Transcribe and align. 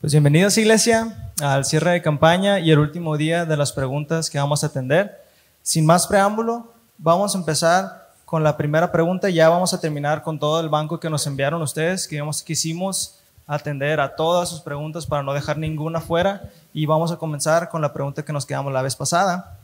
Pues 0.00 0.12
bienvenidos 0.12 0.58
iglesia 0.58 1.32
al 1.42 1.64
cierre 1.64 1.92
de 1.92 2.02
campaña 2.02 2.58
y 2.58 2.70
el 2.70 2.78
último 2.78 3.16
día 3.16 3.44
de 3.44 3.56
las 3.56 3.72
preguntas 3.72 4.28
que 4.28 4.38
vamos 4.38 4.62
a 4.62 4.68
atender. 4.68 5.22
Sin 5.62 5.86
más 5.86 6.06
preámbulo, 6.06 6.72
vamos 6.98 7.34
a 7.34 7.38
empezar 7.38 8.10
con 8.24 8.42
la 8.42 8.56
primera 8.56 8.90
pregunta 8.90 9.30
ya 9.30 9.48
vamos 9.48 9.74
a 9.74 9.80
terminar 9.80 10.22
con 10.22 10.38
todo 10.38 10.60
el 10.60 10.68
banco 10.68 11.00
que 11.00 11.10
nos 11.10 11.26
enviaron 11.26 11.62
ustedes, 11.62 12.08
que 12.08 12.22
quisimos 12.44 13.18
atender 13.46 14.00
a 14.00 14.14
todas 14.16 14.48
sus 14.48 14.60
preguntas 14.60 15.06
para 15.06 15.22
no 15.22 15.34
dejar 15.34 15.58
ninguna 15.58 16.00
fuera 16.00 16.50
y 16.72 16.86
vamos 16.86 17.12
a 17.12 17.16
comenzar 17.16 17.68
con 17.68 17.82
la 17.82 17.92
pregunta 17.92 18.24
que 18.24 18.32
nos 18.32 18.46
quedamos 18.46 18.72
la 18.72 18.82
vez 18.82 18.96
pasada, 18.96 19.58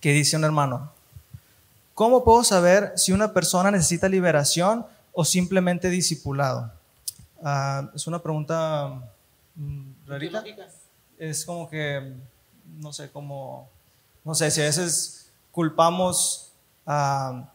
que 0.00 0.12
dice 0.12 0.36
un 0.36 0.44
hermano, 0.44 0.90
¿cómo 1.94 2.24
puedo 2.24 2.42
saber 2.42 2.92
si 2.96 3.12
una 3.12 3.32
persona 3.32 3.70
necesita 3.70 4.08
liberación 4.08 4.86
o 5.12 5.24
simplemente 5.24 5.88
discipulado? 5.88 6.70
Ah, 7.42 7.90
es 7.94 8.06
una 8.06 8.18
pregunta 8.20 9.02
mm, 9.54 9.90
rarita. 10.06 10.44
Es 11.18 11.44
como 11.44 11.68
que, 11.68 12.14
no 12.78 12.92
sé, 12.92 13.10
como, 13.10 13.68
no 14.24 14.34
sé, 14.34 14.50
si 14.50 14.60
a 14.60 14.64
veces 14.64 15.30
culpamos 15.50 16.52
a, 16.84 17.48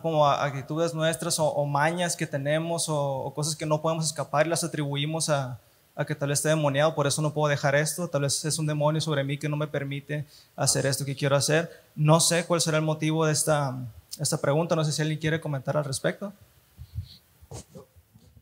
como 0.00 0.26
actitudes 0.26 0.94
nuestras 0.94 1.38
o, 1.38 1.64
mañas 1.66 2.16
que 2.16 2.26
tenemos 2.26 2.86
o, 2.88 3.32
cosas 3.34 3.54
que 3.54 3.66
no 3.66 3.82
podemos 3.82 4.06
escapar 4.06 4.46
y 4.46 4.50
las 4.50 4.64
atribuimos 4.64 5.28
a, 5.28 5.58
a 5.94 6.04
que 6.06 6.14
tal 6.14 6.30
vez 6.30 6.38
esté 6.38 6.48
demoniado, 6.48 6.94
por 6.94 7.06
eso 7.06 7.20
no 7.20 7.34
puedo 7.34 7.50
dejar 7.50 7.74
esto, 7.74 8.08
tal 8.08 8.22
vez 8.22 8.44
es 8.44 8.58
un 8.58 8.66
demonio 8.66 9.00
sobre 9.00 9.24
mí 9.24 9.36
que 9.36 9.48
no 9.48 9.56
me 9.56 9.66
permite 9.66 10.24
hacer 10.56 10.86
esto 10.86 11.04
que 11.04 11.14
quiero 11.14 11.36
hacer. 11.36 11.70
No 11.94 12.20
sé 12.20 12.46
cuál 12.46 12.60
será 12.60 12.78
el 12.78 12.84
motivo 12.84 13.26
de 13.26 13.32
esta, 13.32 13.76
esta 14.18 14.40
pregunta, 14.40 14.74
no 14.74 14.84
sé 14.84 14.92
si 14.92 15.02
alguien 15.02 15.18
quiere 15.18 15.40
comentar 15.40 15.76
al 15.76 15.84
respecto. 15.84 16.32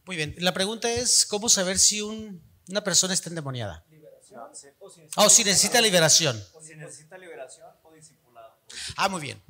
Muy 0.09 0.17
bien, 0.17 0.35
la 0.39 0.55
pregunta 0.55 0.91
es, 0.91 1.27
¿cómo 1.27 1.51
saber 1.51 1.79
si 1.79 2.01
una 2.01 2.83
persona 2.83 3.13
está 3.13 3.29
endemoniada? 3.29 3.85
Liberación. 3.91 4.41
O 5.17 5.29
si 5.29 5.45
necesita, 5.45 5.83
liberación. 5.83 6.43
O 6.55 6.63
si 6.63 6.75
necesita 6.77 7.19
liberación 7.19 7.67
o 7.83 7.93
discipulado. 7.93 8.57
Ah, 8.97 9.11
muy 9.11 9.21
bien. 9.21 9.43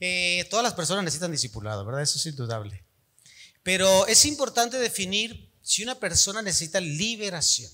Eh, 0.00 0.46
todas 0.50 0.62
las 0.62 0.74
personas 0.74 1.02
necesitan 1.02 1.32
discipulado, 1.32 1.82
¿verdad? 1.86 2.02
Eso 2.02 2.18
es 2.18 2.26
indudable. 2.26 2.84
Pero 3.62 4.06
es 4.06 4.26
importante 4.26 4.76
definir 4.76 5.50
si 5.62 5.82
una 5.82 5.94
persona 5.94 6.42
necesita 6.42 6.78
liberación. 6.78 7.72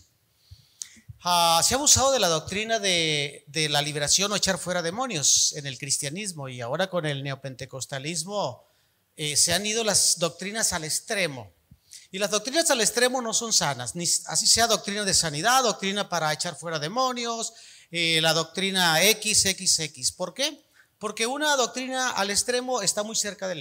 Ah, 1.25 1.61
se 1.65 1.75
ha 1.75 1.77
abusado 1.77 2.13
de 2.13 2.21
la 2.21 2.29
doctrina 2.29 2.79
de, 2.79 3.45
la 3.69 3.83
liberación 3.83 4.31
o 4.31 4.37
echar 4.37 4.59
fuera 4.59 4.81
demonios 4.81 5.55
en 5.57 5.67
el 5.67 5.77
cristianismo 5.77 6.49
y 6.49 6.61
ahora 6.61 6.89
con 6.89 7.05
el 7.05 7.25
neopentecostalismo 7.25 8.65
eh, 9.17 9.35
se 9.35 9.53
han 9.53 9.67
ido 9.67 9.83
las 9.83 10.21
doctrinas 10.21 10.73
al 10.73 10.85
extremo. 10.85 11.53
Y 12.11 12.19
las 12.19 12.31
doctrinas 12.31 12.71
al 12.71 12.81
extremo 12.81 13.23
no 13.23 13.33
son 13.33 13.53
sanas, 13.53 13.95
así 14.27 14.47
sea 14.47 14.67
doctrina 14.67 15.05
de 15.05 15.15
sanidad, 15.15 15.63
doctrina 15.63 16.09
para 16.09 16.33
echar 16.33 16.57
fuera 16.57 16.79
demonios, 16.79 17.53
eh, 17.91 18.21
la 18.21 18.33
doctrina 18.33 18.99
XXX. 18.99 20.13
¿Por 20.13 20.35
qué? 20.35 20.65
Porque 20.99 21.27
una 21.27 21.55
doctrina 21.57 22.11
al 22.11 22.31
extremo 22.31 22.83
está 22.83 23.03
muy 23.05 23.17
cerca 23.17 23.49
de 23.49 23.55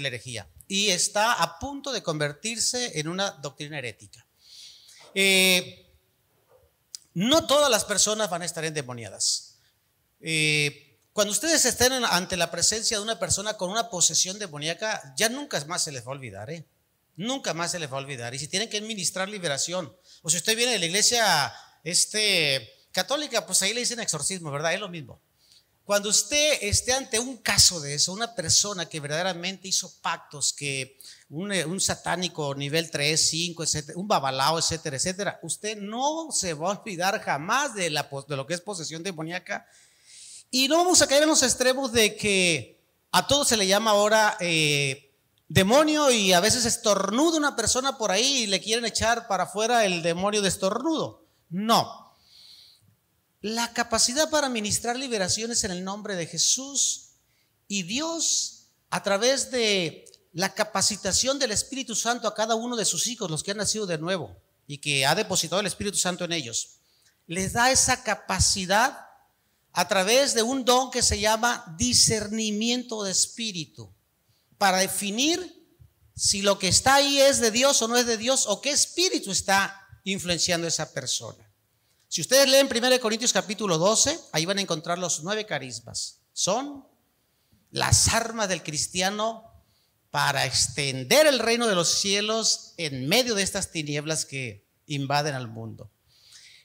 la 0.00 0.08
herejía 0.08 0.48
y 0.68 0.90
está 0.90 1.32
a 1.32 1.58
punto 1.58 1.92
de 1.92 2.02
convertirse 2.02 2.98
en 2.98 3.08
una 3.08 3.32
doctrina 3.32 3.78
herética. 3.78 4.24
Eh, 5.14 5.86
no 7.14 7.46
todas 7.46 7.70
las 7.70 7.84
personas 7.84 8.30
van 8.30 8.42
a 8.42 8.44
estar 8.44 8.64
endemoniadas. 8.64 9.56
Eh, 10.20 10.98
cuando 11.12 11.32
ustedes 11.32 11.64
estén 11.64 11.92
ante 12.04 12.36
la 12.36 12.50
presencia 12.50 12.98
de 12.98 13.02
una 13.02 13.18
persona 13.18 13.56
con 13.56 13.70
una 13.70 13.88
posesión 13.88 14.38
demoníaca, 14.38 15.14
ya 15.16 15.30
nunca 15.30 15.62
más 15.64 15.82
se 15.82 15.92
les 15.92 16.06
va 16.06 16.08
a 16.08 16.14
olvidar, 16.16 16.50
¿eh? 16.50 16.66
Nunca 17.16 17.54
más 17.54 17.72
se 17.72 17.78
les 17.78 17.90
va 17.90 17.96
a 17.96 18.00
olvidar. 18.00 18.34
Y 18.34 18.38
si 18.38 18.48
tienen 18.48 18.68
que 18.68 18.76
administrar 18.76 19.28
liberación, 19.28 19.94
o 20.22 20.30
si 20.30 20.36
usted 20.36 20.56
viene 20.56 20.72
de 20.72 20.78
la 20.78 20.86
iglesia 20.86 21.52
este, 21.82 22.70
católica, 22.92 23.46
pues 23.46 23.62
ahí 23.62 23.72
le 23.72 23.80
dicen 23.80 24.00
exorcismo, 24.00 24.50
¿verdad? 24.50 24.74
Es 24.74 24.80
lo 24.80 24.88
mismo. 24.88 25.20
Cuando 25.86 26.08
usted 26.08 26.58
esté 26.62 26.92
ante 26.94 27.20
un 27.20 27.36
caso 27.36 27.80
de 27.80 27.94
eso, 27.94 28.12
una 28.12 28.34
persona 28.34 28.88
que 28.88 28.98
verdaderamente 28.98 29.68
hizo 29.68 29.92
pactos, 30.02 30.52
que 30.52 30.98
un, 31.28 31.52
un 31.52 31.80
satánico 31.80 32.56
nivel 32.56 32.90
3, 32.90 33.28
5, 33.28 33.62
etcétera, 33.62 33.96
un 33.96 34.08
babalao, 34.08 34.58
etcétera, 34.58 34.96
etcétera, 34.96 35.38
usted 35.44 35.76
no 35.76 36.32
se 36.32 36.54
va 36.54 36.72
a 36.72 36.78
olvidar 36.78 37.22
jamás 37.22 37.72
de, 37.74 37.90
la, 37.90 38.10
de 38.28 38.36
lo 38.36 38.46
que 38.48 38.54
es 38.54 38.60
posesión 38.60 39.04
demoníaca. 39.04 39.64
Y 40.50 40.66
no 40.66 40.78
vamos 40.78 41.00
a 41.02 41.06
caer 41.06 41.22
en 41.22 41.28
los 41.28 41.44
extremos 41.44 41.92
de 41.92 42.16
que 42.16 42.80
a 43.12 43.28
todo 43.28 43.44
se 43.44 43.56
le 43.56 43.68
llama 43.68 43.92
ahora 43.92 44.36
eh, 44.40 45.05
demonio 45.48 46.10
y 46.10 46.32
a 46.32 46.40
veces 46.40 46.64
estornuda 46.64 47.38
una 47.38 47.56
persona 47.56 47.98
por 47.98 48.10
ahí 48.10 48.42
y 48.42 48.46
le 48.46 48.60
quieren 48.60 48.84
echar 48.84 49.26
para 49.26 49.44
afuera 49.44 49.84
el 49.84 50.02
demonio 50.02 50.42
de 50.42 50.48
estornudo. 50.48 51.24
No. 51.50 52.14
La 53.40 53.72
capacidad 53.72 54.28
para 54.30 54.48
ministrar 54.48 54.96
liberaciones 54.96 55.62
en 55.64 55.70
el 55.70 55.84
nombre 55.84 56.16
de 56.16 56.26
Jesús 56.26 57.10
y 57.68 57.84
Dios 57.84 58.68
a 58.90 59.02
través 59.02 59.50
de 59.50 60.04
la 60.32 60.52
capacitación 60.54 61.38
del 61.38 61.52
Espíritu 61.52 61.94
Santo 61.94 62.28
a 62.28 62.34
cada 62.34 62.54
uno 62.54 62.76
de 62.76 62.84
sus 62.84 63.06
hijos, 63.06 63.30
los 63.30 63.42
que 63.42 63.52
han 63.52 63.56
nacido 63.56 63.86
de 63.86 63.98
nuevo 63.98 64.36
y 64.66 64.78
que 64.78 65.06
ha 65.06 65.14
depositado 65.14 65.60
el 65.60 65.66
Espíritu 65.66 65.96
Santo 65.96 66.24
en 66.24 66.32
ellos, 66.32 66.78
les 67.26 67.52
da 67.52 67.70
esa 67.70 68.02
capacidad 68.02 69.06
a 69.72 69.88
través 69.88 70.34
de 70.34 70.42
un 70.42 70.64
don 70.64 70.90
que 70.90 71.02
se 71.02 71.20
llama 71.20 71.74
discernimiento 71.78 73.02
de 73.02 73.12
espíritu, 73.12 73.92
para 74.58 74.78
definir 74.78 75.54
si 76.14 76.42
lo 76.42 76.58
que 76.58 76.68
está 76.68 76.96
ahí 76.96 77.20
es 77.20 77.40
de 77.40 77.50
Dios 77.50 77.80
o 77.82 77.88
no 77.88 77.96
es 77.96 78.06
de 78.06 78.16
Dios, 78.16 78.46
o 78.46 78.60
qué 78.60 78.70
espíritu 78.70 79.30
está 79.30 79.86
influenciando 80.04 80.66
a 80.66 80.68
esa 80.68 80.92
persona. 80.92 81.50
Si 82.08 82.20
ustedes 82.20 82.48
leen 82.48 82.68
1 82.70 83.00
Corintios 83.00 83.32
capítulo 83.32 83.76
12, 83.78 84.18
ahí 84.32 84.46
van 84.46 84.58
a 84.58 84.62
encontrar 84.62 84.98
los 84.98 85.22
nueve 85.22 85.44
carismas. 85.44 86.20
Son 86.32 86.86
las 87.70 88.08
armas 88.14 88.48
del 88.48 88.62
cristiano 88.62 89.44
para 90.10 90.46
extender 90.46 91.26
el 91.26 91.38
reino 91.38 91.66
de 91.66 91.74
los 91.74 91.88
cielos 91.88 92.72
en 92.78 93.06
medio 93.08 93.34
de 93.34 93.42
estas 93.42 93.70
tinieblas 93.70 94.24
que 94.24 94.66
invaden 94.86 95.34
al 95.34 95.48
mundo. 95.48 95.90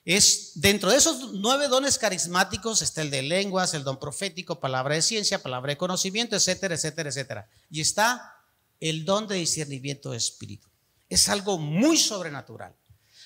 Es 0.03 0.53
dentro 0.55 0.89
de 0.89 0.97
esos 0.97 1.33
nueve 1.33 1.67
dones 1.67 1.99
carismáticos 1.99 2.81
está 2.81 3.03
el 3.03 3.11
de 3.11 3.21
lenguas, 3.21 3.73
el 3.73 3.83
don 3.83 3.99
profético, 3.99 4.59
palabra 4.59 4.95
de 4.95 5.01
ciencia, 5.03 5.43
palabra 5.43 5.71
de 5.71 5.77
conocimiento, 5.77 6.35
etcétera, 6.35 6.73
etcétera, 6.73 7.09
etcétera. 7.09 7.49
Y 7.69 7.81
está 7.81 8.35
el 8.79 9.05
don 9.05 9.27
de 9.27 9.35
discernimiento 9.35 10.11
de 10.11 10.17
espíritu. 10.17 10.67
Es 11.07 11.29
algo 11.29 11.59
muy 11.59 11.97
sobrenatural. 11.97 12.75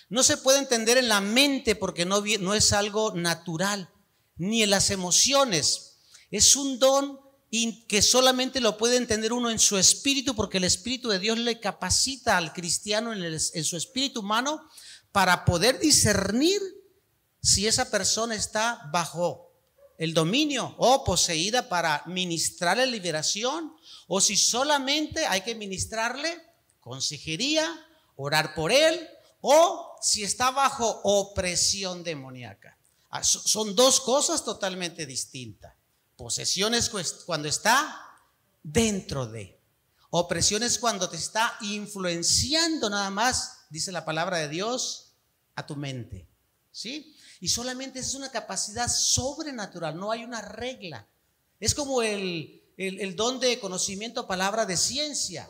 No 0.10 0.22
se 0.22 0.38
puede 0.38 0.60
entender 0.60 0.98
en 0.98 1.08
la 1.08 1.22
mente 1.22 1.76
porque 1.76 2.06
no, 2.06 2.22
no 2.42 2.54
es 2.54 2.74
algo 2.74 3.14
natural, 3.16 3.90
ni 4.36 4.62
en 4.62 4.70
las 4.70 4.92
emociones. 4.92 5.98
Es 6.30 6.56
un 6.58 6.78
don 6.78 7.20
que 7.88 8.02
solamente 8.02 8.60
lo 8.60 8.78
puede 8.78 8.98
entender 8.98 9.32
uno 9.32 9.50
en 9.50 9.60
su 9.60 9.78
espíritu 9.78 10.36
porque 10.36 10.58
el 10.58 10.66
Espíritu 10.66 11.08
de 11.08 11.20
Dios 11.20 11.38
le 11.38 11.62
capacita 11.62 12.36
al 12.36 12.52
cristiano 12.52 13.14
en, 13.14 13.24
en 13.24 13.64
su 13.64 13.78
espíritu 13.78 14.20
humano 14.20 14.68
para 15.16 15.46
poder 15.46 15.80
discernir 15.80 16.62
si 17.42 17.68
esa 17.68 17.90
persona 17.90 18.36
está 18.36 18.82
bajo 18.92 19.50
el 19.98 20.14
dominio 20.14 20.76
o 20.78 21.06
poseída 21.06 21.70
para 21.70 22.04
ministrarle 22.06 22.86
liberación 22.86 23.74
o 24.10 24.20
si 24.20 24.36
solamente 24.36 25.26
hay 25.26 25.40
que 25.40 25.56
ministrarle 25.56 26.44
consejería, 26.82 27.66
orar 28.18 28.54
por 28.56 28.74
él 28.74 29.08
o 29.40 29.96
si 30.02 30.22
está 30.26 30.52
bajo 30.52 31.00
opresión 31.06 32.04
demoníaca. 32.04 32.78
Ah, 33.10 33.24
son 33.24 33.74
dos 33.74 34.02
cosas 34.02 34.44
totalmente 34.44 35.06
distintas. 35.06 35.76
Posesión 36.18 36.74
es 36.74 36.92
cuando 37.26 37.48
está 37.48 38.06
dentro 38.62 39.28
de. 39.28 39.62
Opresión 40.10 40.62
es 40.62 40.78
cuando 40.78 41.10
te 41.10 41.16
está 41.16 41.56
influenciando 41.62 42.90
nada 42.90 43.10
más, 43.12 43.60
dice 43.70 43.94
la 43.94 44.04
palabra 44.04 44.40
de 44.40 44.50
Dios, 44.50 45.05
a 45.56 45.66
tu 45.66 45.76
mente. 45.76 46.28
¿Sí? 46.72 47.16
Y 47.40 47.48
solamente 47.48 48.00
es 48.00 48.14
una 48.16 48.30
capacidad 48.30 48.90
sobrenatural, 48.90 49.98
no 49.98 50.12
hay 50.12 50.24
una 50.24 50.42
regla. 50.42 51.08
Es 51.60 51.74
como 51.74 52.02
el, 52.02 52.62
el, 52.78 53.16
don 53.16 53.40
de 53.40 53.60
conocimiento, 53.60 54.28
palabra 54.28 54.66
de 54.66 54.76
ciencia, 54.76 55.48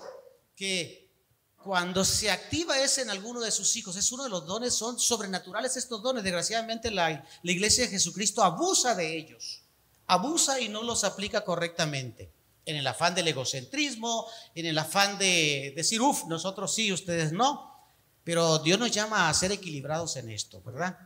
que 0.55 1.09
cuando 1.57 2.05
se 2.05 2.29
activa 2.29 2.79
ese 2.79 3.01
en 3.01 3.09
alguno 3.09 3.41
de 3.41 3.49
sus 3.49 3.75
hijos, 3.75 3.95
es 3.95 4.11
uno 4.11 4.23
de 4.23 4.29
los 4.29 4.45
dones, 4.45 4.73
son 4.75 4.99
sobrenaturales 4.99 5.75
estos 5.77 6.01
dones. 6.03 6.23
Desgraciadamente 6.23 6.91
la, 6.91 7.27
la 7.41 7.51
iglesia 7.51 7.85
de 7.85 7.89
Jesucristo 7.89 8.43
abusa 8.43 8.93
de 8.93 9.17
ellos, 9.17 9.63
abusa 10.05 10.59
y 10.59 10.69
no 10.69 10.83
los 10.83 11.03
aplica 11.03 11.43
correctamente. 11.43 12.31
En 12.67 12.75
el 12.75 12.87
afán 12.87 13.13
del 13.13 13.27
egocentrismo, 13.27 14.27
en 14.55 14.65
el 14.65 14.77
afán 14.77 15.19
de 15.19 15.73
decir, 15.75 16.01
uff, 16.01 16.25
nosotros 16.25 16.73
sí, 16.73 16.91
ustedes 16.91 17.31
no. 17.31 17.74
Pero 18.25 18.59
Dios 18.59 18.77
nos 18.77 18.91
llama 18.91 19.29
a 19.29 19.33
ser 19.33 19.53
equilibrados 19.53 20.17
en 20.17 20.31
esto, 20.31 20.61
¿verdad? 20.63 20.97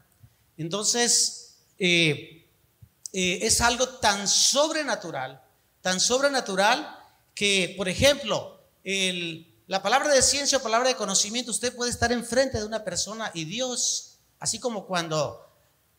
Entonces, 0.58 1.58
eh, 1.78 2.48
eh, 3.14 3.40
es 3.42 3.62
algo 3.62 3.88
tan 4.00 4.28
sobrenatural, 4.28 5.42
tan 5.82 6.00
sobrenatural 6.00 6.98
que, 7.36 7.76
por 7.78 7.88
ejemplo, 7.88 8.60
el, 8.84 9.46
La 9.68 9.84
palabra 9.84 10.12
de 10.12 10.24
ciencia 10.24 10.58
o 10.58 10.64
palabra 10.64 10.90
de 10.90 10.96
conocimiento, 10.96 11.52
usted 11.52 11.76
puede 11.76 11.92
estar 11.92 12.12
enfrente 12.12 12.58
de 12.58 12.66
una 12.66 12.84
persona 12.84 13.30
y 13.36 13.46
Dios, 13.46 14.18
así 14.40 14.58
como 14.58 14.88
cuando 14.88 15.46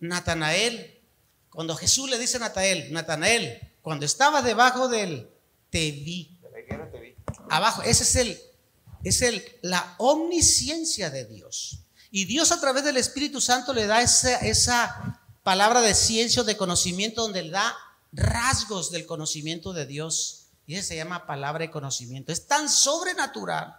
Natanael, 0.00 0.98
cuando 1.50 1.76
Jesús 1.76 2.10
le 2.10 2.18
dice 2.18 2.38
a 2.38 2.40
Natanael, 2.40 2.92
Natanael, 2.92 3.60
cuando 3.80 4.06
estaba 4.06 4.42
debajo 4.42 4.88
del 4.88 5.30
te 5.70 5.92
vi. 5.92 6.36
Abajo, 7.48 7.82
ese 7.82 8.02
es 8.02 8.16
el, 8.16 8.40
es 9.04 9.22
el, 9.22 9.44
la 9.62 9.94
omnisciencia 9.98 11.10
de 11.10 11.24
Dios. 11.24 11.80
Y 12.10 12.24
Dios 12.24 12.52
a 12.52 12.60
través 12.60 12.84
del 12.84 12.96
Espíritu 12.96 13.40
Santo 13.40 13.72
le 13.72 13.86
da 13.86 14.02
esa, 14.02 14.36
esa 14.36 15.20
palabra 15.42 15.80
de 15.80 15.94
ciencia 15.94 16.42
o 16.42 16.44
de 16.44 16.56
conocimiento 16.56 17.22
donde 17.22 17.42
le 17.42 17.50
da 17.50 17.74
rasgos 18.12 18.90
del 18.90 19.06
conocimiento 19.06 19.72
de 19.72 19.86
Dios. 19.86 20.48
Y 20.66 20.74
ese 20.74 20.88
se 20.88 20.96
llama 20.96 21.26
palabra 21.26 21.64
de 21.64 21.70
conocimiento. 21.70 22.32
Es 22.32 22.46
tan 22.46 22.68
sobrenatural 22.68 23.76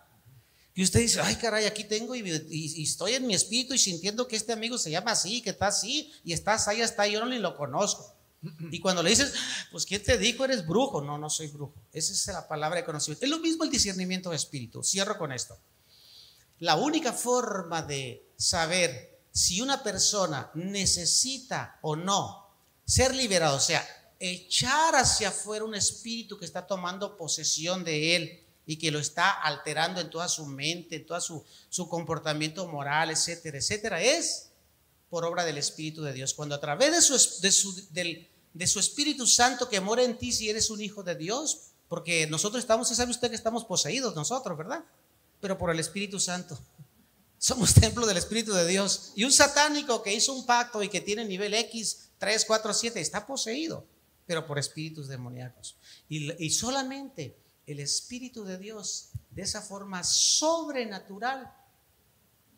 que 0.74 0.84
usted 0.84 1.02
dice, 1.02 1.20
ay 1.22 1.36
caray, 1.36 1.66
aquí 1.66 1.84
tengo 1.84 2.16
y, 2.16 2.22
y, 2.50 2.84
estoy 2.84 3.14
en 3.14 3.28
mi 3.28 3.36
espíritu 3.36 3.74
y 3.74 3.78
sintiendo 3.78 4.28
que 4.28 4.38
este 4.38 4.54
amigo 4.54 4.78
se 4.78 4.90
llama 4.90 5.12
así, 5.12 5.42
que 5.42 5.50
está 5.50 5.68
así, 5.68 6.12
y 6.24 6.32
estás 6.32 6.68
ahí, 6.68 6.82
está, 6.82 7.08
yo 7.08 7.20
no 7.20 7.26
lo 7.26 7.58
conozco. 7.58 8.16
Y 8.72 8.80
cuando 8.80 9.04
le 9.04 9.12
dices, 9.12 9.34
pues 9.72 9.86
¿quién 9.86 10.02
te 10.04 10.18
dijo 10.18 10.44
eres 10.46 10.66
brujo? 10.66 11.02
No, 11.02 11.18
no 11.18 11.30
soy 11.30 11.48
brujo. 11.48 11.76
Esa 11.94 12.14
es 12.14 12.28
la 12.28 12.48
palabra 12.48 12.80
de 12.80 12.86
conocimiento. 12.86 13.26
Es 13.26 13.30
lo 13.30 13.40
mismo 13.40 13.64
el 13.64 13.70
discernimiento 13.70 14.32
de 14.32 14.36
espíritu. 14.36 14.84
Cierro 14.84 15.18
con 15.18 15.32
esto. 15.32 15.58
La 16.60 16.76
única 16.76 17.14
forma 17.14 17.82
de 17.82 18.26
saber 18.38 19.20
si 19.32 19.62
una 19.62 19.84
persona 19.84 20.50
necesita 20.56 21.80
o 21.82 21.96
no 21.96 22.50
ser 22.86 23.16
liberado, 23.16 23.58
o 23.58 23.62
sea, 23.62 23.88
echar 24.20 24.96
hacia 24.96 25.30
afuera 25.30 25.66
un 25.66 25.76
espíritu 25.76 26.38
que 26.38 26.46
está 26.46 26.68
tomando 26.68 27.18
posesión 27.18 27.84
de 27.84 28.16
él 28.16 28.44
y 28.66 28.78
que 28.78 28.92
lo 28.92 29.00
está 29.00 29.32
alterando 29.32 30.02
en 30.02 30.10
toda 30.10 30.28
su 30.28 30.46
mente, 30.46 30.98
en 30.98 31.06
todo 31.06 31.20
su, 31.22 31.44
su 31.70 31.88
comportamiento 31.88 32.68
moral, 32.68 33.10
etcétera, 33.10 33.58
etcétera, 33.58 34.02
es 34.02 34.52
por 35.12 35.26
obra 35.26 35.44
del 35.44 35.58
Espíritu 35.58 36.04
de 36.04 36.14
Dios. 36.14 36.34
Cuando 36.34 36.56
a 36.56 36.62
través 36.62 36.92
de 36.94 37.02
su, 37.02 37.42
de 37.42 37.52
su, 37.52 37.88
del, 37.90 38.31
de 38.54 38.68
su 38.68 38.80
Espíritu 38.80 39.26
Santo 39.28 39.70
que 39.70 39.80
mora 39.80 40.04
en 40.04 40.18
ti 40.18 40.32
si 40.32 40.50
eres 40.50 40.70
un 40.70 40.82
hijo 40.82 41.04
de 41.04 41.16
Dios, 41.16 41.72
porque 41.88 42.28
nosotros 42.28 42.62
estamos, 42.62 42.90
sabe 42.90 43.12
usted 43.12 43.30
que 43.30 43.36
estamos 43.36 43.66
poseídos 43.66 44.16
nosotros, 44.16 44.58
¿verdad? 44.58 44.84
Pero 45.40 45.58
por 45.58 45.72
el 45.72 45.80
Espíritu 45.80 46.20
Santo. 46.20 46.58
Somos 47.38 47.74
templo 47.74 48.06
del 48.06 48.18
Espíritu 48.18 48.54
de 48.54 48.68
Dios. 48.68 49.14
Y 49.16 49.24
un 49.24 49.32
satánico 49.32 50.04
que 50.04 50.14
hizo 50.14 50.34
un 50.34 50.46
pacto 50.46 50.84
y 50.84 50.90
que 50.90 51.02
tiene 51.02 51.26
nivel 51.26 51.54
X, 51.54 52.10
3, 52.20 52.46
4, 52.46 52.74
7, 52.74 53.02
está 53.02 53.26
poseído, 53.26 53.86
pero 54.28 54.46
por 54.46 54.60
espíritus 54.60 55.08
demoníacos. 55.08 55.76
Y 56.08 56.50
solamente 56.52 57.36
el 57.66 57.80
Espíritu 57.80 58.44
de 58.44 58.58
Dios, 58.58 59.10
de 59.32 59.42
esa 59.42 59.62
forma 59.62 60.04
sobrenatural, 60.04 61.52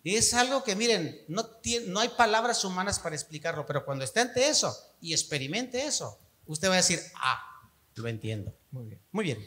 y 0.03 0.15
es 0.15 0.33
algo 0.33 0.63
que, 0.65 0.75
miren, 0.75 1.17
no, 1.29 1.45
tiene, 1.45 1.87
no 1.87 2.01
hay 2.01 2.09
palabras 2.09 2.65
humanas 2.65 2.99
para 2.99 3.15
explicarlo, 3.15 3.65
pero 3.65 3.85
cuando 3.85 4.03
esté 4.03 4.19
ante 4.19 4.49
eso 4.49 4.75
y 4.99 5.13
experimente 5.13 5.85
eso, 5.85 6.19
usted 6.45 6.67
va 6.67 6.73
a 6.73 6.77
decir, 6.77 6.99
ah, 7.15 7.41
lo 7.95 8.09
entiendo. 8.09 8.53
Muy 8.71 8.85
bien. 8.87 9.01
Muy 9.11 9.23
bien. 9.23 9.37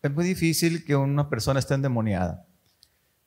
Es 0.00 0.10
muy 0.10 0.24
difícil 0.24 0.84
que 0.84 0.96
una 0.96 1.28
persona 1.28 1.60
esté 1.60 1.74
endemoniada. 1.74 2.46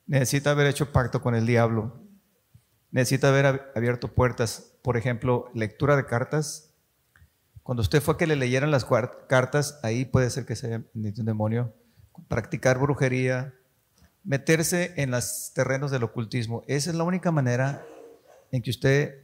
Necesita 0.08 0.52
haber 0.52 0.66
hecho 0.66 0.92
pacto 0.92 1.22
con 1.22 1.36
el 1.36 1.46
diablo. 1.46 2.02
Necesita 2.90 3.28
haber 3.28 3.72
abierto 3.76 4.16
puertas. 4.16 4.72
Por 4.82 4.98
ejemplo, 4.98 5.52
lectura 5.54 5.96
de 5.96 6.08
cartas. 6.08 6.72
Cuando 7.62 7.84
usted 7.84 8.02
fue 8.02 8.16
a 8.16 8.18
que 8.18 8.26
le 8.26 8.36
leyeran 8.36 8.72
las 8.72 8.88
cartas, 9.28 9.80
ahí 9.84 10.06
puede 10.06 10.32
ser 10.32 10.48
que 10.48 10.56
sea 10.56 10.82
un 10.96 11.26
demonio. 11.26 11.76
Practicar 12.28 12.80
brujería, 12.80 13.54
meterse 14.30 14.94
en 14.98 15.10
los 15.10 15.54
terrenos 15.56 15.90
del 15.90 16.04
ocultismo. 16.04 16.64
Esa 16.68 16.92
es 16.92 16.96
la 16.96 17.04
única 17.04 17.32
manera 17.32 17.84
en 18.52 18.62
que 18.62 18.70
usted 18.70 19.24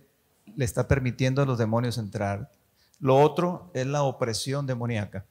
le 0.56 0.66
está 0.66 0.88
permitiendo 0.88 1.44
a 1.44 1.46
los 1.46 1.60
demonios 1.60 2.00
entrar. 2.00 2.50
Lo 3.00 3.16
otro 3.20 3.70
es 3.76 3.86
la 3.86 4.02
opresión 4.02 4.66
demoníaca. 4.66 5.24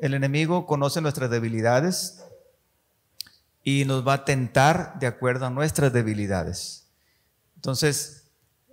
El 0.00 0.14
enemigo 0.14 0.66
conoce 0.66 1.00
nuestras 1.00 1.28
debilidades 1.30 2.22
y 3.64 3.84
nos 3.86 4.06
va 4.06 4.12
a 4.14 4.24
tentar 4.24 5.00
de 5.00 5.08
acuerdo 5.08 5.46
a 5.46 5.50
nuestras 5.50 5.92
debilidades. 5.92 6.86
Entonces, 7.56 8.28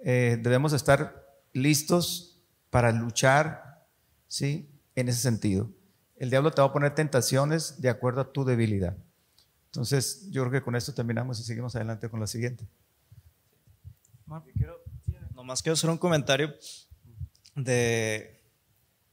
eh, 0.06 0.38
debemos 0.40 0.74
estar 0.74 1.26
listos 1.54 2.40
para 2.70 2.92
luchar, 2.92 3.84
¿sí? 4.28 4.70
En 4.94 5.10
ese 5.10 5.22
sentido. 5.22 5.72
El 6.18 6.30
diablo 6.30 6.52
te 6.52 6.62
va 6.62 6.68
a 6.68 6.74
poner 6.74 6.94
tentaciones 6.94 7.82
de 7.82 7.90
acuerdo 7.90 8.22
a 8.22 8.32
tu 8.32 8.46
debilidad. 8.46 8.96
Entonces, 9.74 10.30
yo 10.30 10.44
creo 10.44 10.52
que 10.52 10.62
con 10.62 10.76
esto 10.76 10.94
terminamos 10.94 11.40
y 11.40 11.44
seguimos 11.44 11.76
adelante 11.76 12.08
con 12.08 12.20
la 12.20 12.28
siguiente. 12.28 12.64
Quiero, 14.56 14.80
nomás 15.34 15.64
quiero 15.64 15.74
hacer 15.74 15.90
un 15.90 15.98
comentario 15.98 16.54
de, 17.56 18.40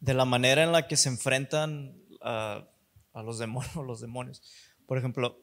de, 0.00 0.14
la 0.14 0.26
manera 0.26 0.62
en 0.62 0.72
la 0.72 0.86
que 0.86 0.98
se 0.98 1.08
enfrentan 1.08 1.98
a, 2.20 2.68
a 3.14 3.22
los, 3.22 3.38
demonios, 3.38 3.74
los 3.86 4.02
demonios. 4.02 4.42
Por 4.86 4.98
ejemplo, 4.98 5.40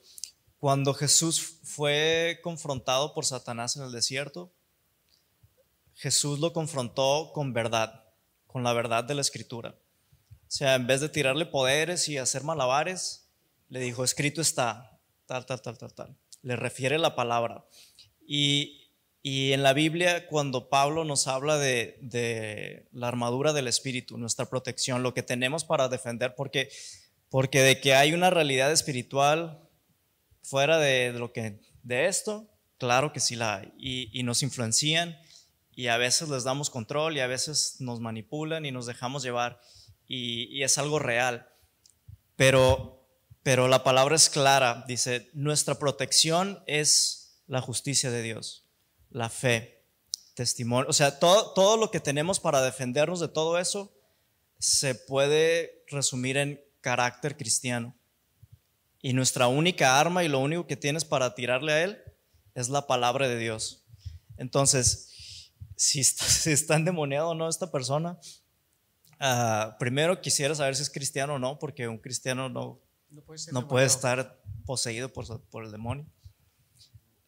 cuando 0.59 0.93
Jesús 0.93 1.61
fue 1.63 2.39
confrontado 2.43 3.15
por 3.15 3.25
Satanás 3.25 3.75
en 3.75 3.83
el 3.83 3.91
desierto, 3.91 4.53
Jesús 5.95 6.39
lo 6.39 6.53
confrontó 6.53 7.31
con 7.33 7.53
verdad, 7.53 8.05
con 8.45 8.63
la 8.63 8.71
verdad 8.71 9.03
de 9.03 9.15
la 9.15 9.21
escritura. 9.21 9.75
O 10.47 10.51
sea, 10.51 10.75
en 10.75 10.85
vez 10.85 11.01
de 11.01 11.09
tirarle 11.09 11.47
poderes 11.47 12.07
y 12.07 12.19
hacer 12.19 12.43
malabares, 12.43 13.27
le 13.67 13.79
dijo, 13.79 14.03
escrito 14.03 14.41
está, 14.41 14.96
tal, 15.27 15.45
tal, 15.45 15.61
tal, 15.61 15.77
tal, 15.77 15.93
tal. 15.93 16.17
Le 16.41 16.55
refiere 16.55 16.97
la 16.97 17.15
palabra. 17.15 17.65
Y, 18.25 18.83
en 19.23 19.61
la 19.61 19.73
Biblia, 19.73 20.25
cuando 20.27 20.69
Pablo 20.69 21.03
nos 21.03 21.27
habla 21.27 21.57
de, 21.57 22.87
la 22.93 23.09
armadura 23.09 23.51
del 23.51 23.67
Espíritu, 23.67 24.17
nuestra 24.17 24.49
protección, 24.49 25.03
lo 25.03 25.13
que 25.13 25.21
tenemos 25.21 25.65
para 25.65 25.89
defender, 25.89 26.33
porque, 26.33 26.69
porque 27.29 27.61
de 27.61 27.81
que 27.81 27.93
hay 27.93 28.13
una 28.13 28.29
realidad 28.29 28.71
espiritual 28.71 29.67
fuera 30.43 30.77
de, 30.79 31.11
lo 31.11 31.33
que, 31.33 31.59
de 31.83 32.05
esto, 32.05 32.47
claro 32.77 33.11
que 33.11 33.19
sí 33.19 33.35
la 33.35 33.57
hay. 33.57 33.73
Y, 33.77 34.23
nos 34.23 34.43
influencian 34.43 35.19
y 35.75 35.87
a 35.87 35.97
veces 35.97 36.29
les 36.29 36.45
damos 36.45 36.69
control 36.69 37.17
y 37.17 37.19
a 37.19 37.27
veces 37.27 37.81
nos 37.81 37.99
manipulan 37.99 38.65
y 38.65 38.71
nos 38.71 38.85
dejamos 38.85 39.23
llevar 39.23 39.59
y, 40.07 40.45
y 40.57 40.63
es 40.63 40.77
algo 40.77 40.99
real. 40.99 41.49
Pero 42.37 42.96
pero 43.47 43.69
la 43.69 43.81
palabra 43.81 44.13
es 44.17 44.29
clara, 44.29 44.83
dice, 44.89 45.29
nuestra 45.31 45.79
protección 45.79 46.61
es 46.67 47.39
la 47.47 47.61
justicia 47.61 48.11
de 48.11 48.21
Dios, 48.21 48.65
la 49.09 49.29
fe, 49.29 49.85
testimonio, 50.33 50.89
o 50.89 50.91
sea, 50.91 51.17
todo, 51.17 51.53
todo 51.53 51.77
lo 51.77 51.89
que 51.89 52.01
tenemos 52.01 52.41
para 52.41 52.61
defendernos 52.61 53.21
de 53.21 53.29
todo 53.29 53.57
eso 53.57 53.97
se 54.59 54.95
puede 54.95 55.85
resumir 55.87 56.35
en 56.35 56.61
carácter 56.81 57.37
cristiano. 57.37 57.95
Y 59.01 59.13
nuestra 59.13 59.47
única 59.47 59.97
arma 59.97 60.25
y 60.25 60.27
lo 60.27 60.39
único 60.39 60.67
que 60.67 60.75
tienes 60.75 61.05
para 61.05 61.33
tirarle 61.33 61.71
a 61.71 61.83
Él 61.85 62.01
es 62.53 62.67
la 62.67 62.85
palabra 62.85 63.29
de 63.29 63.37
Dios. 63.37 63.85
Entonces, 64.35 65.53
si 65.77 66.01
está, 66.01 66.25
si 66.27 66.51
está 66.51 66.75
endemoniado 66.75 67.29
o 67.29 67.33
no 67.33 67.47
esta 67.47 67.71
persona, 67.71 68.19
uh, 69.21 69.77
primero 69.79 70.19
quisiera 70.19 70.53
saber 70.53 70.75
si 70.75 70.81
es 70.81 70.89
cristiano 70.89 71.35
o 71.35 71.39
no, 71.39 71.57
porque 71.59 71.87
un 71.87 71.99
cristiano 71.99 72.49
no 72.49 72.85
no 73.09 73.67
puede, 73.67 73.85
estar 73.85 74.41
poseído 74.65 75.11
por, 75.11 75.41
por 75.49 75.63
el 75.63 75.71
demonio. 75.71 76.05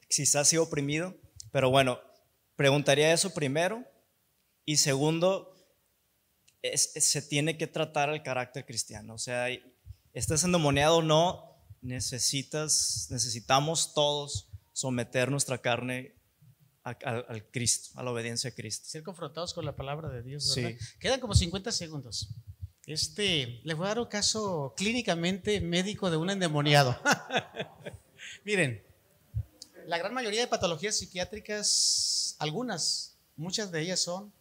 Quizás 0.08 0.48
sido 0.48 0.64
oprimido, 0.64 1.16
pero 1.52 1.70
bueno, 1.70 2.00
preguntaría 2.56 3.14
eso 3.14 3.34
primero. 3.34 3.86
Y 4.66 4.78
segundo, 4.78 5.56
se 6.62 7.22
tiene 7.22 7.58
que 7.58 7.68
tratar 7.68 8.10
el 8.10 8.22
carácter 8.22 8.66
cristiano. 8.66 9.14
O 9.14 9.18
sea, 9.18 9.48
estés 10.14 10.44
endemoniado 10.44 10.98
o 10.98 11.02
no, 11.02 11.64
necesitas, 11.82 13.08
necesitamos 13.10 13.94
todos 13.94 14.50
someter 14.74 15.32
nuestra 15.32 15.58
carne 15.58 16.16
al, 16.84 17.50
Cristo, 17.52 18.00
a 18.00 18.04
la 18.04 18.12
obediencia 18.12 18.50
a 18.50 18.54
Cristo. 18.54 18.88
Ser 18.88 19.04
confrontados 19.04 19.54
con 19.54 19.66
la 19.66 19.76
palabra 19.76 20.10
de 20.10 20.24
Dios. 20.24 20.56
Quedan 21.00 21.20
como 21.20 21.36
50 21.36 21.72
segundos. 21.72 22.30
Este, 22.90 23.62
les 23.66 23.78
voy 23.78 23.86
a 23.86 23.90
dar 23.90 24.00
un 24.00 24.08
caso 24.08 24.74
clínicamente 24.76 25.62
médico 25.62 26.10
de 26.10 26.18
un 26.18 26.32
endemoniado. 26.32 27.00
Miren, 28.44 28.84
la 29.86 30.00
gran 30.00 30.12
mayoría 30.12 30.42
de 30.42 30.48
patologías 30.48 30.98
psiquiátricas, 30.98 32.36
algunas, 32.40 33.16
muchas 33.36 33.72
de 33.72 33.82
ellas 33.82 34.00
son 34.00 34.34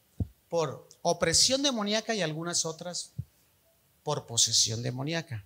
por 0.49 0.88
opresión 1.02 1.62
demoníaca 1.62 2.14
y 2.14 2.23
algunas 2.23 2.64
otras 2.64 3.12
por 4.02 4.26
posesión 4.26 4.83
demoníaca. 4.83 5.45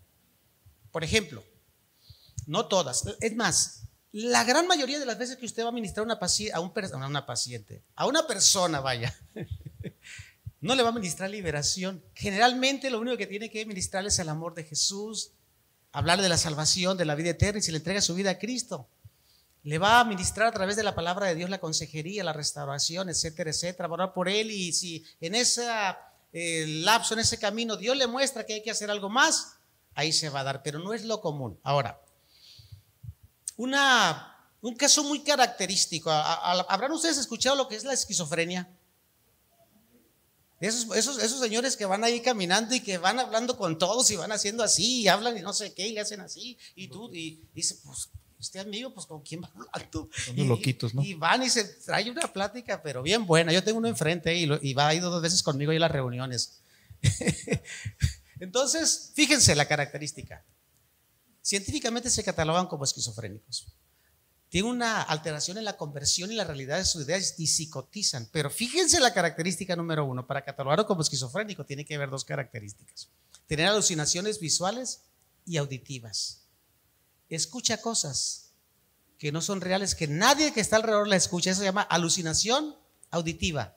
Por 0.93 1.03
ejemplo, 1.03 1.43
no 2.47 2.67
todas, 2.67 3.03
es 3.21 3.35
más, 3.35 3.83
la 4.13 4.45
gran 4.45 4.69
mayoría 4.69 5.01
de 5.01 5.07
las 5.07 5.19
veces 5.19 5.39
que 5.39 5.47
usted 5.47 5.65
va 5.65 5.71
a 5.71 5.73
ministrar 5.73 6.07
una 6.07 6.21
a, 6.21 6.61
un, 6.61 6.73
a 6.77 7.07
una 7.09 7.27
paciente, 7.27 7.83
a 7.97 8.07
una 8.07 8.29
persona, 8.29 8.79
vaya, 8.79 9.13
no 10.63 10.77
le 10.77 10.83
va 10.83 10.91
a 10.91 10.93
ministrar 10.93 11.29
liberación. 11.29 12.03
Generalmente 12.15 12.89
lo 12.89 13.01
único 13.01 13.17
que 13.17 13.27
tiene 13.27 13.51
que 13.51 13.67
ministrar 13.67 14.07
es 14.07 14.19
el 14.21 14.29
amor 14.29 14.55
de 14.55 14.63
Jesús, 14.63 15.33
hablarle 15.91 16.23
de 16.23 16.29
la 16.29 16.39
salvación, 16.39 16.97
de 16.97 17.05
la 17.05 17.17
vida 17.17 17.31
eterna 17.31 17.59
y 17.59 17.63
se 17.63 17.73
le 17.73 17.79
entrega 17.79 18.01
su 18.01 18.15
vida 18.15 18.31
a 18.31 18.39
Cristo. 18.39 18.87
Le 19.65 19.79
va 19.79 19.99
a 19.99 20.05
ministrar 20.05 20.47
a 20.47 20.53
través 20.53 20.77
de 20.77 20.85
la 20.85 20.95
palabra 20.95 21.27
de 21.27 21.35
Dios 21.35 21.51
la 21.51 21.59
consejería, 21.59 22.23
la 22.23 22.33
restauración, 22.33 23.09
etcétera, 23.09 23.51
etcétera. 23.51 24.15
Por 24.15 24.29
él 24.29 24.53
y 24.53 24.73
si 24.73 25.05
en 25.21 25.35
ese 25.35 25.67
eh, 26.33 26.65
lapso, 26.67 27.15
en 27.15 27.21
ese 27.21 27.39
camino, 27.39 27.77
Dios 27.77 27.97
le 27.97 28.07
muestra 28.07 28.47
que 28.47 28.55
hay 28.55 28.63
que 28.63 28.71
hacer 28.71 28.89
algo 28.89 29.11
más, 29.11 29.57
ahí 29.95 30.13
se 30.13 30.31
va 30.31 30.41
a 30.41 30.45
dar, 30.45 30.63
pero 30.63 30.79
no 30.79 30.95
es 30.95 31.05
lo 31.05 31.21
común. 31.21 31.59
Ahora, 31.65 32.01
un 33.57 34.75
caso 34.77 35.03
muy 35.03 35.25
característico. 35.25 36.09
¿Habrán 36.11 36.93
ustedes 36.93 37.19
escuchado 37.19 37.57
lo 37.57 37.67
que 37.67 37.75
es 37.75 37.83
la 37.83 37.93
esquizofrenia? 37.93 38.69
Esos, 40.63 40.97
esos, 40.97 41.21
esos, 41.21 41.41
señores 41.41 41.77
que 41.77 41.85
van 41.87 42.05
ahí 42.05 42.21
caminando 42.21 42.73
y 42.73 42.81
que 42.81 42.97
van 42.97 43.19
hablando 43.19 43.57
con 43.57 43.79
todos 43.79 44.09
y 44.13 44.17
van 44.17 44.31
haciendo 44.31 44.63
así 44.63 45.01
y 45.01 45.09
hablan 45.09 45.37
y 45.37 45.41
no 45.41 45.53
sé 45.53 45.75
qué 45.75 45.89
y 45.89 45.93
le 45.93 46.01
hacen 46.01 46.21
así 46.21 46.57
y 46.77 46.87
tú 46.87 47.13
y, 47.13 47.43
dice, 47.53 47.77
pues 47.85 48.11
este 48.39 48.61
amigo, 48.61 48.95
pues 48.95 49.07
con 49.07 49.23
quién 49.23 49.43
va 49.43 49.51
hablando. 49.55 50.09
Son 50.25 50.37
los 50.37 50.47
loquitos, 50.47 50.95
¿no? 50.95 51.03
Y 51.03 51.15
van 51.15 51.43
y 51.43 51.51
se 51.51 51.65
trae 51.65 52.09
una 52.09 52.33
plática, 52.33 52.81
pero 52.81 53.03
bien 53.03 53.27
buena. 53.27 53.53
Yo 53.53 53.65
tengo 53.65 53.79
uno 53.79 53.89
enfrente 53.89 54.37
y, 54.37 54.49
y 54.63 54.73
va, 54.75 54.89
ha 54.89 54.95
ido 54.95 55.11
dos 55.11 55.21
veces 55.21 55.43
conmigo 55.43 55.73
a 55.73 55.75
las 55.75 55.91
reuniones. 55.91 56.61
Entonces, 58.41 59.11
fíjense 59.15 59.57
la 59.57 59.67
característica. 59.67 60.45
Científicamente 61.41 62.09
se 62.09 62.23
catalogan 62.23 62.67
como 62.67 62.85
esquizofrénicos 62.85 63.67
tiene 64.53 64.69
una 64.69 65.01
alteración 65.01 65.57
en 65.57 65.65
la 65.65 65.79
conversión 65.79 66.31
y 66.31 66.35
la 66.35 66.45
realidad 66.45 66.77
de 66.77 66.85
sus 66.85 67.07
ideas 67.07 67.37
y 67.39 67.47
psicotizan. 67.47 68.29
Pero 68.33 68.51
fíjense 68.51 69.01
la 69.01 69.15
característica 69.15 69.75
número 69.77 70.05
uno. 70.05 70.27
Para 70.27 70.45
catalogarlo 70.45 70.87
como 70.87 71.01
esquizofrénico 71.01 71.65
tiene 71.65 71.87
que 71.87 71.95
haber 71.95 72.11
dos 72.11 72.27
características. 72.27 73.09
Tener 73.47 73.69
alucinaciones 73.69 74.41
visuales 74.41 75.05
y 75.47 75.57
auditivas. 75.57 76.43
Escucha 77.31 77.79
cosas 77.79 78.51
que 79.19 79.33
no 79.33 79.41
son 79.41 79.63
reales, 79.63 79.95
que 79.95 80.07
nadie 80.07 80.53
que 80.53 80.61
está 80.61 80.77
alrededor 80.77 81.09
la 81.09 81.17
escucha. 81.17 81.51
Eso 81.51 81.61
se 81.61 81.65
llama 81.65 81.81
alucinación 81.81 82.77
auditiva. 83.11 83.75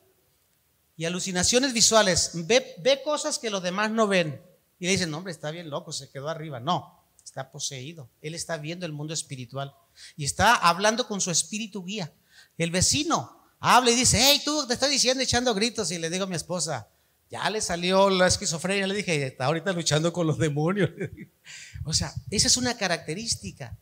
Y 0.98 1.06
alucinaciones 1.06 1.72
visuales. 1.72 2.32
Ve, 2.34 2.74
ve 2.82 3.00
cosas 3.02 3.38
que 3.38 3.48
los 3.48 3.62
demás 3.62 3.90
no 3.90 4.08
ven. 4.08 4.42
Y 4.78 4.84
le 4.84 4.92
dicen, 4.92 5.10
no, 5.10 5.16
hombre, 5.16 5.32
está 5.32 5.50
bien 5.50 5.70
loco, 5.70 5.90
se 5.90 6.10
quedó 6.10 6.28
arriba. 6.28 6.60
No, 6.60 7.02
está 7.24 7.50
poseído. 7.50 8.10
Él 8.20 8.34
está 8.34 8.58
viendo 8.58 8.84
el 8.84 8.92
mundo 8.92 9.14
espiritual 9.14 9.74
y 10.16 10.24
está 10.24 10.54
hablando 10.54 11.06
con 11.06 11.20
su 11.20 11.30
espíritu 11.30 11.84
guía. 11.84 12.12
El 12.58 12.70
vecino 12.70 13.42
habla 13.58 13.90
y 13.90 13.94
dice, 13.94 14.18
hey, 14.20 14.40
tú 14.44 14.66
te 14.66 14.74
estoy 14.74 14.90
diciendo 14.90 15.22
echando 15.22 15.54
gritos 15.54 15.90
y 15.90 15.98
le 15.98 16.10
digo 16.10 16.24
a 16.24 16.28
mi 16.28 16.36
esposa, 16.36 16.88
ya 17.30 17.48
le 17.50 17.60
salió 17.60 18.08
la 18.08 18.26
esquizofrenia, 18.26 18.86
le 18.86 18.94
dije, 18.94 19.26
está 19.26 19.46
ahorita 19.46 19.72
luchando 19.72 20.12
con 20.12 20.26
los 20.26 20.38
demonios. 20.38 20.90
o 21.84 21.92
sea, 21.92 22.12
esa 22.30 22.46
es 22.46 22.56
una 22.56 22.76
característica. 22.76 23.76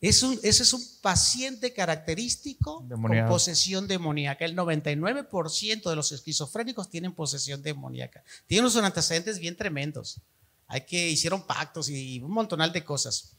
Es 0.00 0.22
un, 0.22 0.38
ese 0.44 0.62
es 0.62 0.72
un 0.72 0.82
paciente 1.02 1.72
característico 1.72 2.86
con 2.88 3.26
posesión 3.28 3.88
demoníaca. 3.88 4.44
El 4.44 4.56
99% 4.56 5.90
de 5.90 5.96
los 5.96 6.12
esquizofrénicos 6.12 6.88
tienen 6.88 7.14
posesión 7.14 7.62
demoníaca. 7.62 8.22
Tienen 8.46 8.66
unos 8.66 8.76
antecedentes 8.76 9.40
bien 9.40 9.56
tremendos. 9.56 10.20
Hay 10.68 10.82
que 10.82 11.08
hicieron 11.08 11.44
pactos 11.44 11.88
y 11.88 12.20
un 12.20 12.30
montonal 12.30 12.72
de 12.72 12.84
cosas. 12.84 13.37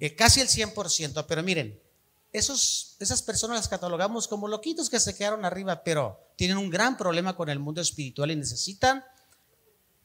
Eh, 0.00 0.14
casi 0.14 0.40
el 0.40 0.48
100%, 0.48 1.24
pero 1.26 1.42
miren, 1.42 1.80
esos, 2.32 2.96
esas 3.00 3.22
personas 3.22 3.56
las 3.56 3.68
catalogamos 3.68 4.28
como 4.28 4.48
loquitos 4.48 4.90
que 4.90 5.00
se 5.00 5.14
quedaron 5.14 5.44
arriba, 5.44 5.82
pero 5.82 6.20
tienen 6.36 6.58
un 6.58 6.70
gran 6.70 6.96
problema 6.96 7.34
con 7.34 7.48
el 7.48 7.58
mundo 7.58 7.80
espiritual 7.80 8.30
y 8.30 8.36
necesitan, 8.36 9.04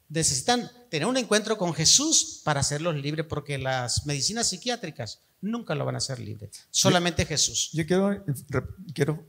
necesitan 0.07 0.71
tener 0.89 1.07
un 1.07 1.17
encuentro 1.17 1.57
con 1.57 1.74
Jesús 1.74 2.41
para 2.43 2.62
hacerlos 2.62 2.95
libres, 2.95 3.25
porque 3.25 3.57
las 3.57 4.05
medicinas 4.05 4.48
psiquiátricas 4.48 5.19
nunca 5.41 5.75
lo 5.75 5.86
van 5.86 5.95
a 5.95 5.98
hacer 5.98 6.19
libre, 6.19 6.50
solamente 6.69 7.25
Jesús. 7.25 7.69
Yo 7.74 7.86
quiero, 7.86 8.24
quiero 8.93 9.25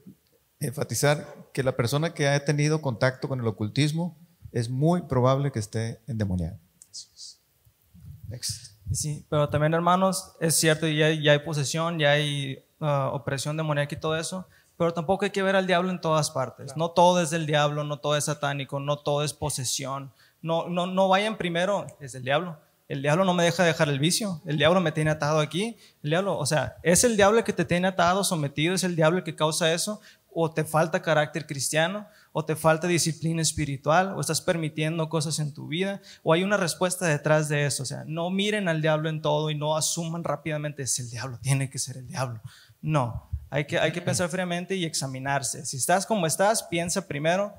enfatizar 0.61 1.51
que 1.53 1.63
la 1.63 1.77
persona 1.77 2.15
que 2.15 2.29
ha 2.29 2.45
tenido 2.45 2.81
contacto 2.81 3.29
con 3.29 3.41
el 3.41 3.47
ocultismo 3.47 4.17
es 4.53 4.69
muy 4.69 5.03
probable 5.03 5.51
que 5.51 5.59
esté 5.59 6.01
endemoniada. 6.07 6.59
Next. 8.29 8.72
Sí, 8.91 9.25
pero 9.29 9.49
también 9.49 9.75
hermanos, 9.75 10.33
es 10.41 10.57
cierto, 10.57 10.87
ya 10.87 11.07
hay, 11.07 11.23
ya 11.23 11.33
hay 11.33 11.39
posesión, 11.39 11.99
ya 11.99 12.13
hay 12.13 12.65
uh, 12.81 13.15
opresión 13.15 13.57
demoníaca 13.57 13.95
y 13.95 14.01
todo 14.01 14.17
eso, 14.17 14.47
pero 14.77 14.93
tampoco 14.93 15.25
hay 15.25 15.31
que 15.31 15.43
ver 15.43 15.57
al 15.57 15.67
diablo 15.67 15.91
en 15.91 16.01
todas 16.01 16.31
partes. 16.31 16.77
No 16.77 16.91
todo 16.91 17.21
es 17.21 17.31
del 17.31 17.47
diablo, 17.47 17.85
no 17.85 17.99
todo 17.99 18.17
es 18.17 18.25
satánico, 18.25 18.81
no 18.81 18.99
todo 18.99 19.23
es 19.23 19.33
posesión. 19.33 20.13
No, 20.43 20.69
no, 20.69 20.87
no 20.87 21.09
vayan 21.09 21.39
primero, 21.39 21.87
es 22.01 22.13
del 22.13 22.25
diablo. 22.25 22.59
El 22.89 23.01
diablo 23.01 23.25
no 23.25 23.33
me 23.33 23.45
deja 23.45 23.65
dejar 23.65 23.89
el 23.89 23.99
vicio. 23.99 24.43
El 24.45 24.59
diablo 24.59 24.81
me 24.81 24.93
tiene 24.93 25.11
atado 25.11 25.41
aquí. 25.41 25.79
El 26.03 26.11
diablo, 26.11 26.37
o 26.37 26.45
sea, 26.45 26.77
es 26.83 27.05
el 27.05 27.17
diablo 27.17 27.43
que 27.43 27.53
te 27.53 27.65
tiene 27.65 27.89
atado, 27.89 28.23
sometido, 28.25 28.75
es 28.75 28.85
el 28.85 28.97
diablo 28.97 29.25
que 29.25 29.35
causa 29.35 29.73
eso. 29.73 30.01
O 30.31 30.51
te 30.51 30.65
falta 30.65 31.01
carácter 31.01 31.47
cristiano, 31.47 32.07
o 32.33 32.45
te 32.45 32.57
falta 32.57 32.87
disciplina 32.87 33.43
espiritual, 33.43 34.15
o 34.17 34.21
estás 34.21 34.41
permitiendo 34.41 35.09
cosas 35.09 35.39
en 35.39 35.53
tu 35.53 35.69
vida, 35.69 36.01
o 36.23 36.33
hay 36.33 36.43
una 36.43 36.57
respuesta 36.57 37.07
detrás 37.07 37.49
de 37.49 37.67
eso. 37.67 37.83
O 37.83 37.87
sea, 37.87 38.05
no 38.07 38.31
miren 38.31 38.69
al 38.69 38.81
diablo 38.81 39.09
en 39.09 39.21
todo 39.21 39.51
y 39.51 39.55
no 39.55 39.77
asuman 39.77 40.25
rápidamente, 40.25 40.83
es 40.83 40.99
el 40.99 41.11
diablo, 41.11 41.39
tiene 41.43 41.69
que 41.69 41.79
ser 41.79 41.99
el 41.99 42.09
diablo. 42.09 42.41
No, 42.81 43.31
hay 43.51 43.67
que, 43.67 43.79
hay 43.79 43.93
que 43.93 44.01
pensar 44.01 44.29
fríamente 44.31 44.75
y 44.75 44.85
examinarse. 44.85 45.65
Si 45.67 45.77
estás 45.77 46.07
como 46.07 46.27
estás, 46.27 46.63
piensa 46.63 47.07
primero, 47.07 47.55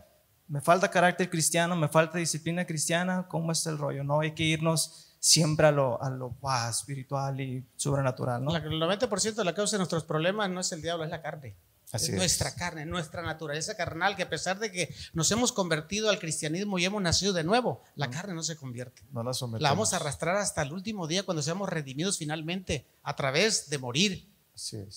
me 0.48 0.60
falta 0.60 0.90
carácter 0.90 1.30
cristiano, 1.30 1.76
me 1.76 1.88
falta 1.88 2.18
disciplina 2.18 2.66
cristiana, 2.66 3.28
¿cómo 3.28 3.52
está 3.52 3.70
el 3.70 3.78
rollo? 3.78 4.04
No 4.04 4.20
hay 4.20 4.32
que 4.32 4.44
irnos 4.44 5.16
siempre 5.20 5.68
a 5.68 5.72
lo, 5.72 6.02
a 6.04 6.10
lo 6.10 6.36
espiritual 6.70 7.40
y 7.40 7.66
sobrenatural. 7.76 8.44
¿no? 8.44 8.56
El 8.56 8.82
90% 8.82 9.36
de 9.36 9.46
la 9.46 9.54
causa 9.54 9.76
de 9.76 9.80
nuestros 9.80 10.04
problemas 10.04 10.50
no 10.50 10.60
es 10.60 10.72
el 10.72 10.82
diablo, 10.82 11.06
es 11.06 11.12
la 11.12 11.22
carne 11.22 11.56
es 11.94 12.10
nuestra 12.12 12.56
carne, 12.56 12.86
nuestra 12.86 13.22
naturaleza 13.22 13.76
carnal, 13.76 14.16
que 14.16 14.24
a 14.24 14.30
pesar 14.30 14.60
de 14.60 14.72
que 14.72 14.94
nos 15.14 15.32
hemos 15.32 15.52
convertido 15.52 16.10
al 16.10 16.20
cristianismo 16.20 16.80
y 16.80 16.86
hemos 16.86 17.02
nacido 17.02 17.34
de 17.34 17.44
nuevo, 17.44 17.82
la 17.96 18.10
carne 18.10 18.34
no 18.34 18.44
se 18.44 18.56
convierte. 18.56 19.04
No 19.12 19.24
la, 19.24 19.32
la 19.60 19.70
vamos 19.70 19.94
a 19.94 19.98
arrastrar 19.98 20.38
hasta 20.38 20.62
el 20.62 20.74
último 20.74 21.08
día 21.08 21.24
cuando 21.24 21.42
seamos 21.42 21.70
redimidos 21.70 22.18
finalmente 22.18 22.88
a 23.04 23.16
través 23.16 23.70
de 23.70 23.78
morir 23.78 24.34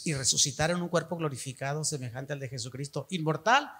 y 0.04 0.14
resucitar 0.14 0.70
en 0.70 0.82
un 0.82 0.88
cuerpo 0.88 1.16
glorificado 1.16 1.84
semejante 1.84 2.32
al 2.32 2.40
de 2.40 2.48
Jesucristo, 2.48 3.06
inmortal, 3.10 3.70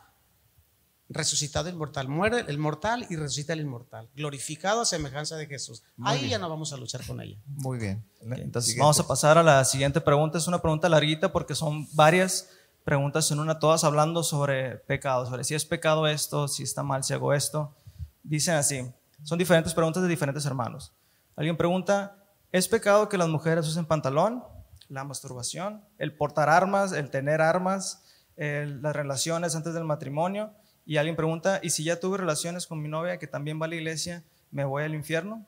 resucitado 1.09 1.69
inmortal, 1.69 2.09
muere 2.09 2.45
el 2.49 2.59
mortal 2.59 3.07
y 3.11 3.17
resucita 3.17 3.53
el 3.53 3.61
inmortal, 3.61 4.09
glorificado 4.17 4.81
a 4.81 4.85
semejanza 4.85 5.37
de 5.37 5.47
Jesús. 5.47 5.83
Ahí 6.03 6.29
ya 6.29 6.39
no 6.39 6.49
vamos 6.49 6.73
a 6.73 6.77
luchar 6.77 7.07
con 7.07 7.21
ella. 7.21 7.39
Muy 7.47 7.79
bien. 7.79 8.05
Entonces 8.23 8.77
vamos 8.77 8.99
a 8.99 9.07
pasar 9.07 9.39
a 9.39 9.43
la 9.43 9.65
siguiente 9.65 10.01
pregunta. 10.01 10.39
Es 10.39 10.49
una 10.49 10.61
pregunta 10.61 10.89
larguita 10.89 11.33
porque 11.33 11.55
son 11.55 11.87
varias 11.93 12.49
preguntas 12.87 13.29
en 13.33 13.41
una, 13.41 13.59
todas 13.59 13.83
hablando 13.83 14.23
sobre 14.23 14.77
pecado, 14.77 15.27
sobre 15.27 15.43
si 15.43 15.57
es 15.57 15.65
pecado 15.65 16.07
esto, 16.07 16.47
si 16.47 16.63
está 16.63 16.85
mal 16.85 17.03
si 17.03 17.13
hago 17.13 17.35
esto. 17.35 17.75
Dicen 18.23 18.55
así, 18.55 18.89
son 19.25 19.39
diferentes 19.41 19.75
preguntas 19.75 20.05
de 20.05 20.09
diferentes 20.09 20.47
hermanos. 20.47 20.93
Alguien 21.35 21.57
pregunta, 21.57 22.17
¿es 22.53 22.69
pecado 22.69 23.09
que 23.09 23.19
las 23.19 23.29
mujeres 23.29 23.67
usen 23.67 23.87
pantalón? 23.87 24.45
La 24.89 25.03
masturbación, 25.03 25.85
el 25.99 26.17
portar 26.17 26.49
armas, 26.49 26.93
el 26.93 27.11
tener 27.11 27.43
armas, 27.43 28.05
las 28.37 28.95
relaciones 28.95 29.57
antes 29.57 29.75
del 29.75 29.83
matrimonio. 29.83 30.53
Y 30.85 30.99
alguien 30.99 31.17
pregunta, 31.17 31.59
¿y 31.65 31.71
si 31.71 31.83
ya 31.83 31.99
tuve 31.99 32.19
relaciones 32.19 32.69
con 32.69 32.81
mi 32.81 32.89
novia 32.89 33.19
que 33.19 33.27
también 33.27 33.61
va 33.61 33.67
a 33.67 33.69
la 33.69 33.75
iglesia, 33.75 34.23
me 34.53 34.65
voy 34.65 34.85
al 34.85 34.95
infierno? 34.95 35.45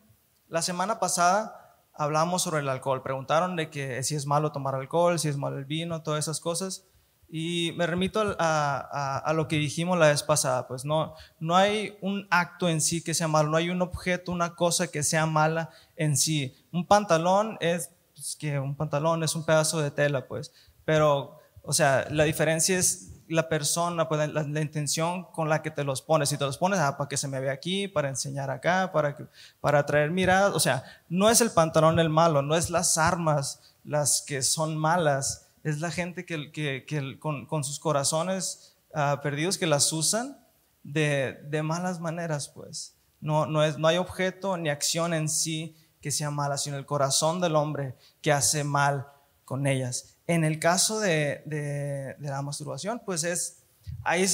La 0.48 0.60
semana 0.60 0.98
pasada 0.98 1.78
hablamos 1.94 2.42
sobre 2.42 2.62
el 2.62 2.68
alcohol. 2.68 3.00
Preguntaron 3.00 3.54
de 3.54 3.70
que 3.70 4.02
si 4.02 4.16
es 4.16 4.26
malo 4.26 4.50
tomar 4.50 4.74
alcohol, 4.74 5.20
si 5.20 5.28
es 5.28 5.36
malo 5.36 5.56
el 5.56 5.66
vino, 5.66 6.02
todas 6.02 6.24
esas 6.24 6.40
cosas. 6.40 6.84
Y 7.30 7.72
me 7.76 7.86
remito 7.86 8.36
a, 8.38 9.18
a, 9.18 9.32
lo 9.34 9.48
que 9.48 9.56
dijimos 9.56 9.98
la 9.98 10.08
vez 10.08 10.22
pasada, 10.22 10.66
pues 10.66 10.86
no, 10.86 11.14
no 11.38 11.56
hay 11.56 11.98
un 12.00 12.26
acto 12.30 12.70
en 12.70 12.80
sí 12.80 13.02
que 13.02 13.12
sea 13.12 13.28
malo, 13.28 13.50
no 13.50 13.58
hay 13.58 13.68
un 13.68 13.82
objeto, 13.82 14.32
una 14.32 14.54
cosa 14.54 14.88
que 14.88 15.02
sea 15.02 15.26
mala 15.26 15.68
en 15.96 16.16
sí. 16.16 16.54
Un 16.72 16.86
pantalón 16.86 17.58
es 17.60 17.90
pues, 18.14 18.34
que 18.34 18.58
un 18.58 18.74
pantalón 18.74 19.22
es 19.22 19.34
un 19.34 19.44
pedazo 19.44 19.80
de 19.80 19.90
tela, 19.90 20.26
pues, 20.26 20.52
pero, 20.86 21.38
o 21.62 21.74
sea, 21.74 22.06
la 22.10 22.24
diferencia 22.24 22.78
es 22.78 23.10
la 23.28 23.50
persona, 23.50 24.08
pues, 24.08 24.32
la, 24.32 24.60
intención 24.62 25.24
con 25.24 25.50
la 25.50 25.60
que 25.60 25.70
te 25.70 25.84
los 25.84 26.00
pones. 26.00 26.30
Si 26.30 26.38
te 26.38 26.46
los 26.46 26.56
pones 26.56 26.78
ah, 26.78 26.96
para 26.96 27.08
que 27.08 27.18
se 27.18 27.28
me 27.28 27.40
vea 27.40 27.52
aquí, 27.52 27.88
para 27.88 28.08
enseñar 28.08 28.50
acá, 28.50 28.90
para, 28.90 29.18
para 29.60 29.80
atraer 29.80 30.10
miradas, 30.10 30.54
o 30.54 30.60
sea, 30.60 30.82
no 31.10 31.28
es 31.28 31.42
el 31.42 31.50
pantalón 31.50 31.98
el 31.98 32.08
malo, 32.08 32.40
no 32.40 32.56
es 32.56 32.70
las 32.70 32.96
armas 32.96 33.60
las 33.84 34.22
que 34.26 34.40
son 34.42 34.78
malas 34.78 35.47
es 35.70 35.80
la 35.80 35.90
gente 35.90 36.24
que, 36.24 36.52
que, 36.52 37.18
con, 37.18 37.64
sus 37.64 37.78
corazones 37.78 38.76
ah, 38.94 39.20
perdidos 39.22 39.58
que 39.58 39.66
las 39.66 39.92
usan 39.92 40.38
de, 40.82 41.38
de, 41.44 41.62
malas 41.62 42.00
maneras, 42.00 42.48
pues. 42.48 42.94
No, 43.20 43.46
no, 43.46 43.64
es, 43.64 43.78
no 43.78 43.88
hay 43.88 43.96
objeto 43.96 44.56
ni 44.56 44.68
acción 44.68 45.12
en 45.12 45.28
sí 45.28 45.76
que 46.00 46.10
sea 46.10 46.30
mala, 46.30 46.56
sino 46.56 46.76
el 46.76 46.86
corazón 46.86 47.40
del 47.40 47.56
hombre 47.56 47.96
que 48.20 48.32
hace 48.32 48.64
mal 48.64 49.08
con 49.44 49.66
ellas. 49.66 50.16
En 50.26 50.44
el 50.44 50.60
caso 50.60 51.00
de, 51.00 51.42
de, 51.46 52.14
de 52.18 52.28
la 52.28 52.42
masturbación, 52.42 53.02
pues 53.04 53.24
es, 53.24 53.62
ahí 54.02 54.26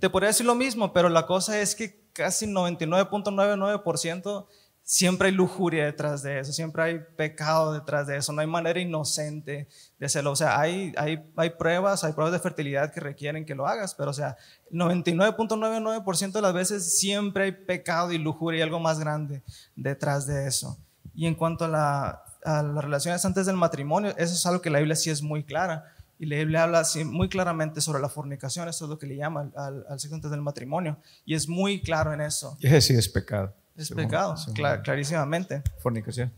te 0.00 0.10
podría 0.10 0.28
decir 0.28 0.46
lo 0.46 0.54
mismo, 0.54 0.92
pero 0.92 1.08
la 1.08 1.26
cosa 1.26 1.60
es 1.60 1.74
que 1.74 2.02
casi 2.12 2.46
99.99% 2.46 4.46
siempre 4.84 5.28
hay 5.28 5.34
lujuria 5.34 5.84
detrás 5.84 6.22
de 6.22 6.40
eso, 6.40 6.52
siempre 6.52 6.82
hay 6.82 7.00
pecado 7.16 7.72
detrás 7.72 8.06
de 8.06 8.16
eso, 8.16 8.32
no 8.32 8.40
hay 8.40 8.46
manera 8.46 8.80
inocente 8.80 9.68
de 9.98 10.06
hacerlo. 10.06 10.32
O 10.32 10.36
sea, 10.36 10.58
hay, 10.58 10.92
hay, 10.96 11.22
hay 11.36 11.50
pruebas, 11.50 12.04
hay 12.04 12.12
pruebas 12.12 12.32
de 12.32 12.40
fertilidad 12.40 12.92
que 12.92 13.00
requieren 13.00 13.44
que 13.44 13.54
lo 13.54 13.66
hagas, 13.66 13.94
pero 13.94 14.10
o 14.10 14.14
sea, 14.14 14.36
99.99% 14.70 16.32
de 16.32 16.42
las 16.42 16.52
veces 16.52 16.98
siempre 16.98 17.44
hay 17.44 17.52
pecado 17.52 18.12
y 18.12 18.18
lujuria 18.18 18.60
y 18.60 18.62
algo 18.62 18.80
más 18.80 18.98
grande 18.98 19.42
detrás 19.76 20.26
de 20.26 20.46
eso. 20.46 20.78
Y 21.14 21.26
en 21.26 21.34
cuanto 21.34 21.66
a, 21.66 21.68
la, 21.68 22.24
a 22.44 22.62
las 22.62 22.84
relaciones 22.84 23.24
antes 23.24 23.46
del 23.46 23.56
matrimonio, 23.56 24.14
eso 24.16 24.34
es 24.34 24.46
algo 24.46 24.62
que 24.62 24.70
la 24.70 24.78
Biblia 24.78 24.96
sí 24.96 25.10
es 25.10 25.22
muy 25.22 25.44
clara. 25.44 25.84
Y 26.18 26.26
la 26.26 26.36
Biblia 26.36 26.62
habla 26.62 26.80
así 26.80 27.04
muy 27.04 27.28
claramente 27.28 27.80
sobre 27.80 28.00
la 28.00 28.08
fornicación, 28.08 28.68
eso 28.68 28.84
es 28.84 28.88
lo 28.88 28.98
que 28.98 29.06
le 29.06 29.16
llama 29.16 29.50
al, 29.56 29.84
al 29.88 29.98
sexo 29.98 30.14
antes 30.14 30.30
del 30.30 30.40
matrimonio. 30.40 30.98
Y 31.24 31.34
es 31.34 31.48
muy 31.48 31.82
claro 31.82 32.12
en 32.12 32.20
eso. 32.20 32.56
Ese 32.60 32.80
sí 32.80 32.94
es 32.94 33.08
pecado. 33.08 33.52
Es 33.76 33.88
según- 33.88 34.04
pecado, 34.04 34.36
según 34.36 34.54
clarísimamente. 34.82 35.62
Fornicación. 35.78 36.32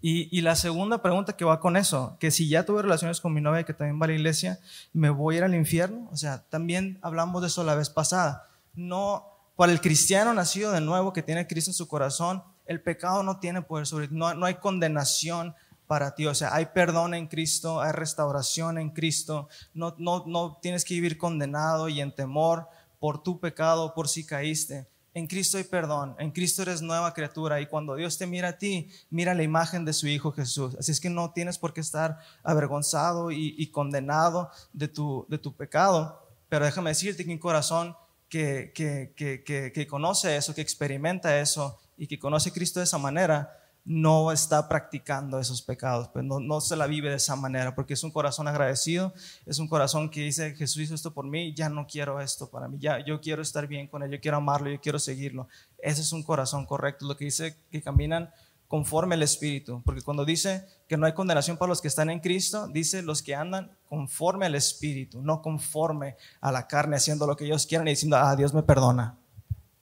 Y, 0.00 0.36
y 0.36 0.40
la 0.40 0.56
segunda 0.56 1.00
pregunta 1.02 1.34
que 1.36 1.44
va 1.44 1.60
con 1.60 1.76
eso, 1.76 2.16
que 2.18 2.30
si 2.30 2.48
ya 2.48 2.64
tuve 2.64 2.82
relaciones 2.82 3.20
con 3.20 3.32
mi 3.32 3.40
novia 3.40 3.62
que 3.64 3.72
también 3.74 4.00
va 4.00 4.04
a 4.04 4.08
la 4.08 4.14
iglesia, 4.14 4.58
¿me 4.92 5.10
voy 5.10 5.36
a 5.36 5.38
ir 5.38 5.44
al 5.44 5.54
infierno? 5.54 6.08
O 6.10 6.16
sea, 6.16 6.42
también 6.48 6.98
hablamos 7.02 7.40
de 7.42 7.48
eso 7.48 7.62
la 7.64 7.74
vez 7.76 7.88
pasada. 7.90 8.48
No, 8.74 9.26
para 9.56 9.70
el 9.72 9.80
cristiano 9.80 10.34
nacido 10.34 10.72
de 10.72 10.80
nuevo 10.80 11.12
que 11.12 11.22
tiene 11.22 11.42
a 11.42 11.46
Cristo 11.46 11.70
en 11.70 11.74
su 11.74 11.86
corazón, 11.86 12.42
el 12.66 12.80
pecado 12.80 13.22
no 13.22 13.38
tiene 13.38 13.62
poder 13.62 13.86
sobre 13.86 14.08
ti, 14.08 14.14
no, 14.16 14.34
no 14.34 14.46
hay 14.46 14.54
condenación 14.54 15.54
para 15.86 16.14
ti, 16.14 16.26
o 16.26 16.34
sea, 16.34 16.54
hay 16.54 16.66
perdón 16.66 17.12
en 17.12 17.26
Cristo, 17.26 17.80
hay 17.80 17.92
restauración 17.92 18.78
en 18.78 18.90
Cristo, 18.90 19.48
no, 19.74 19.94
no, 19.98 20.24
no 20.26 20.58
tienes 20.62 20.84
que 20.84 20.94
vivir 20.94 21.18
condenado 21.18 21.88
y 21.88 22.00
en 22.00 22.14
temor 22.14 22.66
por 22.98 23.22
tu 23.22 23.38
pecado, 23.40 23.92
por 23.94 24.08
si 24.08 24.24
caíste. 24.24 24.86
En 25.14 25.26
Cristo 25.26 25.58
hay 25.58 25.64
perdón, 25.64 26.16
en 26.18 26.30
Cristo 26.30 26.62
eres 26.62 26.80
nueva 26.80 27.12
criatura 27.12 27.60
y 27.60 27.66
cuando 27.66 27.94
Dios 27.96 28.16
te 28.16 28.26
mira 28.26 28.48
a 28.48 28.58
ti, 28.58 28.90
mira 29.10 29.34
la 29.34 29.42
imagen 29.42 29.84
de 29.84 29.92
su 29.92 30.06
Hijo 30.06 30.32
Jesús. 30.32 30.74
Así 30.78 30.90
es 30.90 31.00
que 31.00 31.10
no 31.10 31.32
tienes 31.32 31.58
por 31.58 31.74
qué 31.74 31.82
estar 31.82 32.18
avergonzado 32.42 33.30
y, 33.30 33.66
condenado 33.68 34.50
de 34.72 34.88
tu, 34.88 35.54
pecado. 35.56 36.26
Pero 36.48 36.64
déjame 36.64 36.90
decirte 36.90 37.26
que 37.26 37.32
un 37.32 37.38
corazón 37.38 37.94
que, 38.30 38.72
que 38.74 39.86
conoce 39.86 40.34
eso, 40.34 40.54
que 40.54 40.62
experimenta 40.62 41.38
eso 41.38 41.78
y 41.98 42.06
que 42.06 42.18
conoce 42.18 42.48
a 42.48 42.52
Cristo 42.52 42.80
de 42.80 42.84
esa 42.84 42.96
manera, 42.96 43.61
no 43.84 44.30
está 44.30 44.68
practicando 44.68 45.38
esos 45.40 45.60
pecados, 45.60 46.08
pues 46.08 46.24
no, 46.24 46.38
no 46.38 46.60
se 46.60 46.76
la 46.76 46.86
vive 46.86 47.10
de 47.10 47.16
esa 47.16 47.34
manera, 47.34 47.74
porque 47.74 47.94
es 47.94 48.04
un 48.04 48.12
corazón 48.12 48.46
agradecido, 48.46 49.12
es 49.44 49.58
un 49.58 49.66
corazón 49.66 50.08
que 50.08 50.20
dice, 50.20 50.54
Jesús 50.54 50.82
hizo 50.82 50.94
esto 50.94 51.12
por 51.12 51.26
mí, 51.26 51.52
ya 51.54 51.68
no 51.68 51.86
quiero 51.86 52.20
esto 52.20 52.48
para 52.48 52.68
mí, 52.68 52.78
ya 52.78 53.04
yo 53.04 53.20
quiero 53.20 53.42
estar 53.42 53.66
bien 53.66 53.88
con 53.88 54.02
él, 54.02 54.10
yo 54.10 54.20
quiero 54.20 54.36
amarlo, 54.36 54.70
yo 54.70 54.80
quiero 54.80 54.98
seguirlo. 54.98 55.48
Ese 55.78 56.02
es 56.02 56.12
un 56.12 56.22
corazón 56.22 56.64
correcto, 56.64 57.06
lo 57.06 57.16
que 57.16 57.24
dice 57.24 57.56
que 57.70 57.82
caminan 57.82 58.30
conforme 58.68 59.16
al 59.16 59.22
Espíritu, 59.22 59.82
porque 59.84 60.00
cuando 60.00 60.24
dice 60.24 60.64
que 60.88 60.96
no 60.96 61.04
hay 61.04 61.12
condenación 61.12 61.58
para 61.58 61.68
los 61.68 61.82
que 61.82 61.88
están 61.88 62.08
en 62.08 62.20
Cristo, 62.20 62.68
dice 62.68 63.02
los 63.02 63.20
que 63.20 63.34
andan 63.34 63.76
conforme 63.86 64.46
al 64.46 64.54
Espíritu, 64.54 65.20
no 65.20 65.42
conforme 65.42 66.16
a 66.40 66.50
la 66.52 66.66
carne, 66.66 66.96
haciendo 66.96 67.26
lo 67.26 67.36
que 67.36 67.44
ellos 67.44 67.66
quieran 67.66 67.86
y 67.88 67.90
diciendo, 67.90 68.16
ah, 68.16 68.34
Dios 68.34 68.54
me 68.54 68.62
perdona. 68.62 69.18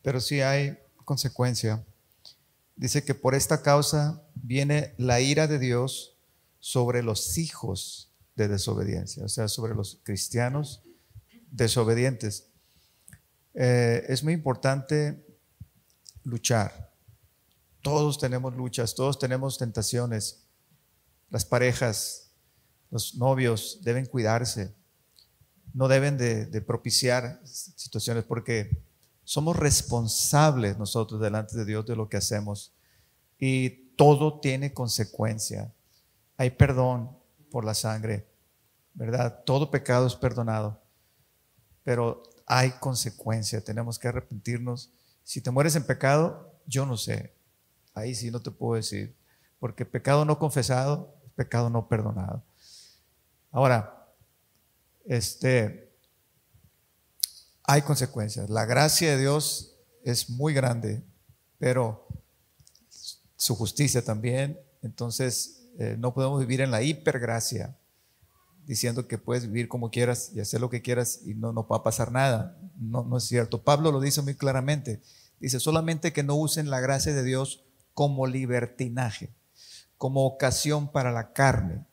Pero 0.03 0.21
sí 0.21 0.41
hay 0.41 0.77
consecuencia. 1.05 1.85
Dice 2.81 3.05
que 3.05 3.15
por 3.15 3.35
esta 3.35 3.61
causa 3.61 4.23
viene 4.35 4.95
la 4.97 5.21
ira 5.21 5.47
de 5.47 5.59
Dios 5.59 6.17
sobre 6.61 7.03
los 7.03 7.37
hijos 7.37 8.11
de 8.37 8.49
desobediencia, 8.49 9.23
o 9.23 9.29
sea, 9.29 9.49
sobre 9.49 9.75
los 9.75 10.01
cristianos 10.03 10.83
desobedientes. 11.51 12.47
Eh, 13.53 14.07
es 14.09 14.25
muy 14.25 14.33
importante 14.33 15.23
luchar. 16.25 16.91
Todos 17.83 18.19
tenemos 18.19 18.57
luchas, 18.57 18.95
todos 18.95 19.19
tenemos 19.19 19.59
tentaciones. 19.59 20.47
Las 21.29 21.45
parejas, 21.45 22.31
los 22.91 23.15
novios 23.17 23.81
deben 23.83 24.07
cuidarse, 24.07 24.75
no 25.75 25.87
deben 25.87 26.17
de, 26.17 26.47
de 26.47 26.63
propiciar 26.63 27.43
situaciones 27.45 28.25
porque 28.25 28.83
somos 29.23 29.55
responsables 29.55 30.77
nosotros 30.77 31.21
delante 31.21 31.57
de 31.57 31.65
Dios 31.65 31.87
de 31.87 31.95
lo 31.95 32.09
que 32.09 32.17
hacemos 32.17 32.73
y 33.41 33.71
todo 33.97 34.39
tiene 34.39 34.73
consecuencia. 34.73 35.73
Hay 36.37 36.51
perdón 36.51 37.19
por 37.51 37.65
la 37.65 37.75
sangre, 37.75 38.27
¿verdad? 38.95 39.43
Todo 39.45 39.71
pecado 39.71 40.07
es 40.07 40.15
perdonado, 40.15 40.81
pero 41.83 42.23
hay 42.47 42.71
consecuencia, 42.73 43.65
tenemos 43.65 43.99
que 43.99 44.09
arrepentirnos. 44.09 44.93
Si 45.25 45.41
te 45.41 45.51
mueres 45.51 45.75
en 45.75 45.85
pecado, 45.85 46.55
yo 46.67 46.85
no 46.87 46.97
sé, 46.97 47.35
ahí 47.95 48.15
sí 48.15 48.31
no 48.31 48.41
te 48.41 48.51
puedo 48.51 48.75
decir, 48.75 49.17
porque 49.59 49.85
pecado 49.85 50.25
no 50.25 50.39
confesado, 50.39 51.17
es 51.25 51.33
pecado 51.33 51.71
no 51.71 51.89
perdonado. 51.89 52.43
Ahora, 53.51 54.07
este, 55.07 55.93
hay 57.65 57.83
consecuencias. 57.83 58.51
La 58.51 58.65
gracia 58.65 59.13
de 59.13 59.19
Dios 59.19 59.77
es 60.05 60.31
muy 60.31 60.55
grande, 60.55 61.03
pero 61.59 62.07
su 63.41 63.57
justicia 63.57 64.05
también. 64.05 64.61
Entonces, 64.83 65.63
eh, 65.79 65.97
no 65.99 66.13
podemos 66.13 66.41
vivir 66.41 66.61
en 66.61 66.71
la 66.71 66.83
hipergracia, 66.83 67.77
diciendo 68.67 69.09
que 69.09 69.19
puedes 69.19 69.47
vivir 69.47 69.67
como 69.67 69.91
quieras 69.91 70.31
y 70.35 70.41
hacer 70.41 70.61
lo 70.61 70.69
que 70.69 70.83
quieras 70.83 71.21
y 71.25 71.35
no, 71.35 71.53
no 71.53 71.67
va 71.67 71.79
a 71.79 71.83
pasar 71.83 72.13
nada. 72.13 72.59
No, 72.79 73.03
no 73.03 73.17
es 73.17 73.25
cierto. 73.25 73.63
Pablo 73.63 73.91
lo 73.91 74.01
dice 74.01 74.21
muy 74.21 74.35
claramente. 74.35 75.01
Dice 75.41 75.59
solamente 75.59 76.13
que 76.13 76.23
no 76.23 76.37
usen 76.37 76.69
la 76.69 76.81
gracia 76.81 77.15
de 77.15 77.25
Dios 77.25 77.65
como 77.95 78.27
libertinaje, 78.27 79.31
como 79.97 80.27
ocasión 80.27 80.93
para 80.93 81.11
la 81.11 81.33
carne. 81.33 81.87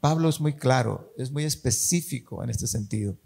Pablo 0.00 0.28
es 0.28 0.38
muy 0.38 0.54
claro, 0.54 1.12
es 1.16 1.30
muy 1.30 1.44
específico 1.44 2.44
en 2.44 2.50
este 2.50 2.66
sentido. 2.66 3.16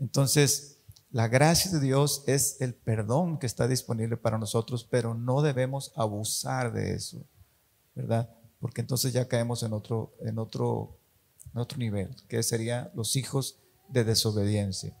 Entonces, 0.00 0.73
la 1.14 1.28
gracia 1.28 1.70
de 1.70 1.78
Dios 1.78 2.24
es 2.26 2.60
el 2.60 2.74
perdón 2.74 3.38
que 3.38 3.46
está 3.46 3.68
disponible 3.68 4.16
para 4.16 4.36
nosotros, 4.36 4.84
pero 4.90 5.14
no 5.14 5.42
debemos 5.42 5.92
abusar 5.94 6.72
de 6.72 6.92
eso, 6.92 7.24
¿verdad? 7.94 8.28
Porque 8.58 8.80
entonces 8.80 9.12
ya 9.12 9.28
caemos 9.28 9.62
en 9.62 9.74
otro, 9.74 10.12
en 10.22 10.40
otro, 10.40 10.98
en 11.54 11.60
otro 11.60 11.78
nivel, 11.78 12.16
que 12.26 12.42
sería 12.42 12.90
los 12.96 13.14
hijos 13.14 13.60
de 13.88 14.02
desobediencia. 14.02 14.92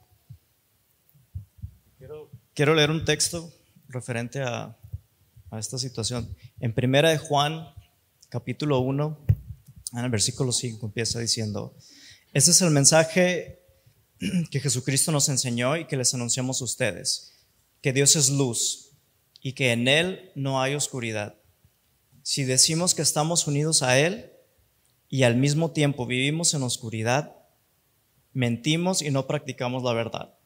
Quiero, 1.98 2.30
quiero 2.54 2.76
leer 2.76 2.92
un 2.92 3.04
texto 3.04 3.52
referente 3.88 4.40
a, 4.40 4.78
a 5.50 5.58
esta 5.58 5.78
situación. 5.78 6.32
En 6.60 6.72
primera 6.72 7.10
de 7.10 7.18
Juan, 7.18 7.66
capítulo 8.28 8.78
1, 8.78 9.18
en 9.94 10.04
el 10.04 10.10
versículo 10.12 10.52
5 10.52 10.86
empieza 10.86 11.18
diciendo, 11.18 11.74
este 12.32 12.52
es 12.52 12.62
el 12.62 12.70
mensaje 12.70 13.63
que 14.50 14.60
Jesucristo 14.60 15.12
nos 15.12 15.28
enseñó 15.28 15.76
y 15.76 15.86
que 15.86 15.96
les 15.96 16.14
anunciamos 16.14 16.60
a 16.60 16.64
ustedes, 16.64 17.32
que 17.80 17.92
Dios 17.92 18.16
es 18.16 18.30
luz 18.30 18.90
y 19.40 19.52
que 19.52 19.72
en 19.72 19.88
Él 19.88 20.32
no 20.34 20.60
hay 20.60 20.74
oscuridad. 20.74 21.36
Si 22.22 22.44
decimos 22.44 22.94
que 22.94 23.02
estamos 23.02 23.46
unidos 23.46 23.82
a 23.82 23.98
Él 23.98 24.32
y 25.08 25.24
al 25.24 25.36
mismo 25.36 25.72
tiempo 25.72 26.06
vivimos 26.06 26.54
en 26.54 26.62
oscuridad, 26.62 27.36
mentimos 28.32 29.02
y 29.02 29.10
no 29.10 29.26
practicamos 29.26 29.82
la 29.82 29.92
verdad. 29.92 30.38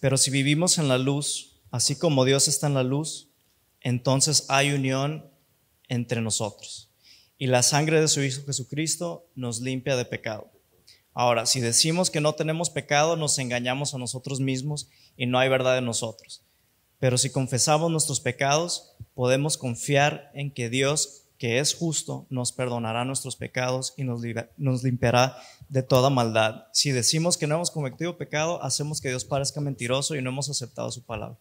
Pero 0.00 0.16
si 0.18 0.30
vivimos 0.30 0.78
en 0.78 0.88
la 0.88 0.98
luz, 0.98 1.62
así 1.70 1.96
como 1.96 2.24
Dios 2.24 2.48
está 2.48 2.66
en 2.66 2.74
la 2.74 2.82
luz, 2.82 3.30
entonces 3.80 4.46
hay 4.48 4.72
unión 4.72 5.30
entre 5.88 6.20
nosotros. 6.20 6.90
Y 7.38 7.46
la 7.46 7.62
sangre 7.62 8.00
de 8.00 8.08
su 8.08 8.22
Hijo 8.22 8.44
Jesucristo 8.44 9.28
nos 9.34 9.60
limpia 9.60 9.96
de 9.96 10.04
pecado. 10.04 10.50
Ahora, 11.14 11.46
si 11.46 11.60
decimos 11.60 12.10
que 12.10 12.20
no 12.20 12.34
tenemos 12.34 12.70
pecado, 12.70 13.16
nos 13.16 13.38
engañamos 13.38 13.94
a 13.94 13.98
nosotros 13.98 14.40
mismos 14.40 14.88
y 15.16 15.26
no 15.26 15.38
hay 15.38 15.48
verdad 15.48 15.78
en 15.78 15.84
nosotros. 15.84 16.42
Pero 16.98 17.18
si 17.18 17.30
confesamos 17.30 17.90
nuestros 17.90 18.20
pecados, 18.20 18.94
podemos 19.14 19.58
confiar 19.58 20.30
en 20.34 20.52
que 20.52 20.70
Dios, 20.70 21.24
que 21.36 21.58
es 21.58 21.74
justo, 21.74 22.26
nos 22.30 22.52
perdonará 22.52 23.04
nuestros 23.04 23.36
pecados 23.36 23.92
y 23.96 24.04
nos, 24.04 24.22
limpiará 24.84 25.36
de 25.68 25.82
toda 25.82 26.08
maldad. 26.08 26.66
Si 26.72 26.92
decimos 26.92 27.36
que 27.36 27.46
no 27.46 27.56
hemos 27.56 27.70
cometido 27.70 28.16
pecado, 28.16 28.62
hacemos 28.62 29.00
que 29.00 29.08
Dios 29.08 29.24
parezca 29.24 29.60
mentiroso 29.60 30.14
y 30.14 30.22
no 30.22 30.30
hemos 30.30 30.48
aceptado 30.48 30.90
su 30.90 31.04
palabra. 31.04 31.38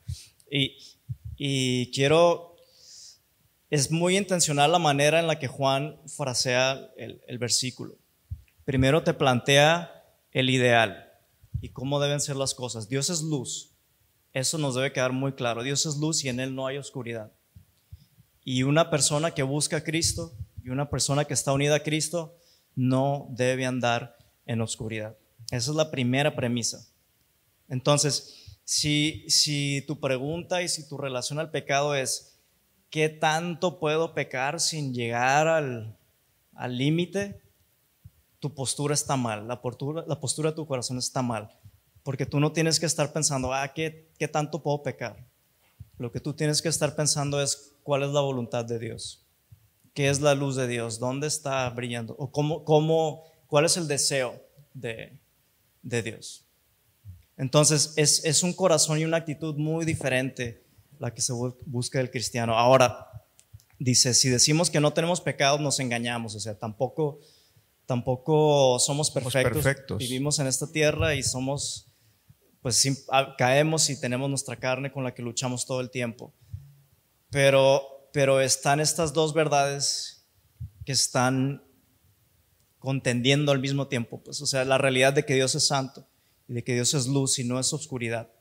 Y, 1.38 1.91
quiero, 1.91 2.55
es 3.69 3.89
muy 3.89 4.17
intencional 4.17 4.71
la 4.71 4.79
manera 4.79 5.19
en 5.19 5.27
la 5.27 5.39
que 5.39 5.47
Juan 5.47 5.97
frasea 6.07 6.91
el 6.97 7.38
versículo. 7.38 8.00
Primero 8.71 9.03
te 9.03 9.13
plantea 9.13 10.01
el 10.31 10.49
ideal 10.49 11.12
y 11.60 11.71
cómo 11.73 11.99
deben 11.99 12.21
ser 12.21 12.38
las 12.38 12.55
cosas. 12.55 12.88
Dios 12.88 13.10
es 13.10 13.21
luz. 13.21 13.73
Eso 14.31 14.57
nos 14.57 14.75
debe 14.75 14.93
quedar 14.93 15.12
muy 15.12 15.34
claro. 15.34 15.62
Dios 15.62 15.86
es 15.86 15.97
luz 15.97 16.23
y 16.23 16.29
en 16.29 16.39
Él 16.39 16.55
no 16.55 16.67
hay 16.67 16.77
oscuridad. 16.77 17.34
Y 18.45 18.63
una 18.63 18.89
persona 18.89 19.31
que 19.31 19.43
busca 19.43 19.75
a 19.75 19.84
Cristo 19.84 20.31
y 20.63 20.69
una 20.69 20.89
persona 20.89 21.25
que 21.25 21.34
está 21.34 21.51
unida 21.51 21.75
a 21.75 21.84
Cristo 21.84 22.38
no 22.73 23.27
debe 23.31 23.65
andar 23.65 24.15
en 24.45 24.62
oscuridad. 24.62 25.17
Esa 25.51 25.71
es 25.71 25.75
la 25.75 25.91
primera 25.91 26.34
premisa. 26.34 26.88
Entonces, 27.67 28.57
si, 28.63 29.25
si 29.27 29.84
tu 29.86 29.99
pregunta 29.99 30.62
y 30.62 30.69
si 30.69 30.88
tu 30.88 30.97
relación 30.97 31.39
al 31.39 31.51
pecado 31.51 31.93
es, 31.93 32.39
qué 32.89 33.10
tanto 33.10 33.81
puedo 33.81 34.13
pecar 34.13 34.62
sin 34.62 34.93
llegar 34.93 35.49
al 35.49 35.97
al 36.62 36.77
límite, 36.77 37.41
tu 38.41 38.54
postura 38.54 38.93
está 38.93 39.15
mal, 39.15 39.47
la 39.47 39.62
postura, 39.62 40.04
de 40.04 40.56
tu 40.56 40.65
corazón 40.65 40.97
está 40.97 41.21
mal, 41.21 41.56
porque 42.04 42.25
tú 42.25 42.39
no 42.39 42.51
tienes 42.51 42.80
que 42.80 42.88
estar 42.88 43.13
pensando, 43.13 43.54
ah, 43.54 43.71
¿qué, 43.73 44.10
¿qué 44.17 44.27
tanto 44.27 44.63
puedo 44.63 44.82
pecar? 44.82 45.25
Lo 45.99 46.12
que 46.12 46.19
tú 46.19 46.34
tienes 46.34 46.60
que 46.60 46.67
estar 46.67 46.95
pensando 46.95 47.39
es 47.39 47.75
cuál 47.84 48.01
es 48.01 48.10
la 48.10 48.21
voluntad 48.21 48.65
de 48.65 48.80
Dios, 48.80 49.23
qué 49.93 50.10
es 50.10 50.21
la 50.21 50.34
luz 50.34 50.56
de 50.56 50.67
Dios, 50.67 50.99
dónde 50.99 51.27
está 51.27 51.69
brillando, 51.69 52.15
o 52.17 52.32
cómo, 52.32 52.65
cómo, 52.65 53.23
cuál 53.45 53.65
es 53.65 53.77
el 53.77 53.88
deseo 53.88 54.41
de, 54.73 55.19
de 55.84 56.01
Dios. 56.01 56.43
Entonces, 57.38 57.93
es, 57.95 58.25
es 58.25 58.41
un 58.41 58.54
corazón 58.54 58.97
y 58.97 59.06
una 59.06 59.17
actitud 59.17 59.56
muy 59.56 59.86
diferente 59.86 60.63
la 60.97 61.13
que 61.13 61.21
se 61.21 61.34
busca 61.65 61.99
del 61.99 62.10
cristiano. 62.10 62.58
Ahora, 62.58 63.08
dice, 63.77 64.15
si 64.15 64.30
decimos 64.30 64.71
que 64.71 64.80
no 64.80 64.93
tenemos 64.93 65.21
pecados, 65.21 65.62
nos 65.62 65.80
engañamos, 65.80 66.34
o 66.34 66.39
sea, 66.39 66.58
tampoco, 66.58 67.19
tampoco 67.91 68.80
somos 68.80 69.12
perfectos. 69.12 69.97
Vivimos 69.97 70.39
en 70.39 70.47
esta 70.47 70.71
tierra 70.71 71.13
y 71.13 71.23
somos, 71.23 71.91
pues 72.62 73.06
caemos 73.38 73.89
y 73.89 73.99
tenemos 73.99 74.30
nuestra 74.30 74.56
carne 74.56 74.93
con 74.93 75.04
la 75.04 75.13
que 75.13 75.21
luchamos 75.21 75.65
todo 75.65 75.82
el 75.82 75.89
tiempo. 75.89 76.34
Pero, 77.32 77.82
pero 78.13 78.39
están 78.39 78.80
estas 78.80 79.12
dos 79.12 79.34
verdades 79.34 80.25
que 80.86 80.93
están 80.93 81.65
contendiendo 82.80 83.51
al 83.51 83.60
mismo 83.60 83.89
tiempo, 83.89 84.21
pues, 84.23 84.41
o 84.41 84.45
sea, 84.45 84.63
la 84.63 84.77
realidad 84.77 85.12
de 85.12 85.25
que 85.25 85.34
Dios 85.34 85.54
es 85.56 85.67
santo 85.67 86.08
y 86.47 86.54
de 86.54 86.63
que 86.63 86.73
Dios 86.73 86.93
es 86.93 87.08
luz 87.08 87.39
y 87.39 87.43
no 87.43 87.60
es 87.60 87.73
oscuridad. 87.73 88.32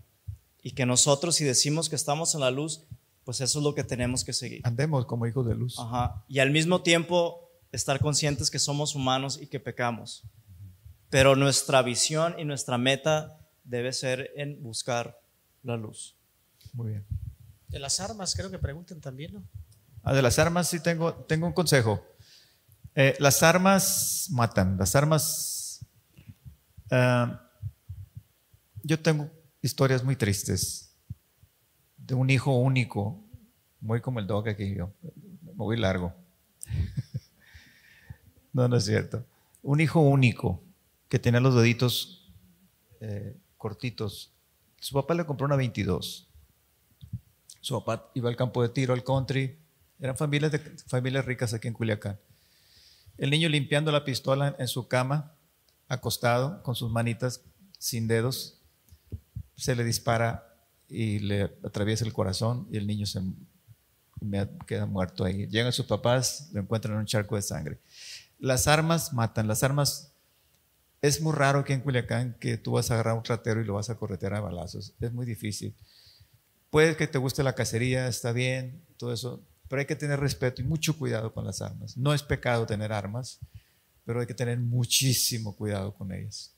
Y 0.63 0.77
que 0.77 0.87
nosotros 0.87 1.35
si 1.35 1.45
decimos 1.45 1.89
que 1.89 1.97
estamos 1.97 2.37
en 2.37 2.43
la 2.43 2.53
luz, 2.53 2.85
pues 3.25 3.41
eso 3.41 3.59
es 3.59 3.65
lo 3.65 3.75
que 3.75 3.83
tenemos 3.83 4.23
que 4.23 4.33
seguir. 4.33 4.61
Andemos 4.63 5.07
como 5.07 5.27
hijos 5.27 5.45
de 5.45 5.57
luz. 5.57 5.77
Ajá. 5.77 6.25
Y 6.29 6.39
al 6.39 6.53
mismo 6.53 6.83
tiempo 6.83 7.50
estar 7.73 8.01
conscientes 8.01 8.51
que 8.51 8.59
somos 8.59 8.95
humanos 8.95 9.39
y 9.41 9.47
que 9.47 9.61
pecamos. 9.61 10.25
Pero 11.09 11.37
nuestra 11.37 11.83
visión 11.83 12.35
y 12.39 12.45
nuestra 12.45 12.79
meta 12.79 13.39
debe 13.65 13.93
ser 13.93 14.31
en 14.37 14.63
buscar 14.63 15.21
la 15.63 15.77
luz. 15.77 16.17
Muy 16.73 16.89
bien. 16.89 17.07
De 17.69 17.79
las 17.79 18.01
armas, 18.01 18.35
creo 18.35 18.51
que 18.51 18.59
pregunten 18.59 19.01
también, 19.01 19.35
¿no? 19.35 19.45
Ah, 20.03 20.15
de 20.15 20.23
las 20.23 20.39
armas 20.39 20.69
sí 20.69 20.81
tengo, 20.81 21.15
tengo 21.15 21.47
un 21.47 21.53
consejo. 21.53 22.05
Eh, 22.95 23.17
las 23.19 23.43
armas 23.43 24.29
matan, 24.31 24.77
las 24.79 24.97
armas... 24.97 25.85
Ah, 26.91 27.49
yo 28.83 28.99
tengo 28.99 29.31
historias 29.63 30.03
muy 30.03 30.17
tristes 30.17 30.97
de 31.97 32.15
un 32.15 32.31
hijo 32.31 32.57
único, 32.57 33.23
muy 33.81 34.01
como 34.01 34.19
el 34.19 34.27
dog 34.27 34.49
aquí 34.49 34.75
yo, 34.75 34.93
muy 35.55 35.77
largo. 35.77 36.13
No, 38.53 38.69
no 38.69 38.77
es 38.77 38.85
cierto. 38.85 39.25
Un 39.63 39.81
hijo 39.81 40.01
único 40.01 40.63
que 41.09 41.19
tenía 41.19 41.41
los 41.41 41.55
deditos 41.55 42.31
eh, 43.01 43.37
cortitos. 43.57 44.33
Su 44.79 44.95
papá 44.95 45.15
le 45.15 45.27
compró 45.27 45.47
una 45.47 45.57
22. 45.57 46.29
Su 47.61 47.79
papá 47.83 48.11
iba 48.15 48.29
al 48.29 48.37
campo 48.37 48.63
de 48.63 48.71
tiro, 48.71 48.95
al 48.95 49.05
country. 49.05 49.59
Eran 50.01 50.17
familias, 50.17 50.53
de, 50.53 50.59
familias 50.87 51.25
ricas 51.25 51.53
aquí 51.53 51.69
en 51.69 51.75
Culiacán. 51.75 52.19
El 53.19 53.31
niño 53.31 53.49
limpiando 53.49 53.93
la 53.93 54.05
pistola 54.05 54.57
en 54.59 54.67
su 54.67 54.89
cama, 54.89 55.35
acostado, 55.89 56.63
con 56.63 56.75
sus 56.75 56.91
manitas 56.91 57.43
sin 57.79 58.09
dedos, 58.09 58.61
se 59.57 59.77
le 59.77 59.85
dispara 59.85 60.57
y 60.89 61.19
le 61.19 61.43
atraviesa 61.63 62.05
el 62.05 62.13
corazón 62.13 62.67
y 62.71 62.79
el 62.79 62.87
niño 62.87 63.05
se 63.07 63.21
queda 64.67 64.87
muerto 64.87 65.25
ahí. 65.25 65.47
Llegan 65.49 65.73
sus 65.73 65.87
papás, 65.87 66.49
lo 66.53 66.61
encuentran 66.61 66.95
en 66.95 67.01
un 67.01 67.07
charco 67.07 67.37
de 67.37 67.43
sangre. 67.43 67.79
Las 68.41 68.67
armas 68.67 69.13
matan, 69.13 69.49
las 69.49 69.63
armas... 69.63 70.13
Es 71.03 71.23
muy 71.23 71.33
raro 71.33 71.65
que 71.65 71.73
en 71.73 71.81
Culiacán 71.81 72.37
que 72.39 72.59
tú 72.59 72.73
vas 72.73 72.91
a 72.91 72.95
agarrar 72.95 73.17
un 73.17 73.23
tratero 73.23 73.63
y 73.63 73.65
lo 73.65 73.75
vas 73.75 73.89
a 73.89 73.95
corretear 73.95 74.35
a 74.35 74.41
balazos. 74.41 74.93
Es 75.01 75.13
muy 75.13 75.25
difícil. 75.25 75.75
Puede 76.69 76.95
que 76.95 77.07
te 77.07 77.17
guste 77.17 77.43
la 77.43 77.55
cacería, 77.55 78.07
está 78.07 78.33
bien, 78.33 78.85
todo 78.99 79.13
eso, 79.13 79.43
pero 79.69 79.81
hay 79.81 79.87
que 79.87 79.97
tener 79.97 80.21
respeto 80.21 80.61
y 80.61 80.65
mucho 80.65 80.99
cuidado 80.99 81.33
con 81.33 81.47
las 81.47 81.63
armas. 81.63 81.97
No 81.97 82.13
es 82.13 82.23
pecado 82.23 82.67
tener 82.67 82.93
armas, 82.93 83.39
pero 84.05 84.21
hay 84.21 84.27
que 84.27 84.35
tener 84.35 84.59
muchísimo 84.59 85.57
cuidado 85.57 85.95
con 85.95 86.13
ellas 86.13 86.55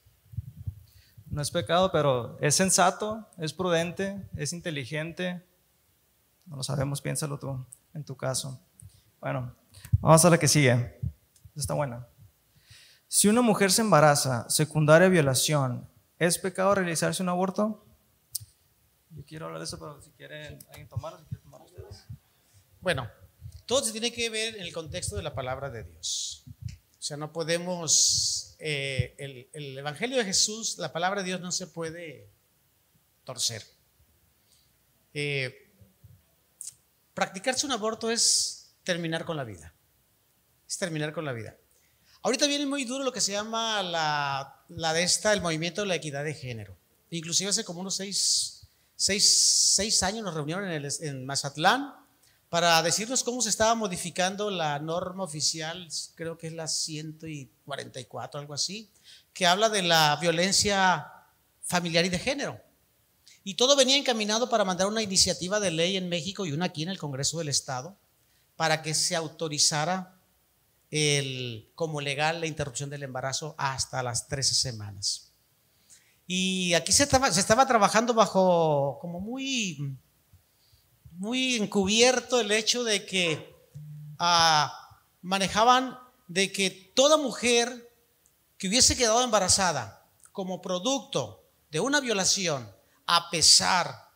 no 1.32 1.40
es 1.40 1.50
pecado, 1.50 1.90
pero 1.90 2.36
es 2.40 2.54
sensato, 2.54 3.26
es 3.38 3.54
prudente, 3.54 4.22
es 4.36 4.52
inteligente. 4.52 5.42
No 6.44 6.56
lo 6.56 6.62
sabemos, 6.62 7.00
piénsalo 7.00 7.38
tú 7.38 7.66
en 7.94 8.04
tu 8.04 8.16
caso. 8.16 8.60
Bueno, 9.18 9.54
vamos 10.00 10.22
a 10.26 10.30
la 10.30 10.38
que 10.38 10.46
sigue. 10.46 11.00
Está 11.56 11.74
buena. 11.74 12.06
Si 13.08 13.28
una 13.28 13.42
mujer 13.42 13.70
se 13.70 13.82
embaraza, 13.82 14.48
secundaria 14.48 15.08
violación, 15.08 15.88
¿es 16.18 16.38
pecado 16.38 16.74
realizarse 16.74 17.22
un 17.22 17.28
aborto? 17.28 17.84
Yo 19.10 19.24
quiero 19.26 19.46
hablar 19.46 19.60
de 19.60 19.66
eso, 19.66 19.78
pero 19.78 20.00
si 20.00 20.10
quieren 20.12 20.58
alguien 20.70 20.88
tomarlo, 20.88 21.18
si 21.18 21.26
quieren 21.26 21.42
tomar 21.42 21.60
ustedes. 21.60 22.04
Bueno, 22.80 23.10
todo 23.66 23.84
se 23.84 23.92
tiene 23.92 24.12
que 24.12 24.30
ver 24.30 24.56
en 24.56 24.62
el 24.62 24.72
contexto 24.72 25.16
de 25.16 25.22
la 25.22 25.34
palabra 25.34 25.68
de 25.68 25.84
Dios. 25.84 26.44
O 26.98 27.02
sea, 27.02 27.16
no 27.16 27.32
podemos 27.32 28.56
eh, 28.58 29.14
el, 29.52 29.76
Evangelio 29.76 30.16
de 30.16 30.24
Jesús, 30.24 30.78
la 30.78 30.92
palabra 30.92 31.20
de 31.20 31.26
Dios 31.26 31.40
no 31.40 31.52
se 31.52 31.66
puede 31.66 32.30
torcer. 33.24 33.62
Eh, 35.12 35.70
practicarse 37.12 37.66
un 37.66 37.72
aborto 37.72 38.10
es 38.10 38.74
terminar 38.84 39.24
con 39.24 39.36
la 39.36 39.44
vida. 39.44 39.71
Es 40.72 40.78
terminar 40.78 41.12
con 41.12 41.26
la 41.26 41.35
vida. 41.35 41.54
Ahorita 42.22 42.46
viene 42.46 42.64
muy 42.64 42.87
duro 42.87 43.04
lo 43.04 43.12
que 43.12 43.20
se 43.20 43.32
llama 43.32 43.82
la, 43.82 44.64
la 44.70 44.94
de 44.94 45.02
esta, 45.02 45.35
el 45.35 45.42
movimiento 45.42 45.82
de 45.82 45.87
la 45.87 45.96
equidad 45.96 46.24
de 46.24 46.32
género. 46.32 46.78
Inclusive 47.11 47.50
hace 47.50 47.62
como 47.62 47.82
unos 47.82 47.96
seis, 47.96 48.66
seis, 48.96 50.02
años 50.02 50.24
nos 50.24 50.32
reunieron 50.32 50.70
en, 50.70 50.88
en 51.02 51.26
Mazatlán 51.26 51.94
para 52.48 52.82
decirnos 52.82 53.22
cómo 53.22 53.42
se 53.42 53.50
estaba 53.50 53.74
modificando 53.74 54.50
la 54.50 54.78
norma 54.78 55.24
oficial, 55.24 55.87
creo 56.14 56.38
que 56.38 56.46
es 56.46 56.54
la 56.54 56.68
144, 56.68 58.40
algo 58.40 58.54
así, 58.54 58.88
que 59.35 59.46
habla 59.46 59.68
de 59.68 59.82
la 59.82 60.16
violencia 60.22 61.06
familiar 61.61 62.06
y 62.06 62.08
de 62.08 62.18
género. 62.18 62.58
Y 63.44 63.56
todo 63.56 63.76
venía 63.76 63.98
encaminado 63.98 64.48
para 64.48 64.64
mandar 64.64 64.87
una 64.87 65.02
iniciativa 65.02 65.61
de 65.61 65.70
ley 65.70 65.98
en 65.98 66.08
México 66.08 66.46
y 66.46 66.52
una 66.52 66.64
aquí 66.64 66.82
en 66.82 66.88
el 66.88 66.98
Congreso 66.98 67.37
del 67.37 67.50
Estado 67.50 67.94
para 68.56 68.80
que 68.80 68.94
se 68.94 69.14
autorizara 69.14 70.18
el, 70.92 71.72
como 71.74 72.00
legal 72.00 72.40
la 72.40 72.46
interrupción 72.46 72.90
del 72.90 73.02
embarazo 73.02 73.57
hasta 73.59 74.02
las 74.02 74.28
13 74.28 74.55
semanas. 74.55 75.33
Y 76.26 76.74
aquí 76.74 76.92
se 76.92 77.02
estaba, 77.02 77.33
se 77.33 77.40
estaba 77.40 77.66
trabajando 77.66 78.14
bajo 78.14 78.98
como 79.00 79.20
muy 79.20 79.98
muy 81.12 81.57
encubierto 81.57 82.40
el 82.40 82.50
hecho 82.50 82.85
de 82.85 83.05
que 83.05 83.55
ah, 84.18 84.72
manejaban 85.20 85.98
de 86.26 86.50
que 86.50 86.70
toda 86.94 87.16
mujer 87.16 87.90
que 88.59 88.68
hubiese 88.68 88.96
quedado 88.96 89.22
embarazada 89.22 90.07
como 90.33 90.62
producto 90.62 91.44
de 91.70 91.81
una 91.81 92.00
violación, 92.00 92.70
a 93.07 93.31
pesar, 93.31 94.09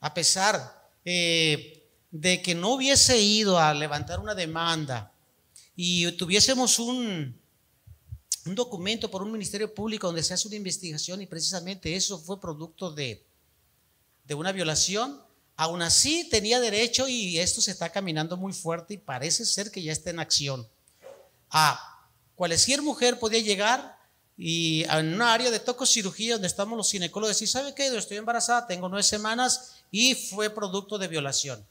a 0.00 0.14
pesar 0.14 0.90
eh, 1.04 1.88
de 2.10 2.42
que 2.42 2.54
no 2.54 2.70
hubiese 2.70 3.18
ido 3.20 3.58
a 3.58 3.72
levantar 3.74 4.20
una 4.20 4.34
demanda 4.34 5.11
y 5.74 6.10
tuviésemos 6.12 6.78
un, 6.78 7.38
un 8.46 8.54
documento 8.54 9.10
por 9.10 9.22
un 9.22 9.32
ministerio 9.32 9.72
público 9.74 10.06
donde 10.06 10.22
se 10.22 10.34
hace 10.34 10.48
una 10.48 10.56
investigación 10.56 11.22
y 11.22 11.26
precisamente 11.26 11.94
eso 11.94 12.18
fue 12.18 12.40
producto 12.40 12.92
de, 12.92 13.24
de 14.24 14.34
una 14.34 14.52
violación, 14.52 15.20
Aún 15.56 15.82
así 15.82 16.28
tenía 16.28 16.60
derecho 16.60 17.06
y 17.08 17.38
esto 17.38 17.60
se 17.60 17.70
está 17.70 17.90
caminando 17.90 18.36
muy 18.36 18.52
fuerte 18.52 18.94
y 18.94 18.98
parece 18.98 19.44
ser 19.44 19.70
que 19.70 19.82
ya 19.82 19.92
está 19.92 20.10
en 20.10 20.18
acción. 20.18 20.66
A 21.50 22.08
cualquier 22.34 22.82
mujer 22.82 23.18
podía 23.18 23.40
llegar 23.40 23.98
y 24.36 24.84
en 24.84 25.14
una 25.14 25.32
área 25.32 25.50
de 25.50 25.60
tococirugía 25.60 26.34
donde 26.34 26.48
estamos 26.48 26.76
los 26.76 26.90
ginecólogos 26.90 27.42
y 27.42 27.46
¿sabe 27.46 27.74
qué? 27.74 27.86
Estoy 27.86 28.16
embarazada, 28.16 28.66
tengo 28.66 28.88
nueve 28.88 29.02
semanas 29.02 29.74
y 29.90 30.14
fue 30.14 30.48
producto 30.48 30.98
de 30.98 31.08
violación. 31.08 31.64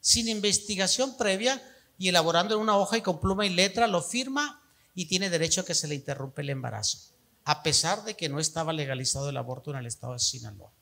Sin 0.00 0.28
investigación 0.28 1.16
previa 1.16 1.60
y 2.02 2.08
elaborando 2.08 2.56
en 2.56 2.60
una 2.60 2.76
hoja 2.76 2.96
y 2.96 3.00
con 3.00 3.20
pluma 3.20 3.46
y 3.46 3.50
letra, 3.50 3.86
lo 3.86 4.02
firma 4.02 4.60
y 4.92 5.06
tiene 5.06 5.30
derecho 5.30 5.60
a 5.60 5.64
que 5.64 5.72
se 5.72 5.86
le 5.86 5.94
interrumpe 5.94 6.42
el 6.42 6.50
embarazo, 6.50 6.98
a 7.44 7.62
pesar 7.62 8.02
de 8.02 8.16
que 8.16 8.28
no 8.28 8.40
estaba 8.40 8.72
legalizado 8.72 9.30
el 9.30 9.36
aborto 9.36 9.70
en 9.70 9.76
el 9.76 9.86
estado 9.86 10.14
de 10.14 10.18
Sinaloa. 10.18 10.72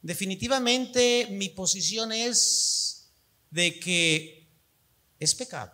Definitivamente 0.00 1.26
mi 1.32 1.48
posición 1.48 2.12
es 2.12 3.10
de 3.50 3.80
que 3.80 4.48
es 5.18 5.34
pecado. 5.34 5.72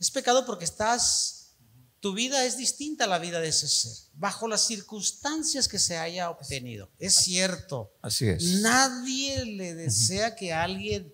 Es 0.00 0.10
pecado 0.10 0.46
porque 0.46 0.64
estás, 0.64 1.54
tu 2.00 2.14
vida 2.14 2.46
es 2.46 2.56
distinta 2.56 3.04
a 3.04 3.08
la 3.08 3.18
vida 3.18 3.38
de 3.40 3.48
ese 3.48 3.68
ser, 3.68 3.92
bajo 4.14 4.48
las 4.48 4.66
circunstancias 4.66 5.68
que 5.68 5.78
se 5.78 5.98
haya 5.98 6.30
obtenido. 6.30 6.90
Es 6.98 7.16
cierto. 7.16 7.92
Así 8.00 8.28
es. 8.28 8.62
Nadie 8.62 9.44
le 9.44 9.74
desea 9.74 10.34
que 10.34 10.54
alguien 10.54 11.13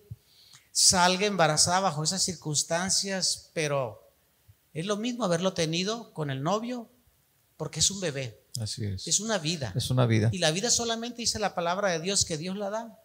salga 0.71 1.25
embarazada 1.25 1.79
bajo 1.81 2.03
esas 2.03 2.23
circunstancias, 2.23 3.49
pero 3.53 4.01
es 4.73 4.85
lo 4.85 4.97
mismo 4.97 5.25
haberlo 5.25 5.53
tenido 5.53 6.13
con 6.13 6.29
el 6.31 6.41
novio, 6.43 6.89
porque 7.57 7.79
es 7.81 7.91
un 7.91 7.99
bebé, 7.99 8.41
Así 8.59 8.85
es. 8.85 9.07
es 9.07 9.19
una 9.19 9.37
vida. 9.37 9.73
Es 9.75 9.89
una 9.89 10.05
vida. 10.05 10.29
Y 10.31 10.39
la 10.39 10.51
vida 10.51 10.71
solamente 10.71 11.21
dice 11.21 11.39
la 11.39 11.53
palabra 11.53 11.89
de 11.89 11.99
Dios 11.99 12.25
que 12.25 12.37
Dios 12.37 12.57
la 12.57 12.69
da 12.69 12.99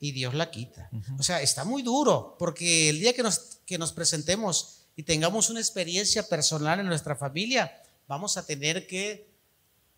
y 0.00 0.12
Dios 0.12 0.34
la 0.34 0.50
quita. 0.50 0.90
O 1.18 1.22
sea, 1.22 1.42
está 1.42 1.64
muy 1.64 1.82
duro, 1.82 2.36
porque 2.38 2.90
el 2.90 3.00
día 3.00 3.12
que 3.14 3.22
nos, 3.22 3.58
que 3.66 3.78
nos 3.78 3.92
presentemos 3.92 4.86
y 4.94 5.02
tengamos 5.02 5.50
una 5.50 5.60
experiencia 5.60 6.22
personal 6.22 6.78
en 6.80 6.86
nuestra 6.86 7.16
familia, 7.16 7.72
vamos 8.06 8.36
a 8.36 8.44
tener 8.46 8.86
que 8.86 9.28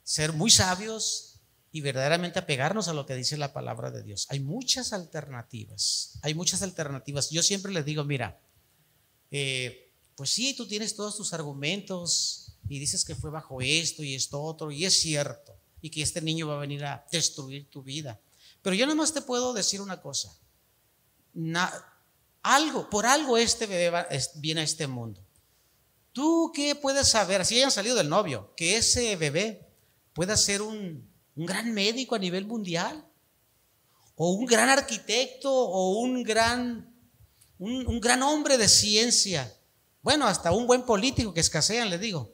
ser 0.03 0.33
muy 0.33 0.51
sabios 0.51 1.30
y 1.73 1.81
verdaderamente 1.83 2.39
apegarnos 2.39 2.89
a 2.89 2.93
lo 2.93 3.07
que 3.07 3.15
dice 3.15 3.37
la 3.37 3.53
palabra 3.53 3.91
de 3.91 4.03
Dios. 4.03 4.27
Hay 4.31 4.41
muchas 4.41 4.93
alternativas, 4.93 6.19
hay 6.23 6.35
muchas 6.35 6.63
alternativas. 6.63 7.31
Yo 7.31 7.43
siempre 7.43 7.73
les 7.73 7.85
digo, 7.85 8.05
mira, 8.05 8.41
eh, 9.31 9.93
pues 10.17 10.31
sí, 10.31 10.55
tú 10.55 10.67
tienes 10.67 10.97
todos 10.97 11.17
tus 11.17 11.33
argumentos 11.33 12.57
y 12.69 12.79
dices 12.79 13.05
que 13.05 13.15
fue 13.15 13.31
bajo 13.31 13.61
esto 13.61 14.03
y 14.03 14.15
esto 14.15 14.43
otro, 14.43 14.71
y 14.71 14.85
es 14.85 15.01
cierto, 15.01 15.57
y 15.81 15.91
que 15.91 16.03
este 16.03 16.21
niño 16.21 16.49
va 16.49 16.57
a 16.57 16.61
venir 16.61 16.85
a 16.85 17.07
destruir 17.11 17.71
tu 17.71 17.83
vida. 17.83 18.21
Pero 18.63 18.75
yo 18.75 18.85
nada 18.87 18.97
más 18.97 19.15
te 19.15 19.23
puedo 19.23 19.53
decir 19.55 19.81
una 19.81 20.01
cosa. 20.01 20.37
Na- 21.33 21.73
algo, 22.43 22.89
por 22.91 23.07
algo 23.07 23.37
este 23.39 23.67
bebé 23.67 24.07
viene 24.37 24.63
a 24.63 24.65
este 24.65 24.87
mundo. 24.87 25.23
¿Tú 26.13 26.51
qué 26.55 26.75
puedes 26.75 27.09
saber? 27.09 27.47
Si 27.47 27.57
hayan 27.57 27.71
salido 27.71 27.97
del 27.97 28.09
novio, 28.09 28.53
que 28.57 28.77
ese 28.77 29.15
bebé 29.17 29.67
pueda 30.13 30.37
ser 30.37 30.61
un, 30.63 31.10
un 31.41 31.47
gran 31.47 31.73
médico 31.73 32.15
a 32.15 32.19
nivel 32.19 32.45
mundial, 32.45 33.03
o 34.15 34.33
un 34.33 34.45
gran 34.45 34.69
arquitecto, 34.69 35.51
o 35.51 36.01
un 36.01 36.23
gran, 36.23 36.95
un, 37.59 37.99
gran 37.99 38.23
hombre 38.23 38.59
de 38.59 38.69
ciencia. 38.69 39.51
Bueno, 40.03 40.27
hasta 40.27 40.53
un 40.53 40.67
buen 40.67 40.83
político 40.83 41.33
que 41.33 41.41
escasean, 41.41 41.89
le 41.89 41.97
digo. 41.97 42.31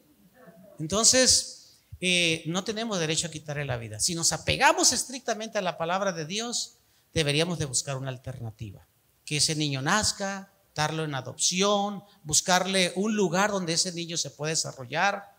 Entonces, 0.80 1.78
eh, 2.00 2.42
no 2.46 2.64
tenemos 2.64 2.98
derecho 2.98 3.28
a 3.28 3.30
quitarle 3.30 3.64
la 3.64 3.76
vida. 3.76 4.00
Si 4.00 4.16
nos 4.16 4.32
apegamos 4.32 4.92
estrictamente 4.92 5.56
a 5.56 5.62
la 5.62 5.78
palabra 5.78 6.10
de 6.10 6.26
Dios, 6.26 6.78
deberíamos 7.14 7.60
de 7.60 7.66
buscar 7.66 7.96
una 7.96 8.10
alternativa. 8.10 8.88
Que 9.24 9.36
ese 9.36 9.54
niño 9.54 9.82
nazca, 9.82 10.52
darlo 10.74 11.04
en 11.04 11.14
adopción, 11.14 12.02
buscarle 12.24 12.92
un 12.96 13.14
lugar 13.14 13.52
donde 13.52 13.74
ese 13.74 13.92
niño 13.92 14.16
se 14.16 14.30
pueda 14.30 14.50
desarrollar. 14.50 15.32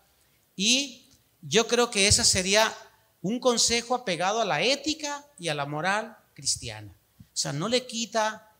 Y 0.56 1.10
yo 1.42 1.66
creo 1.68 1.90
que 1.90 2.08
ese 2.08 2.24
sería 2.24 2.74
un 3.22 3.40
consejo 3.40 3.94
apegado 3.94 4.40
a 4.40 4.44
la 4.44 4.62
ética 4.62 5.26
y 5.38 5.48
a 5.48 5.54
la 5.54 5.66
moral 5.66 6.16
cristiana. 6.34 6.94
O 7.20 7.36
sea, 7.40 7.52
no 7.52 7.68
le 7.68 7.86
quita 7.86 8.56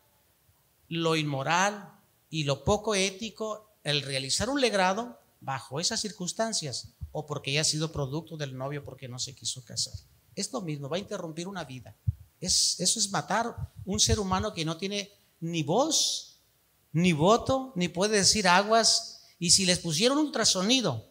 lo 0.87 1.15
inmoral 1.15 1.93
y 2.29 2.43
lo 2.43 2.63
poco 2.63 2.95
ético 2.95 3.69
el 3.83 4.01
realizar 4.01 4.49
un 4.49 4.61
legrado 4.61 5.19
bajo 5.41 5.79
esas 5.79 6.01
circunstancias 6.01 6.89
o 7.11 7.25
porque 7.25 7.53
ya 7.53 7.61
ha 7.61 7.65
sido 7.65 7.91
producto 7.91 8.37
del 8.37 8.57
novio 8.57 8.83
porque 8.83 9.07
no 9.07 9.19
se 9.19 9.35
quiso 9.35 9.63
casar. 9.63 9.93
Es 10.35 10.51
lo 10.51 10.61
mismo, 10.61 10.89
va 10.89 10.97
a 10.97 10.99
interrumpir 10.99 11.47
una 11.47 11.63
vida. 11.63 11.95
Es, 12.39 12.79
eso 12.79 12.99
es 12.99 13.11
matar 13.11 13.55
un 13.85 13.99
ser 13.99 14.19
humano 14.19 14.53
que 14.53 14.65
no 14.65 14.77
tiene 14.77 15.11
ni 15.39 15.63
voz, 15.63 16.39
ni 16.91 17.13
voto, 17.13 17.73
ni 17.75 17.87
puede 17.87 18.17
decir 18.17 18.47
aguas. 18.47 19.21
Y 19.39 19.51
si 19.51 19.65
les 19.65 19.79
pusieron 19.79 20.17
ultrasonido 20.17 21.08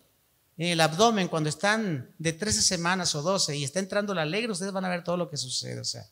en 0.59 0.69
el 0.69 0.81
abdomen 0.81 1.29
cuando 1.29 1.49
están 1.49 2.11
de 2.19 2.33
13 2.35 2.61
semanas 2.63 3.15
o 3.15 3.23
12 3.23 3.57
y 3.57 3.65
está 3.65 3.79
entrando 3.79 4.13
la 4.15 4.23
alegre, 4.23 4.53
ustedes 4.53 4.73
van 4.73 4.85
a 4.85 4.89
ver 4.91 5.05
todo 5.05 5.17
lo 5.17 5.31
que 5.31 5.37
sucede. 5.37 5.81
O 5.81 5.85
sea, 5.85 6.05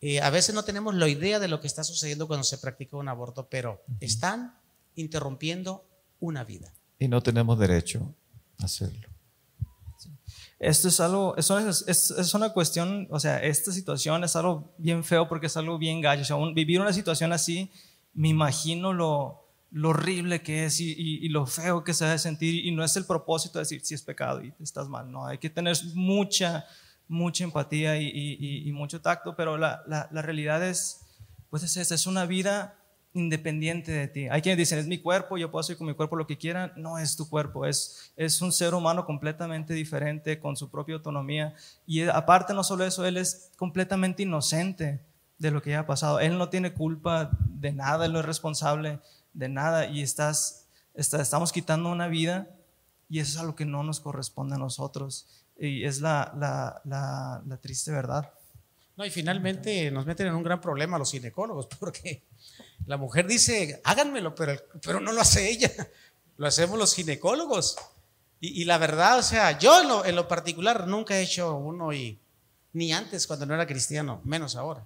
eh, 0.00 0.20
a 0.20 0.28
veces 0.30 0.54
no 0.54 0.64
tenemos 0.64 0.94
la 0.94 1.08
idea 1.08 1.38
de 1.38 1.48
lo 1.48 1.60
que 1.60 1.66
está 1.68 1.84
sucediendo 1.84 2.26
cuando 2.26 2.44
se 2.44 2.58
practica 2.58 2.96
un 2.98 3.08
aborto, 3.08 3.48
pero 3.48 3.82
están 4.00 4.58
interrumpiendo 4.96 5.86
una 6.20 6.44
vida. 6.44 6.72
Y 6.98 7.08
no 7.08 7.22
tenemos 7.22 7.58
derecho 7.58 8.14
a 8.58 8.64
hacerlo. 8.64 9.08
Esto 10.58 10.88
es 10.88 11.00
algo, 11.00 11.36
es 11.36 11.50
una, 11.50 11.68
es, 11.68 11.86
es 12.10 12.34
una 12.34 12.48
cuestión, 12.54 13.06
o 13.10 13.20
sea, 13.20 13.42
esta 13.42 13.70
situación 13.72 14.24
es 14.24 14.36
algo 14.36 14.74
bien 14.78 15.04
feo 15.04 15.28
porque 15.28 15.46
es 15.48 15.56
algo 15.58 15.76
bien 15.76 16.00
gallo. 16.00 16.22
O 16.22 16.24
sea, 16.24 16.36
un- 16.36 16.54
vivir 16.54 16.80
una 16.80 16.94
situación 16.94 17.32
así, 17.34 17.70
me 18.14 18.28
imagino 18.28 18.94
lo, 18.94 19.45
lo 19.70 19.90
horrible 19.90 20.42
que 20.42 20.64
es 20.64 20.80
y, 20.80 21.28
lo 21.28 21.46
feo 21.46 21.84
que 21.84 21.94
se 21.94 22.04
debe 22.04 22.18
sentir. 22.18 22.64
Y 22.64 22.70
no 22.72 22.84
es 22.84 22.96
el 22.96 23.04
propósito 23.04 23.58
de 23.58 23.62
decir 23.62 23.84
si 23.84 23.94
es 23.94 24.02
pecado 24.02 24.42
y 24.42 24.52
estás 24.60 24.88
mal. 24.88 25.10
No, 25.10 25.26
hay 25.26 25.38
que 25.38 25.50
tener 25.50 25.76
mucha, 25.94 26.64
mucha 27.08 27.44
empatía 27.44 28.00
y, 28.00 28.70
mucho 28.72 29.00
tacto, 29.00 29.34
pero 29.36 29.56
la, 29.56 29.82
la- 29.86 30.22
realidad 30.22 30.66
es, 30.66 31.00
pues 31.50 31.62
es 31.62 31.76
esa, 31.76 31.94
es 31.94 32.06
una 32.06 32.26
vida 32.26 32.74
independiente 33.12 33.92
de 33.92 34.08
ti. 34.08 34.28
Hay 34.28 34.42
quienes 34.42 34.58
dicen, 34.58 34.78
es 34.78 34.86
mi 34.86 34.98
cuerpo, 34.98 35.38
yo 35.38 35.50
puedo 35.50 35.60
hacer 35.60 35.78
con 35.78 35.86
mi 35.86 35.94
cuerpo 35.94 36.16
lo 36.16 36.26
que 36.26 36.36
quiera. 36.36 36.72
No 36.76 36.98
es 36.98 37.16
tu 37.16 37.28
cuerpo, 37.28 37.64
es, 37.64 38.12
es 38.16 38.42
un 38.42 38.52
ser 38.52 38.74
humano 38.74 39.06
completamente 39.06 39.72
diferente, 39.72 40.38
con 40.38 40.56
su 40.56 40.70
propia 40.70 40.96
autonomía. 40.96 41.54
Y 41.86 42.02
aparte, 42.02 42.52
no 42.52 42.62
solo 42.62 42.84
eso, 42.84 43.06
él 43.06 43.16
es 43.16 43.52
completamente 43.56 44.22
inocente 44.22 45.00
de 45.38 45.50
lo 45.50 45.62
que 45.62 45.70
haya 45.70 45.86
pasado. 45.86 46.20
Él 46.20 46.36
no 46.38 46.48
tiene 46.50 46.72
culpa 46.72 47.30
de 47.46 47.72
nada, 47.72 48.06
él 48.06 48.12
no 48.12 48.20
es 48.20 48.26
responsable 48.26 49.00
de 49.36 49.48
nada. 49.48 49.86
Y 49.86 50.02
estás, 50.02 50.66
está- 50.94 51.22
estamos 51.22 51.52
quitando 51.52 51.90
una 51.90 52.08
vida 52.08 52.48
y 53.08 53.20
eso 53.20 53.32
es 53.32 53.36
algo 53.38 53.54
que 53.54 53.64
no 53.64 53.82
nos 53.82 54.00
corresponde 54.00 54.56
a 54.56 54.58
nosotros. 54.58 55.26
Y 55.58 55.84
es 55.84 56.00
la, 56.00 56.32
la, 56.38 56.80
la, 56.84 57.42
la 57.46 57.56
triste 57.58 57.90
verdad. 57.92 58.30
No, 58.96 59.04
y 59.04 59.10
finalmente 59.10 59.90
nos 59.90 60.06
meten 60.06 60.26
en 60.28 60.34
un 60.34 60.42
gran 60.42 60.60
problema 60.60 60.98
los 60.98 61.12
ginecólogos, 61.12 61.66
porque 61.78 62.22
la 62.86 62.96
mujer 62.96 63.26
dice, 63.26 63.80
háganmelo, 63.84 64.34
pero, 64.34 64.58
pero 64.82 65.00
no 65.00 65.12
lo 65.12 65.20
hace 65.20 65.50
ella, 65.50 65.70
lo 66.38 66.46
hacemos 66.46 66.78
los 66.78 66.94
ginecólogos. 66.94 67.76
Y, 68.40 68.62
y 68.62 68.64
la 68.64 68.78
verdad, 68.78 69.18
o 69.18 69.22
sea, 69.22 69.58
yo 69.58 69.80
en 69.82 69.88
lo, 69.88 70.04
en 70.04 70.16
lo 70.16 70.28
particular 70.28 70.86
nunca 70.86 71.16
he 71.18 71.22
hecho 71.22 71.56
uno 71.56 71.92
y 71.92 72.18
ni 72.72 72.92
antes 72.92 73.26
cuando 73.26 73.46
no 73.46 73.54
era 73.54 73.66
cristiano, 73.66 74.20
menos 74.24 74.56
ahora. 74.56 74.84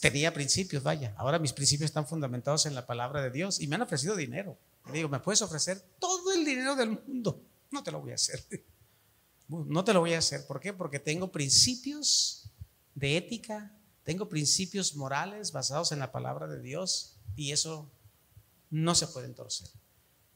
Tenía 0.00 0.34
principios, 0.34 0.82
vaya. 0.82 1.14
Ahora 1.16 1.38
mis 1.38 1.52
principios 1.52 1.88
están 1.90 2.06
fundamentados 2.06 2.66
en 2.66 2.74
la 2.74 2.86
palabra 2.86 3.22
de 3.22 3.30
Dios 3.30 3.60
y 3.60 3.68
me 3.68 3.76
han 3.76 3.82
ofrecido 3.82 4.16
dinero. 4.16 4.58
Le 4.88 4.94
digo, 4.94 5.08
¿me 5.08 5.20
puedes 5.20 5.42
ofrecer 5.42 5.80
todo 6.00 6.32
el 6.32 6.44
dinero 6.44 6.74
del 6.74 6.90
mundo? 6.90 7.40
No 7.70 7.82
te 7.82 7.92
lo 7.92 8.00
voy 8.00 8.12
a 8.12 8.16
hacer. 8.16 8.44
No 9.48 9.84
te 9.84 9.92
lo 9.92 10.00
voy 10.00 10.12
a 10.12 10.18
hacer. 10.18 10.44
¿Por 10.44 10.58
qué? 10.58 10.72
Porque 10.72 10.98
tengo 10.98 11.30
principios 11.30 12.50
de 12.96 13.16
ética, 13.16 13.72
tengo 14.02 14.28
principios 14.28 14.96
morales 14.96 15.52
basados 15.52 15.92
en 15.92 16.00
la 16.00 16.10
palabra 16.10 16.48
de 16.48 16.60
Dios 16.60 17.14
y 17.36 17.52
eso 17.52 17.88
no 18.70 18.96
se 18.96 19.06
puede 19.06 19.28
torcer. 19.28 19.68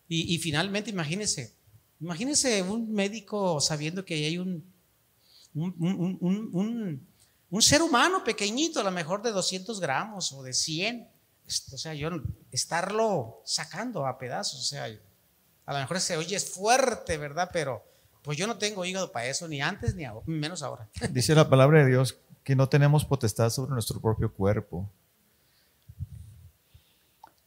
Y, 0.09 0.33
y 0.33 0.39
finalmente, 0.39 0.91
imagínense, 0.91 1.53
imagínense 1.99 2.63
un 2.63 2.93
médico 2.93 3.61
sabiendo 3.61 4.05
que 4.05 4.15
hay 4.15 4.39
un, 4.39 4.63
un, 5.55 5.75
un- 6.21 6.49
un- 6.53 7.07
un- 7.51 7.63
ser 7.63 7.83
humano 7.83 8.23
pequeñito, 8.25 8.81
a 8.81 8.85
lo 8.85 8.91
mejor 8.91 9.23
de 9.23 9.33
200 9.33 9.81
gramos 9.81 10.33
o 10.33 10.43
de 10.43 10.53
100. 10.53 11.09
O 11.73 11.79
sea, 11.79 11.95
yo 11.95 12.11
estarlo 12.53 13.43
sacando 13.45 14.07
a 14.07 14.19
pedazos, 14.19 14.61
o 14.61 14.65
sea, 14.65 14.85
a 15.67 15.73
lo 15.73 15.79
mejor 15.81 16.01
se 16.01 16.17
oye 16.17 16.37
es 16.37 16.51
fuerte, 16.51 17.17
¿verdad? 17.19 17.51
Pero 17.53 17.83
pues 18.23 18.37
yo 18.39 18.47
no 18.47 18.57
tengo 18.59 18.85
hígado 18.85 19.11
para 19.11 19.27
eso, 19.27 19.49
ni 19.49 19.61
antes 19.61 19.95
ni 19.95 20.05
ahora, 20.05 20.23
menos 20.27 20.63
ahora. 20.63 20.89
Dice 21.11 21.35
la 21.35 21.49
palabra 21.49 21.81
de 21.83 21.91
Dios 21.91 22.17
que 22.45 22.55
no 22.55 22.69
tenemos 22.69 23.05
potestad 23.05 23.51
sobre 23.51 23.73
nuestro 23.73 24.01
propio 24.01 24.33
cuerpo. 24.33 24.89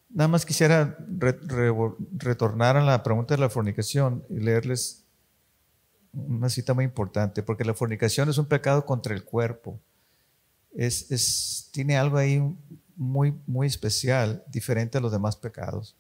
Nada 0.09 0.27
más 0.27 0.45
quisiera 0.45 0.95
re- 1.17 1.39
re- 1.41 1.73
retornar 2.17 2.77
a 2.77 2.83
la 2.83 3.01
pregunta 3.01 3.33
de 3.33 3.41
la 3.41 3.49
fornicación 3.49 4.23
y 4.29 4.35
leerles 4.39 5.03
una 6.13 6.49
cita 6.49 6.73
muy 6.75 6.85
importante, 6.85 7.41
porque 7.41 7.65
la 7.65 7.73
fornicación 7.73 8.29
es 8.29 8.37
un 8.37 8.45
pecado 8.45 8.85
contra 8.85 9.15
el 9.15 9.23
cuerpo. 9.23 9.79
Es, 10.75 11.69
tiene 11.71 11.97
algo 11.97 12.17
ahí 12.17 12.41
muy, 12.95 13.33
muy 13.45 13.67
especial, 13.67 14.43
diferente 14.47 14.97
a 14.97 15.01
los 15.01 15.11
demás 15.11 15.35
pecados. 15.35 15.95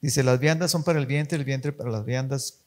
Dice, 0.00 0.22
las 0.22 0.38
viandas 0.38 0.70
son 0.70 0.84
para 0.84 0.98
el 0.98 1.06
vientre, 1.06 1.38
el 1.38 1.44
vientre 1.44 1.72
para 1.72 1.90
las 1.90 2.04
viandas. 2.04 2.60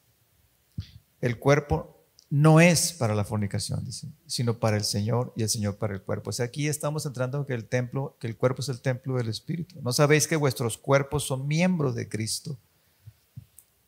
El 1.22 1.38
cuerpo 1.38 1.98
no 2.30 2.60
es 2.60 2.94
para 2.94 3.16
la 3.16 3.24
fornicación, 3.24 3.86
dice, 3.86 4.08
sino 4.26 4.60
para 4.60 4.76
el 4.76 4.84
Señor 4.84 5.34
y 5.36 5.44
el 5.44 5.50
Señor 5.50 5.78
para 5.78 5.94
el 5.94 6.02
cuerpo. 6.02 6.30
O 6.30 6.34
sea, 6.34 6.46
aquí 6.46 6.68
estamos 6.68 7.06
entrando 7.06 7.46
que 7.46 7.54
el 7.54 7.66
templo, 7.66 8.18
que 8.20 8.28
el 8.28 8.36
cuerpo 8.36 8.62
es 8.62 8.70
el 8.70 8.82
templo 8.82 9.16
del 9.16 9.30
Espíritu. 9.30 9.80
¿No 9.82 9.94
sabéis 9.94 10.28
que 10.28 10.36
vuestros 10.36 10.78
cuerpos 10.78 11.26
son 11.26 11.48
miembros 11.48 11.96
de 11.96 12.10
Cristo? 12.10 12.58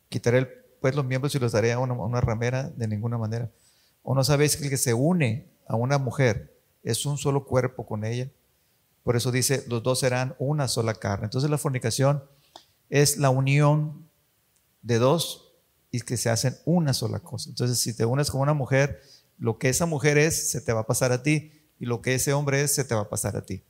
Quitaré 0.08 0.46
pues 0.80 0.94
los 0.94 1.04
miembros 1.04 1.34
y 1.34 1.38
los 1.38 1.52
daré 1.52 1.72
a 1.72 1.78
una, 1.78 1.92
a 1.92 2.06
una 2.06 2.20
ramera 2.20 2.70
de 2.70 2.88
ninguna 2.88 3.18
manera. 3.18 3.50
¿O 4.02 4.14
no 4.14 4.24
sabéis 4.24 4.56
que 4.56 4.64
el 4.64 4.70
que 4.70 4.78
se 4.78 4.94
une 4.94 5.46
a 5.70 5.76
una 5.76 5.98
mujer 5.98 6.60
es 6.82 7.06
un 7.06 7.16
solo 7.16 7.44
cuerpo 7.44 7.86
con 7.86 8.04
ella? 8.04 8.28
Por 9.04 9.14
eso 9.14 9.30
dice, 9.30 9.64
los 9.68 9.84
dos 9.84 10.00
serán 10.00 10.34
una 10.40 10.66
sola 10.66 10.94
carne. 10.94 11.26
Entonces 11.26 11.48
la 11.48 11.58
fornicación 11.58 12.24
es 12.88 13.18
la 13.18 13.30
unión 13.30 14.10
de 14.82 14.98
dos 14.98 15.54
y 15.92 16.00
que 16.00 16.16
se 16.16 16.28
hacen 16.28 16.56
una 16.64 16.92
sola 16.92 17.20
cosa. 17.20 17.50
Entonces, 17.50 17.78
si 17.78 17.94
te 17.94 18.04
unes 18.04 18.32
con 18.32 18.40
una 18.40 18.52
mujer, 18.52 19.00
lo 19.38 19.58
que 19.58 19.68
esa 19.68 19.86
mujer 19.86 20.18
es, 20.18 20.50
se 20.50 20.60
te 20.60 20.72
va 20.72 20.80
a 20.80 20.86
pasar 20.86 21.12
a 21.12 21.22
ti, 21.22 21.52
y 21.78 21.86
lo 21.86 22.02
que 22.02 22.14
ese 22.14 22.32
hombre 22.32 22.62
es, 22.62 22.74
se 22.74 22.84
te 22.84 22.94
va 22.94 23.02
a 23.02 23.08
pasar 23.08 23.36
a 23.36 23.46
ti. 23.46 23.64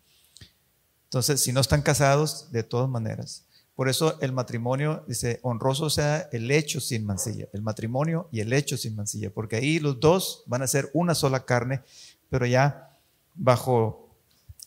Entonces, 1.05 1.43
si 1.43 1.53
no 1.53 1.61
están 1.61 1.83
casados, 1.83 2.51
de 2.51 2.63
todas 2.63 2.89
maneras. 2.89 3.47
Por 3.81 3.89
eso 3.89 4.21
el 4.21 4.33
matrimonio, 4.33 5.05
dice, 5.09 5.41
honroso 5.41 5.89
sea 5.89 6.29
el 6.33 6.51
hecho 6.51 6.83
sin 6.83 7.07
mancilla, 7.07 7.49
el 7.55 7.63
matrimonio 7.63 8.29
y 8.31 8.41
el 8.41 8.53
hecho 8.53 8.77
sin 8.77 8.95
mancilla, 8.95 9.31
porque 9.31 9.57
ahí 9.57 9.79
los 9.79 9.99
dos 9.99 10.43
van 10.45 10.61
a 10.61 10.67
ser 10.67 10.91
una 10.93 11.15
sola 11.15 11.47
carne, 11.47 11.81
pero 12.29 12.45
ya 12.45 12.99
bajo 13.35 14.15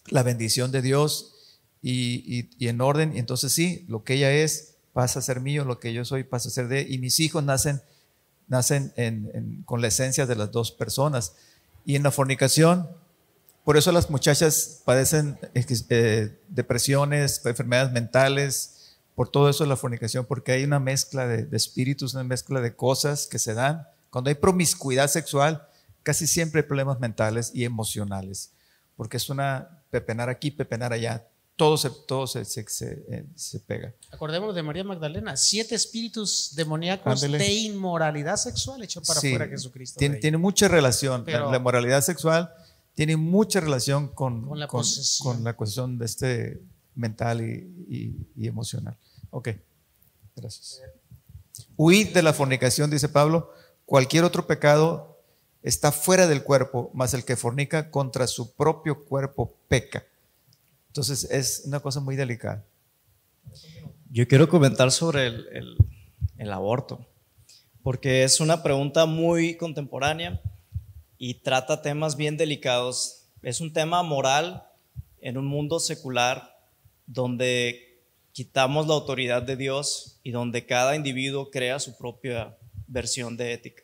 la 0.08 0.24
bendición 0.24 0.72
de 0.72 0.82
Dios 0.82 1.60
y, 1.84 2.50
en 2.68 2.82
orden. 2.82 3.16
Y 3.16 3.20
entonces 3.20 3.54
sí, 3.54 3.86
lo 3.88 4.04
que 4.04 4.16
ella 4.16 4.32
es 4.32 4.78
pasa 4.94 5.20
a 5.20 5.22
ser 5.22 5.42
mío, 5.42 5.64
lo 5.64 5.80
que 5.80 5.94
yo 5.94 6.06
soy 6.06 6.24
pasa 6.24 6.50
a 6.50 6.52
ser 6.52 6.68
de, 6.68 6.82
y 6.82 6.98
mis 6.98 7.20
hijos 7.20 7.44
nacen, 7.44 7.84
nacen 8.48 8.94
con 9.66 9.80
la 9.80 9.90
esencia 9.90 10.26
de 10.26 10.36
las 10.36 10.52
dos 10.52 10.72
personas. 10.72 11.36
Y 11.86 11.98
en 11.98 12.02
la 12.02 12.10
fornicación, 12.10 12.90
por 13.64 13.78
eso 13.78 13.92
las 13.92 14.10
muchachas 14.10 14.82
padecen 14.84 15.38
eh, 15.54 16.36
depresiones, 16.48 17.46
enfermedades 17.46 17.92
mentales, 17.92 18.73
por 19.16 19.30
todo 19.30 19.50
eso 19.50 19.66
la 19.66 19.76
fornicación, 19.76 20.26
porque 20.26 20.52
hay 20.52 20.64
una 20.64 20.80
mezcla 20.80 21.28
de, 21.28 21.46
de, 21.46 21.58
espíritus, 21.58 22.14
una 22.14 22.24
mezcla 22.24 22.62
de 22.62 22.76
cosas 22.76 23.28
que 23.28 23.40
se 23.40 23.54
dan. 23.54 23.88
Cuando 24.10 24.30
hay 24.30 24.36
promiscuidad 24.36 25.08
sexual, 25.08 25.68
casi 26.04 26.28
siempre 26.28 26.62
hay 26.62 26.68
problemas 26.68 27.00
mentales 27.00 27.52
y 27.54 27.64
emocionales, 27.64 28.52
porque 28.96 29.18
es 29.18 29.30
una 29.30 29.84
pepenar 29.90 30.30
aquí, 30.30 30.52
pepenar 30.52 30.94
allá, 30.94 31.28
todo 31.56 31.78
se, 31.78 31.90
todo 32.08 32.26
se, 32.26 32.44
se, 32.46 32.62
eh, 33.10 33.26
se, 33.36 33.60
pega. 33.60 33.94
Acordémonos 34.12 34.56
de 34.56 34.64
María 34.64 34.84
Magdalena, 34.84 35.38
siete 35.38 35.76
espíritus 35.76 36.54
demoníacos 36.56 37.22
de 37.22 37.54
inmoralidad 37.54 38.38
sexual 38.38 38.82
echó 38.84 39.02
para 39.04 39.22
fuera 39.22 39.48
Jesucristo. 39.48 40.00
Tiene, 40.00 40.18
tiene, 40.18 40.38
mucha 40.38 40.68
relación, 40.68 41.24
la, 41.28 41.60
moralidad 41.60 42.02
sexual 42.02 42.52
tiene 42.96 43.18
mucha 43.18 43.60
relación 43.60 44.08
con, 44.08 44.48
con 44.48 44.60
la, 44.60 44.68
con, 44.68 45.44
la 45.44 45.54
cuestión 45.56 45.98
de 45.98 46.06
este 46.06 46.62
mental 46.96 47.42
y, 47.42 48.28
y, 48.36 48.48
emocional. 48.48 48.98
Ok, 49.30 49.50
gracias. 50.36 50.82
Huid 51.76 52.14
de 52.14 52.24
la 52.24 52.34
fornicación, 52.34 52.90
dice 52.90 53.10
Pablo. 53.10 53.52
Cualquier 53.86 54.24
otro 54.24 54.48
pecado 54.48 55.20
está 55.62 55.92
fuera 55.92 56.28
del 56.28 56.44
cuerpo, 56.44 56.92
mas 56.94 57.14
el 57.14 57.26
que 57.26 57.36
fornica 57.36 57.90
contra 57.90 58.28
su 58.28 58.54
propio 58.56 59.06
cuerpo 59.06 59.56
peca. 59.68 60.06
Entonces 60.88 61.24
es 61.32 61.64
una 61.66 61.80
cosa 61.80 62.00
muy 62.00 62.16
delicada. 62.16 62.64
Yo 64.12 64.28
quiero 64.28 64.48
comentar 64.48 64.92
sobre 64.92 65.26
el, 65.28 66.52
aborto, 66.52 67.08
porque 67.82 68.24
es 68.24 68.40
una 68.40 68.62
pregunta 68.62 69.06
muy 69.06 69.56
contemporánea 69.56 70.40
y 71.18 71.36
trata 71.36 71.82
temas 71.82 72.16
bien 72.16 72.38
delicados. 72.38 73.26
Es 73.42 73.60
un 73.60 73.74
tema 73.74 74.04
moral 74.04 74.68
en 75.20 75.38
un 75.38 75.48
mundo 75.48 75.80
secular 75.80 76.53
donde 77.06 78.02
quitamos 78.32 78.88
la 78.88 78.94
autoridad 78.94 79.44
de 79.44 79.56
Dios 79.56 80.20
y 80.24 80.32
donde 80.32 80.66
cada 80.66 80.96
individuo 80.96 81.52
crea 81.52 81.80
su 81.80 81.98
propia 81.98 82.58
versión 82.88 83.38
de 83.38 83.54
ética. 83.54 83.84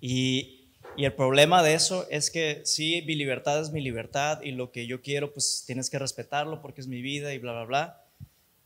Y 0.00 0.62
y 0.96 1.06
el 1.06 1.14
problema 1.14 1.62
de 1.62 1.74
eso 1.74 2.06
es 2.10 2.30
que 2.30 2.60
sí, 2.64 3.02
mi 3.06 3.14
libertad 3.14 3.60
es 3.60 3.70
mi 3.70 3.80
libertad 3.80 4.42
y 4.42 4.52
lo 4.52 4.70
que 4.70 4.86
yo 4.86 5.00
quiero, 5.00 5.32
pues 5.32 5.64
tienes 5.66 5.88
que 5.88 5.98
respetarlo 5.98 6.60
porque 6.60 6.82
es 6.82 6.86
mi 6.86 7.00
vida 7.00 7.32
y 7.32 7.38
bla, 7.38 7.52
bla, 7.52 7.64
bla. 7.64 8.04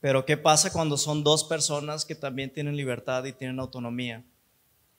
Pero 0.01 0.25
¿qué 0.27 0.37
pasa 0.37 0.73
cuando 0.73 0.97
son 0.97 1.23
dos 1.23 1.45
personas 1.45 2.05
que 2.05 2.17
también 2.17 2.53
tienen 2.53 2.77
libertad 2.77 3.25
y 3.25 3.33
tienen 3.33 3.61
autonomía? 3.61 4.25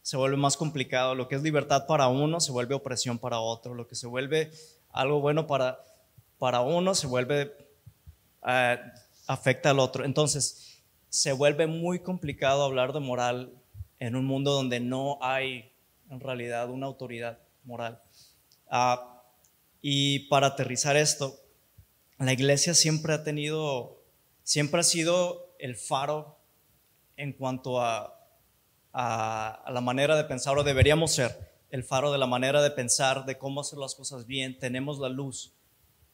Se 0.01 0.15
vuelve 0.15 0.37
más 0.37 0.55
complicado. 0.55 1.15
Lo 1.15 1.27
que 1.27 1.35
es 1.35 1.43
libertad 1.43 1.85
para 1.85 2.07
uno 2.07 2.39
se 2.39 2.53
vuelve 2.53 2.75
opresión 2.75 3.19
para 3.19 3.39
otro. 3.39 3.73
Lo 3.73 3.87
que 3.87 3.95
se 3.95 4.07
vuelve 4.07 4.51
algo 4.89 5.19
bueno 5.19 5.47
para, 5.47 5.79
para 6.39 6.61
uno 6.61 6.95
se 6.95 7.07
vuelve, 7.07 7.53
eh, 8.47 8.79
afecta 9.27 9.71
al 9.71 9.79
otro. 9.79 10.05
Entonces, 10.05 10.81
se 11.09 11.33
vuelve 11.33 11.67
muy 11.67 11.99
complicado 11.99 12.63
hablar 12.63 12.93
de 12.93 12.99
moral 12.99 13.53
en 13.99 14.15
un 14.15 14.25
mundo 14.25 14.53
donde 14.53 14.79
no 14.79 15.17
hay 15.21 15.71
en 16.09 16.19
realidad 16.19 16.69
una 16.69 16.85
autoridad 16.85 17.39
moral. 17.63 18.01
Ah, 18.69 19.23
y 19.81 20.27
para 20.29 20.47
aterrizar 20.47 20.95
esto, 20.95 21.39
la 22.17 22.33
iglesia 22.33 22.73
siempre 22.73 23.13
ha 23.13 23.23
tenido, 23.23 24.01
siempre 24.43 24.79
ha 24.79 24.83
sido 24.83 25.53
el 25.59 25.75
faro 25.75 26.37
en 27.15 27.33
cuanto 27.33 27.81
a, 27.81 28.13
la 28.93 29.81
manera 29.81 30.15
de 30.15 30.23
pensar, 30.23 30.57
o 30.57 30.63
deberíamos 30.63 31.11
ser 31.13 31.51
el 31.69 31.83
faro 31.83 32.11
de 32.11 32.17
la 32.17 32.25
manera 32.25 32.63
de 32.63 32.71
pensar, 32.71 33.25
de 33.25 33.37
cómo 33.37 33.61
hacer 33.61 33.77
las 33.77 33.93
cosas 33.93 34.25
bien, 34.25 34.57
tenemos 34.57 34.97
la 34.97 35.09
luz. 35.09 35.53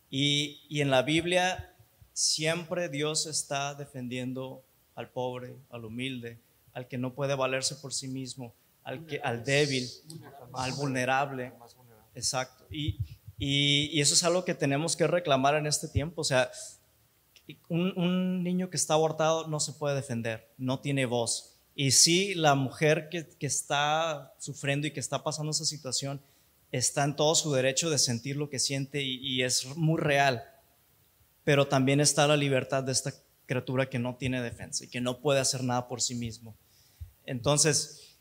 Y 0.09 0.81
en 0.81 0.91
la 0.91 1.01
Biblia 1.01 1.72
siempre 2.13 2.89
Dios 2.89 3.25
está 3.25 3.75
defendiendo 3.75 4.63
al 4.95 5.09
pobre, 5.09 5.55
al 5.69 5.85
humilde, 5.85 6.39
al 6.73 6.87
que 6.87 6.97
no 6.97 7.13
puede 7.13 7.35
valerse 7.35 7.75
por 7.75 7.93
sí 7.93 8.07
mismo 8.07 8.53
al, 8.83 9.05
que, 9.05 9.19
al 9.19 9.43
débil, 9.43 9.89
al 10.53 10.73
vulnerable. 10.73 11.53
Exacto. 12.15 12.65
Y, 12.69 12.99
y, 13.37 13.99
eso 13.99 14.13
es 14.13 14.23
algo 14.23 14.45
que 14.45 14.53
tenemos 14.53 14.95
que 14.95 15.07
reclamar 15.07 15.55
en 15.55 15.65
este 15.65 15.87
tiempo. 15.87 16.21
O 16.21 16.25
sea, 16.25 16.51
un, 17.69 17.97
un, 17.97 18.43
niño 18.43 18.69
que 18.69 18.77
está 18.77 18.93
abortado 18.93 19.47
no 19.47 19.59
se 19.59 19.73
puede 19.73 19.95
defender, 19.95 20.47
no 20.57 20.79
tiene 20.79 21.05
voz. 21.05 21.55
Y 21.75 21.91
sí, 21.91 22.35
la 22.35 22.55
mujer 22.55 23.09
que, 23.09 23.27
que 23.27 23.47
está 23.47 24.33
sufriendo 24.37 24.85
y 24.85 24.91
que 24.91 24.99
está 24.99 25.23
pasando 25.23 25.51
esa 25.51 25.65
situación 25.65 26.21
está 26.71 27.03
en 27.03 27.15
todo 27.15 27.33
su 27.35 27.51
derecho 27.51 27.89
de 27.89 27.97
sentir 27.97 28.35
lo 28.35 28.49
que 28.49 28.59
siente 28.59 29.01
y, 29.01 29.17
y 29.21 29.43
es 29.43 29.65
muy 29.75 29.99
real. 29.99 30.43
Pero 31.43 31.67
también 31.67 31.99
está 31.99 32.27
la 32.27 32.37
libertad 32.37 32.83
de 32.83 32.91
esta 32.91 33.13
criatura 33.45 33.89
que 33.89 33.99
no 33.99 34.15
tiene 34.15 34.41
defensa 34.41 34.85
y 34.85 34.87
que 34.87 35.01
no 35.01 35.19
puede 35.19 35.39
hacer 35.39 35.63
nada 35.63 35.87
por 35.87 36.01
sí 36.01 36.15
mismo. 36.15 36.55
Entonces, 37.25 38.17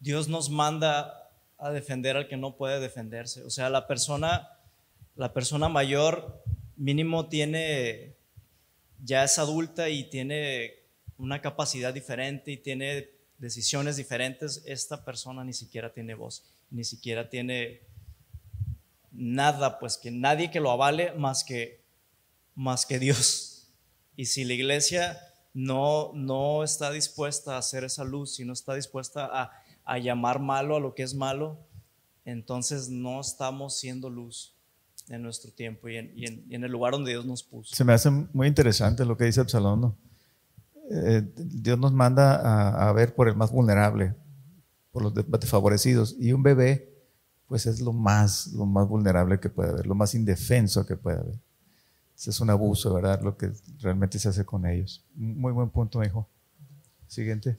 Dios 0.00 0.28
nos 0.28 0.50
manda 0.50 1.30
a 1.58 1.70
defender 1.70 2.16
al 2.16 2.28
que 2.28 2.36
no 2.36 2.56
puede 2.56 2.80
defenderse. 2.80 3.42
O 3.42 3.50
sea, 3.50 3.70
la 3.70 3.86
persona, 3.86 4.50
la 5.16 5.32
persona 5.32 5.68
mayor 5.68 6.42
mínimo 6.76 7.28
tiene, 7.28 8.16
ya 9.02 9.24
es 9.24 9.38
adulta 9.38 9.88
y 9.88 10.10
tiene 10.10 10.74
una 11.16 11.40
capacidad 11.40 11.94
diferente 11.94 12.52
y 12.52 12.56
tiene 12.56 13.10
decisiones 13.38 13.96
diferentes. 13.96 14.62
Esta 14.66 15.04
persona 15.04 15.44
ni 15.44 15.52
siquiera 15.52 15.92
tiene 15.92 16.14
voz, 16.14 16.44
ni 16.70 16.84
siquiera 16.84 17.28
tiene 17.28 17.80
nada, 19.12 19.78
pues 19.78 19.96
que 19.96 20.10
nadie 20.10 20.50
que 20.50 20.60
lo 20.60 20.70
avale 20.70 21.12
más 21.12 21.44
que, 21.44 21.83
más 22.54 22.86
que 22.86 22.98
Dios. 22.98 23.68
Y 24.16 24.26
si 24.26 24.44
la 24.44 24.52
iglesia 24.52 25.18
no, 25.52 26.12
no 26.14 26.62
está 26.62 26.90
dispuesta 26.90 27.54
a 27.56 27.58
hacer 27.58 27.84
esa 27.84 28.04
luz, 28.04 28.34
si 28.34 28.44
no 28.44 28.52
está 28.52 28.74
dispuesta 28.74 29.26
a 29.26 29.64
a 29.84 29.98
llamar 29.98 30.40
malo 30.40 30.76
a 30.76 30.80
lo 30.80 30.94
que 30.94 31.02
es 31.02 31.14
malo, 31.14 31.58
entonces 32.24 32.88
no 32.88 33.20
estamos 33.20 33.78
siendo 33.78 34.08
luz 34.08 34.54
en 35.08 35.22
nuestro 35.22 35.52
tiempo 35.52 35.88
y 35.88 35.96
en, 35.96 36.64
el 36.64 36.72
lugar 36.72 36.92
donde 36.92 37.10
Dios 37.10 37.26
nos 37.26 37.42
puso. 37.42 37.74
Se 37.74 37.84
me 37.84 37.92
hace 37.92 38.10
muy 38.10 38.48
interesante 38.48 39.04
lo 39.04 39.16
que 39.16 39.24
dice 39.24 39.40
Absalón. 39.40 39.94
Eh, 40.90 41.22
Dios 41.36 41.78
nos 41.78 41.92
manda 41.92 42.88
a, 42.88 42.92
ver 42.92 43.14
por 43.14 43.28
el 43.28 43.36
más 43.36 43.52
vulnerable, 43.52 44.14
por 44.90 45.02
los 45.02 45.14
desfavorecidos. 45.14 46.16
Y 46.18 46.32
un 46.32 46.42
bebé, 46.42 46.90
pues 47.46 47.66
es 47.66 47.80
lo 47.80 47.92
más, 47.92 48.46
lo 48.54 48.64
más 48.64 48.88
vulnerable 48.88 49.38
que 49.38 49.50
puede 49.50 49.70
haber, 49.70 49.86
lo 49.86 49.94
más 49.94 50.14
indefenso 50.14 50.86
que 50.86 50.96
puede 50.96 51.18
haber. 51.18 51.38
Ese 52.16 52.30
es 52.30 52.40
un 52.40 52.50
abuso, 52.50 52.94
¿verdad? 52.94 53.20
Lo 53.22 53.36
que 53.36 53.52
realmente 53.80 54.18
se 54.18 54.28
hace 54.28 54.44
con 54.44 54.66
ellos. 54.66 55.04
Muy 55.14 55.52
buen 55.52 55.70
punto, 55.70 56.02
hijo. 56.02 56.28
Siguiente 57.06 57.56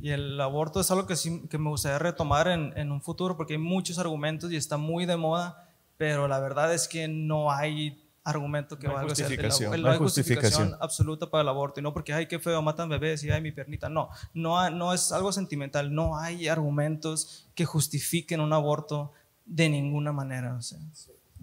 y 0.00 0.10
el 0.10 0.40
aborto 0.40 0.80
es 0.80 0.90
algo 0.90 1.06
que, 1.06 1.14
que 1.48 1.58
me 1.58 1.70
gustaría 1.70 1.98
retomar 1.98 2.48
en, 2.48 2.72
en, 2.76 2.92
un 2.92 3.00
futuro 3.00 3.36
porque 3.36 3.54
hay 3.54 3.58
muchos 3.58 3.98
argumentos 3.98 4.52
y 4.52 4.56
está 4.56 4.76
muy 4.76 5.06
de 5.06 5.16
moda, 5.16 5.68
pero 5.96 6.28
la 6.28 6.38
verdad 6.38 6.72
es 6.74 6.86
que 6.86 7.08
no 7.08 7.50
hay 7.50 8.00
argumento 8.24 8.78
que 8.78 8.86
no 8.86 8.94
valga. 8.94 9.10
Justificación, 9.10 9.82
no 9.82 9.90
hay 9.90 9.98
justificación 9.98 10.76
absoluta 10.80 11.30
para 11.30 11.42
el 11.42 11.48
aborto. 11.48 11.80
Y 11.80 11.82
no 11.82 11.92
porque, 11.92 12.12
ay, 12.12 12.26
qué 12.26 12.38
feo, 12.38 12.60
matan 12.62 12.88
bebés 12.88 13.24
y 13.24 13.30
ay, 13.30 13.40
mi 13.40 13.52
piernita. 13.52 13.88
No, 13.88 14.10
no, 14.32 14.70
no 14.70 14.92
es 14.94 15.12
algo 15.12 15.32
sentimental. 15.32 15.94
No 15.94 16.18
hay 16.18 16.48
argumentos 16.48 17.48
que 17.54 17.64
justifiquen 17.64 18.40
un 18.40 18.52
aborto 18.52 19.12
de 19.44 19.68
ninguna 19.68 20.12
manera. 20.12 20.54
O 20.54 20.62
sea, 20.62 20.78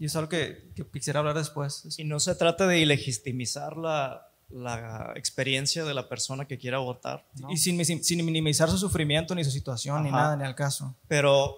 y 0.02 0.06
es 0.06 0.16
algo 0.16 0.30
que, 0.30 0.72
que 0.76 0.84
quisiera 0.88 1.20
hablar 1.20 1.38
después. 1.38 1.88
Y 2.00 2.06
no 2.06 2.20
se 2.20 2.34
trata 2.34 2.66
de 2.66 2.80
ilegitimizar 2.80 3.78
la, 3.78 4.32
la 4.50 5.14
experiencia 5.16 5.86
de 5.86 5.94
la 5.94 6.10
persona 6.10 6.48
que 6.48 6.58
quiere 6.58 6.76
abortar. 6.76 7.28
Y 7.52 7.58
sin, 7.58 7.86
sin, 8.04 8.26
minimizar 8.26 8.68
su 8.68 8.80
sufrimiento, 8.80 9.36
ni 9.36 9.44
su 9.44 9.52
situación, 9.52 10.02
ni 10.02 10.10
nada, 10.10 10.36
ni 10.36 10.44
al 10.44 10.56
caso. 10.56 10.96
Pero 11.08 11.56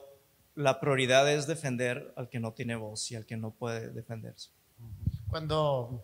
la 0.56 0.82
prioridad 0.82 1.32
es 1.32 1.48
defender 1.48 2.14
al 2.18 2.28
que 2.28 2.42
no 2.42 2.52
tiene 2.52 2.76
voz 2.76 3.10
y 3.12 3.16
al 3.16 3.26
que 3.26 3.38
no 3.38 3.52
puede 3.52 3.92
defenderse. 3.92 4.50
Cuando 5.30 6.04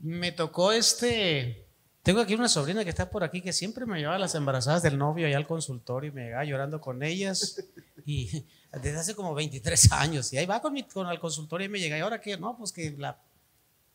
me 0.00 0.32
tocó 0.32 0.72
este, 0.72 1.63
tengo 2.04 2.20
aquí 2.20 2.34
una 2.34 2.50
sobrina 2.50 2.84
que 2.84 2.90
está 2.90 3.08
por 3.08 3.24
aquí 3.24 3.40
que 3.40 3.54
siempre 3.54 3.86
me 3.86 3.98
llevaba 3.98 4.16
a 4.16 4.18
las 4.18 4.34
embarazadas 4.34 4.82
del 4.82 4.98
novio 4.98 5.26
allá 5.26 5.38
al 5.38 5.46
consultorio 5.46 6.10
y 6.10 6.12
me 6.12 6.24
llegaba 6.24 6.44
llorando 6.44 6.80
con 6.80 7.02
ellas. 7.02 7.64
Y 8.06 8.44
desde 8.70 8.98
hace 8.98 9.14
como 9.14 9.32
23 9.32 9.92
años. 9.92 10.30
Y 10.30 10.36
ahí 10.36 10.44
va 10.44 10.60
con, 10.60 10.74
mi, 10.74 10.82
con 10.82 11.08
el 11.08 11.18
consultorio 11.18 11.64
y 11.64 11.70
me 11.70 11.80
llega, 11.80 11.96
¿y 11.96 12.00
ahora 12.02 12.20
qué? 12.20 12.36
No, 12.36 12.54
pues 12.58 12.70
que 12.70 12.90
la 12.90 13.18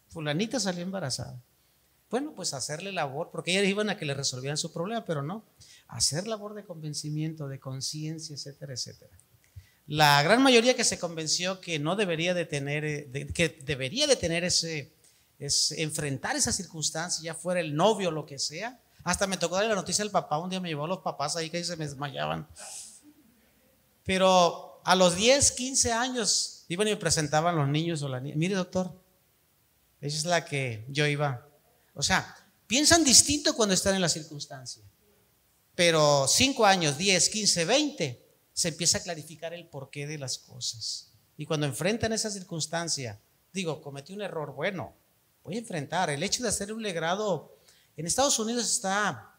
fulanita 0.08 0.60
salió 0.60 0.82
embarazada. 0.82 1.40
Bueno, 2.10 2.34
pues 2.36 2.56
hacerle 2.56 2.92
labor, 2.92 3.30
porque 3.32 3.52
ellas 3.52 3.70
iban 3.70 3.92
a 3.92 3.98
que 3.98 4.06
le 4.06 4.16
resolvieran 4.16 4.58
su 4.58 4.74
problema, 4.74 5.06
pero 5.06 5.22
no. 5.22 5.44
Hacer 5.90 6.28
labor 6.28 6.56
de 6.56 6.64
convencimiento, 6.64 7.48
de 7.48 7.60
conciencia, 7.60 8.34
etcétera, 8.34 8.74
etcétera. 8.74 9.16
La 9.86 10.24
gran 10.24 10.42
mayoría 10.42 10.76
que 10.76 10.84
se 10.84 10.98
convenció 10.98 11.62
que 11.62 11.78
no 11.78 11.96
debería 11.96 12.34
de 12.34 12.46
tener, 12.46 12.84
eh, 12.84 13.28
que 13.36 13.50
debería 13.64 14.08
de 14.08 14.16
tener 14.16 14.44
ese, 14.44 14.92
es 15.40 15.72
enfrentar 15.72 16.36
esa 16.36 16.52
circunstancia, 16.52 17.24
ya 17.24 17.34
fuera 17.34 17.62
el 17.62 17.74
novio 17.74 18.10
o 18.10 18.12
lo 18.12 18.26
que 18.26 18.38
sea. 18.38 18.80
Hasta 19.04 19.26
me 19.26 19.38
tocó 19.38 19.56
darle 19.56 19.70
la 19.70 19.76
noticia 19.76 20.04
al 20.04 20.12
papá, 20.12 20.38
un 20.38 20.50
día 20.50 20.60
me 20.60 20.68
llevó 20.68 20.84
a 20.84 20.90
los 20.90 21.00
papás 21.00 21.38
ahí 21.38 21.50
que 21.50 21.64
se 21.64 21.78
me 21.78 21.86
desmayaban. 21.86 22.48
Pero 24.04 24.82
a 24.84 24.96
los 24.96 25.16
10, 25.16 25.52
15 25.54 25.94
años 25.94 26.66
iban 26.68 26.88
y 26.88 26.92
me 26.92 26.98
presentaban 26.98 27.56
los 27.56 27.68
niños 27.70 28.02
o 28.02 28.10
la 28.10 28.20
niña. 28.20 28.36
Mire, 28.36 28.56
doctor, 28.56 28.92
esa 30.02 30.18
es 30.18 30.26
la 30.26 30.44
que 30.44 30.86
yo 30.90 31.08
iba. 31.08 31.48
O 31.94 32.04
sea, 32.04 32.36
piensan 32.68 33.04
distinto 33.04 33.56
cuando 33.56 33.74
están 33.74 33.96
en 33.96 34.02
la 34.02 34.10
circunstancia. 34.10 34.84
Pero 35.76 36.28
5 36.28 36.66
años, 36.66 36.98
10, 36.98 37.30
15, 37.30 37.66
20, 37.66 38.26
se 38.52 38.68
empieza 38.68 38.98
a 38.98 39.02
clarificar 39.02 39.54
el 39.54 39.66
porqué 39.68 40.06
de 40.06 40.18
las 40.18 40.38
cosas. 40.38 41.14
Y 41.38 41.46
cuando 41.46 41.66
enfrentan 41.66 42.12
esa 42.12 42.30
circunstancia, 42.30 43.18
digo, 43.54 43.82
cometí 43.82 44.12
un 44.12 44.22
error, 44.22 44.54
bueno, 44.54 44.94
voy 45.44 45.56
a 45.56 45.60
enfrentar. 45.60 46.10
El 46.10 46.24
hecho 46.24 46.44
de 46.44 46.50
hacer 46.50 46.72
un 46.74 46.82
legrado, 46.82 47.58
en 47.98 48.06
Estados 48.06 48.40
Unidos 48.40 48.66
está, 48.66 49.36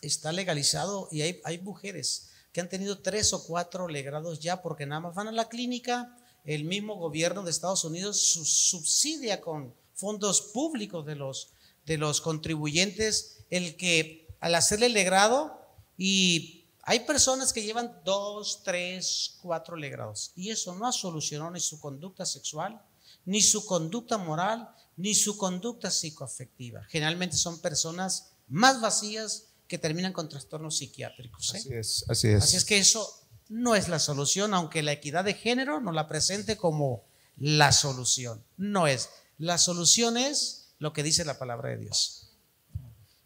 está 0.00 0.32
legalizado 0.32 1.08
y 1.10 1.22
hay, 1.22 1.40
hay 1.44 1.58
mujeres 1.58 2.30
que 2.52 2.60
han 2.60 2.68
tenido 2.68 2.98
tres 3.00 3.32
o 3.32 3.44
cuatro 3.44 3.88
legrados 3.88 4.40
ya 4.40 4.62
porque 4.62 4.86
nada 4.86 5.00
más 5.00 5.14
van 5.14 5.28
a 5.28 5.32
la 5.32 5.48
clínica, 5.48 6.16
el 6.44 6.64
mismo 6.64 6.96
gobierno 6.96 7.42
de 7.42 7.50
Estados 7.50 7.84
Unidos 7.84 8.20
subsidia 8.20 9.40
con 9.40 9.74
fondos 9.94 10.40
públicos 10.40 11.04
de 11.04 11.16
los, 11.16 11.50
de 11.84 11.98
los 11.98 12.20
contribuyentes 12.20 13.44
el 13.50 13.76
que 13.76 14.28
al 14.40 14.54
hacerle 14.54 14.86
el 14.86 14.94
legrado 14.94 15.60
y 15.96 16.64
hay 16.82 17.00
personas 17.00 17.52
que 17.52 17.62
llevan 17.62 18.00
dos, 18.04 18.62
tres, 18.64 19.36
cuatro 19.42 19.76
legrados 19.76 20.32
y 20.36 20.50
eso 20.50 20.74
no 20.74 20.86
ha 20.86 20.92
solucionado 20.92 21.50
ni 21.50 21.60
su 21.60 21.80
conducta 21.80 22.24
sexual, 22.24 22.80
ni 23.24 23.42
su 23.42 23.66
conducta 23.66 24.16
moral, 24.16 24.74
ni 24.98 25.14
su 25.14 25.38
conducta 25.38 25.90
psicoafectiva. 25.90 26.84
Generalmente 26.88 27.36
son 27.36 27.60
personas 27.60 28.32
más 28.48 28.80
vacías 28.80 29.44
que 29.68 29.78
terminan 29.78 30.12
con 30.12 30.28
trastornos 30.28 30.76
psiquiátricos. 30.78 31.54
¿eh? 31.54 31.58
Así 31.58 31.74
es, 31.74 32.04
así 32.08 32.28
es. 32.28 32.42
Así 32.42 32.56
es 32.56 32.64
que 32.64 32.78
eso 32.78 33.08
no 33.48 33.76
es 33.76 33.88
la 33.88 34.00
solución, 34.00 34.54
aunque 34.54 34.82
la 34.82 34.92
equidad 34.92 35.24
de 35.24 35.34
género 35.34 35.80
nos 35.80 35.94
la 35.94 36.08
presente 36.08 36.56
como 36.56 37.04
la 37.36 37.70
solución. 37.70 38.42
No 38.56 38.88
es. 38.88 39.08
La 39.38 39.56
solución 39.56 40.16
es 40.16 40.74
lo 40.80 40.92
que 40.92 41.04
dice 41.04 41.24
la 41.24 41.38
palabra 41.38 41.70
de 41.70 41.78
Dios. 41.78 42.32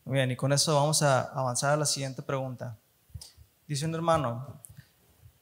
Muy 0.04 0.16
bien, 0.16 0.30
y 0.30 0.36
con 0.36 0.52
eso 0.52 0.74
vamos 0.74 1.00
a 1.02 1.22
avanzar 1.22 1.72
a 1.72 1.76
la 1.76 1.86
siguiente 1.86 2.20
pregunta. 2.22 2.76
Dice 3.66 3.86
un 3.86 3.94
hermano, 3.94 4.60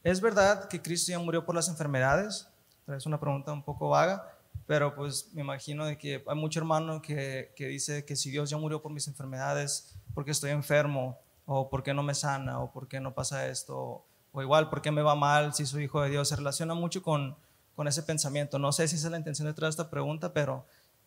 ¿es 0.04 0.20
verdad 0.20 0.68
que 0.68 0.80
Cristo 0.80 1.10
ya 1.10 1.18
murió 1.18 1.44
por 1.44 1.56
las 1.56 1.68
enfermedades? 1.68 2.46
Es 2.86 3.06
una 3.06 3.18
pregunta 3.18 3.52
un 3.52 3.64
poco 3.64 3.88
vaga, 3.88 4.39
pero 4.70 4.94
pues 4.94 5.32
me 5.32 5.40
imagino 5.40 5.84
de 5.84 5.98
que 5.98 6.22
hay 6.24 6.36
mucho 6.36 6.60
hermano 6.60 7.02
que, 7.02 7.52
que 7.56 7.66
dice 7.66 8.04
que 8.04 8.14
si 8.14 8.30
Dios 8.30 8.50
ya 8.50 8.56
murió 8.56 8.80
por 8.80 8.92
mis 8.92 9.08
enfermedades, 9.08 9.96
porque 10.14 10.30
estoy 10.30 10.52
enfermo, 10.52 11.18
o 11.44 11.68
porque 11.68 11.92
no 11.92 12.04
me 12.04 12.14
sana, 12.14 12.60
o 12.60 12.70
porque 12.70 13.00
no 13.00 13.12
pasa 13.12 13.48
esto, 13.48 14.06
o 14.30 14.42
igual, 14.42 14.70
porque 14.70 14.92
me 14.92 15.02
va 15.02 15.16
mal 15.16 15.54
si 15.54 15.66
soy 15.66 15.86
hijo 15.86 16.00
de 16.02 16.10
Dios. 16.10 16.28
Se 16.28 16.36
relaciona 16.36 16.74
mucho 16.74 17.02
con, 17.02 17.36
con 17.74 17.88
ese 17.88 18.04
pensamiento. 18.04 18.60
No 18.60 18.70
sé 18.70 18.86
si 18.86 18.94
esa 18.94 19.08
es 19.08 19.10
la 19.10 19.18
intención 19.18 19.48
detrás 19.48 19.74
de 19.74 19.82
esta 19.82 19.90
pregunta, 19.90 20.32
pero 20.32 20.64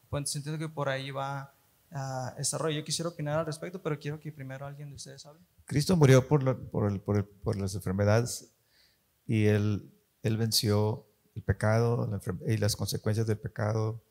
pues 0.09 0.35
entiendo 0.35 0.59
que 0.59 0.67
por 0.67 0.89
ahí 0.89 1.11
va 1.11 1.53
a 1.89 2.35
este 2.37 2.57
rollo. 2.57 2.79
Yo 2.79 2.83
quisiera 2.83 3.07
opinar 3.11 3.39
al 3.39 3.45
respecto, 3.45 3.81
pero 3.81 3.97
quiero 3.97 4.19
que 4.19 4.33
primero 4.33 4.65
alguien 4.65 4.89
de 4.89 4.95
ustedes 4.95 5.25
hable. 5.25 5.39
Cristo 5.63 5.95
murió 5.95 6.27
por, 6.27 6.43
la, 6.43 6.53
por, 6.53 6.91
el, 6.91 6.99
por, 6.99 7.15
el, 7.15 7.23
por, 7.23 7.55
las 7.55 7.75
enfermedades 7.75 8.51
y 9.25 9.45
él, 9.45 9.89
él 10.21 10.35
venció 10.35 11.07
el 11.35 11.41
pecado 11.41 12.19
y 12.47 12.57
las 12.57 12.75
consecuencias 12.75 13.27
del 13.27 13.37
pecado 13.37 14.01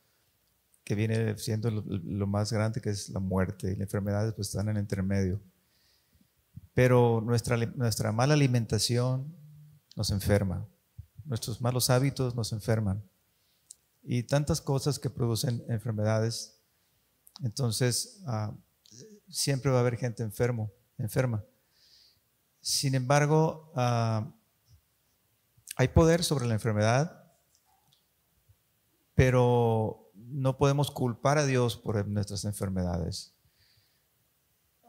que 0.84 0.94
viene 0.94 1.38
siendo 1.38 1.70
lo, 1.70 1.82
lo, 1.82 2.26
más 2.26 2.52
grande 2.52 2.80
que 2.80 2.90
es 2.90 3.08
la 3.10 3.20
muerte 3.20 3.68
y 3.68 3.72
las 3.72 3.82
enfermedades 3.82 4.34
pues 4.34 4.48
están 4.48 4.68
en 4.68 4.76
el 4.76 4.82
intermedio. 4.82 5.40
Pero 6.74 7.20
nuestra, 7.20 7.56
nuestra 7.56 8.12
mala 8.12 8.34
alimentación 8.34 9.32
nos 9.94 10.10
enferma, 10.10 10.66
nuestros 11.24 11.60
malos 11.60 11.90
hábitos 11.90 12.34
nos 12.34 12.52
enferman 12.52 13.02
y 14.02 14.24
tantas 14.24 14.60
cosas 14.60 14.98
que 14.98 15.10
producen 15.10 15.62
enfermedades. 15.68 16.58
Entonces, 17.42 18.20
uh, 18.26 18.52
siempre 19.28 19.70
va 19.70 19.78
a 19.78 19.80
haber 19.80 19.96
gente 19.96 20.22
enfermo, 20.22 20.72
enferma. 20.98 21.44
Sin 22.60 22.94
embargo, 22.94 23.72
uh, 23.74 24.30
hay 25.76 25.88
poder 25.88 26.22
sobre 26.22 26.46
la 26.46 26.54
enfermedad, 26.54 27.32
pero 29.14 30.10
no 30.14 30.56
podemos 30.56 30.90
culpar 30.90 31.38
a 31.38 31.46
Dios 31.46 31.76
por 31.76 32.06
nuestras 32.06 32.44
enfermedades. 32.44 33.34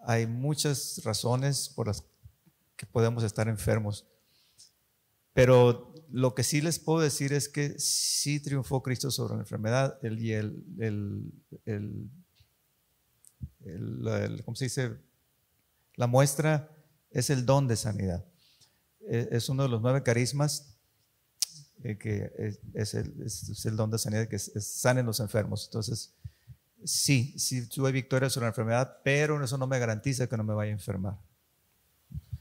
Hay 0.06 0.28
muchas 0.28 1.02
razones 1.04 1.70
por 1.70 1.88
las 1.88 2.04
que 2.76 2.86
podemos 2.86 3.24
estar 3.24 3.48
enfermos, 3.48 4.08
pero 5.34 5.94
lo 6.10 6.36
que 6.36 6.44
sí 6.44 6.62
les 6.62 6.80
puedo 6.80 7.00
decir 7.00 7.34
es 7.34 7.50
que 7.50 7.80
sí 7.80 8.40
triunfó 8.40 8.84
Cristo 8.84 9.10
sobre 9.10 9.36
la 9.36 9.42
enfermedad 9.42 9.98
el, 10.04 10.20
y 10.20 10.34
el, 10.34 10.64
el, 10.80 11.32
el, 11.66 12.10
el, 13.66 14.44
¿cómo 14.46 14.56
se 14.56 14.66
dice? 14.66 14.98
La 15.96 16.08
muestra 16.08 16.70
es 17.10 17.30
el 17.30 17.46
don 17.46 17.68
de 17.68 17.76
sanidad. 17.76 18.26
E, 19.08 19.30
es 19.32 19.50
uno 19.50 19.64
de 19.64 19.70
los 19.70 19.82
nueve 19.82 20.04
carismas 20.04 20.73
eh, 21.84 21.98
que 21.98 22.32
es, 22.38 22.60
es, 22.74 22.94
el, 22.94 23.22
es, 23.26 23.66
el, 23.66 23.76
don 23.76 23.92
de 23.92 23.98
sanidad, 23.98 24.28
que 24.28 24.40
sanen 24.40 25.06
los 25.06 25.20
enfermos. 25.20 25.66
Entonces, 25.66 26.14
sí, 26.86 27.38
sí 27.38 27.68
tuve 27.68 27.92
victoria 27.92 28.30
sobre 28.30 28.46
la 28.46 28.50
enfermedad, 28.50 29.00
pero 29.04 29.44
eso 29.44 29.58
no 29.58 29.68
me 29.68 29.80
garantiza 29.80 30.28
que 30.28 30.38
no 30.38 30.46
me 30.46 30.54
vaya 30.54 30.72
a 30.72 30.74
enfermar. 30.74 31.20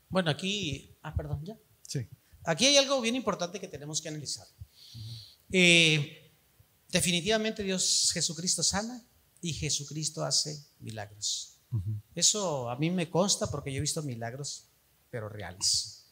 Bueno, 0.08 0.30
aquí, 0.30 0.96
ah, 1.02 1.14
perdón, 1.14 1.44
ya. 1.44 1.58
Sí. 1.82 2.08
Aquí 2.44 2.66
hay 2.66 2.76
algo 2.76 3.00
bien 3.00 3.16
importante 3.16 3.58
que 3.58 3.66
tenemos 3.66 4.00
que 4.00 4.08
analizar. 4.08 4.46
Eh, 5.50 6.32
definitivamente 6.90 7.62
Dios 7.62 8.10
Jesucristo 8.12 8.62
sana 8.62 9.02
y 9.40 9.52
Jesucristo 9.54 10.24
hace 10.24 10.56
milagros. 10.78 11.58
Uh 11.72 11.78
-huh. 11.78 12.02
Eso 12.14 12.70
a 12.70 12.76
mí 12.76 12.90
me 12.90 13.10
consta 13.10 13.50
porque 13.50 13.72
yo 13.72 13.78
he 13.78 13.80
visto 13.80 14.02
milagros, 14.02 14.68
pero 15.10 15.28
reales. 15.28 16.06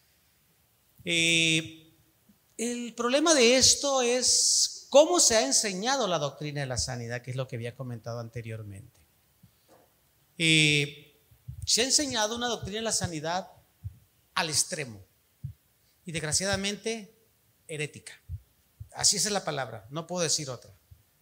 Eh, 1.05 1.90
el 2.61 2.93
problema 2.93 3.33
de 3.33 3.57
esto 3.57 4.03
es 4.03 4.87
cómo 4.91 5.19
se 5.19 5.35
ha 5.35 5.47
enseñado 5.47 6.07
la 6.07 6.19
doctrina 6.19 6.61
de 6.61 6.67
la 6.67 6.77
sanidad, 6.77 7.23
que 7.23 7.31
es 7.31 7.37
lo 7.39 7.49
que 7.49 7.57
había 7.57 7.75
comentado 7.75 8.21
anteriormente. 8.21 9.01
Eh, 10.37 11.19
se 11.65 11.81
ha 11.81 11.85
enseñado 11.85 12.37
una 12.37 12.49
doctrina 12.49 12.77
de 12.77 12.83
la 12.83 12.93
sanidad 12.93 13.51
al 14.35 14.51
extremo 14.51 15.03
y 16.05 16.13
desgraciadamente 16.13 17.15
herética. 17.67 18.21
Así 18.93 19.17
es 19.17 19.31
la 19.31 19.43
palabra, 19.43 19.87
no 19.89 20.07
puedo 20.07 20.23
decir 20.23 20.51
otra. 20.51 20.71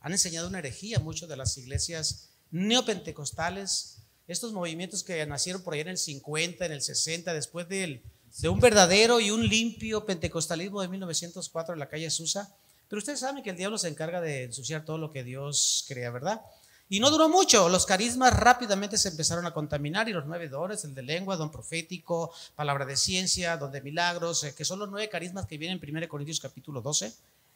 Han 0.00 0.10
enseñado 0.10 0.48
una 0.48 0.58
herejía 0.58 0.98
muchas 0.98 1.28
de 1.28 1.36
las 1.36 1.56
iglesias 1.56 2.30
neopentecostales, 2.50 3.98
estos 4.26 4.52
movimientos 4.52 5.04
que 5.04 5.24
nacieron 5.24 5.62
por 5.62 5.74
ahí 5.74 5.80
en 5.82 5.88
el 5.88 5.98
50, 5.98 6.66
en 6.66 6.72
el 6.72 6.82
60, 6.82 7.32
después 7.32 7.68
del 7.68 8.02
de 8.36 8.48
un 8.48 8.60
verdadero 8.60 9.20
y 9.20 9.30
un 9.30 9.46
limpio 9.46 10.04
pentecostalismo 10.04 10.82
de 10.82 10.88
1904 10.88 11.74
en 11.74 11.80
la 11.80 11.88
calle 11.88 12.10
Susa. 12.10 12.54
Pero 12.88 12.98
ustedes 12.98 13.20
saben 13.20 13.42
que 13.42 13.50
el 13.50 13.56
diablo 13.56 13.78
se 13.78 13.88
encarga 13.88 14.20
de 14.20 14.44
ensuciar 14.44 14.84
todo 14.84 14.98
lo 14.98 15.10
que 15.10 15.24
Dios 15.24 15.84
crea, 15.88 16.10
¿verdad? 16.10 16.40
Y 16.90 17.00
no 17.00 17.10
duró 17.10 17.28
mucho, 17.28 17.68
los 17.68 17.84
carismas 17.84 18.34
rápidamente 18.34 18.96
se 18.96 19.10
empezaron 19.10 19.44
a 19.44 19.52
contaminar 19.52 20.08
y 20.08 20.12
los 20.12 20.24
nueve 20.24 20.48
dones, 20.48 20.84
el 20.84 20.94
de 20.94 21.02
lengua, 21.02 21.36
don 21.36 21.50
profético, 21.50 22.32
palabra 22.56 22.86
de 22.86 22.96
ciencia, 22.96 23.58
don 23.58 23.70
de 23.70 23.82
milagros, 23.82 24.42
eh, 24.44 24.54
que 24.54 24.64
son 24.64 24.78
los 24.78 24.88
nueve 24.88 25.10
carismas 25.10 25.44
que 25.44 25.58
vienen 25.58 25.78
en 25.82 25.96
1 25.96 26.08
Corintios 26.08 26.40
capítulo 26.40 26.80
12. 26.80 27.12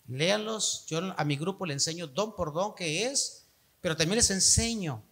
Léanlos, 0.08 0.84
yo 0.86 1.14
a 1.16 1.24
mi 1.24 1.36
grupo 1.36 1.64
le 1.64 1.72
enseño 1.72 2.08
don 2.08 2.36
por 2.36 2.52
don 2.52 2.74
qué 2.74 3.06
es, 3.06 3.44
pero 3.80 3.96
también 3.96 4.16
les 4.16 4.30
enseño 4.30 5.02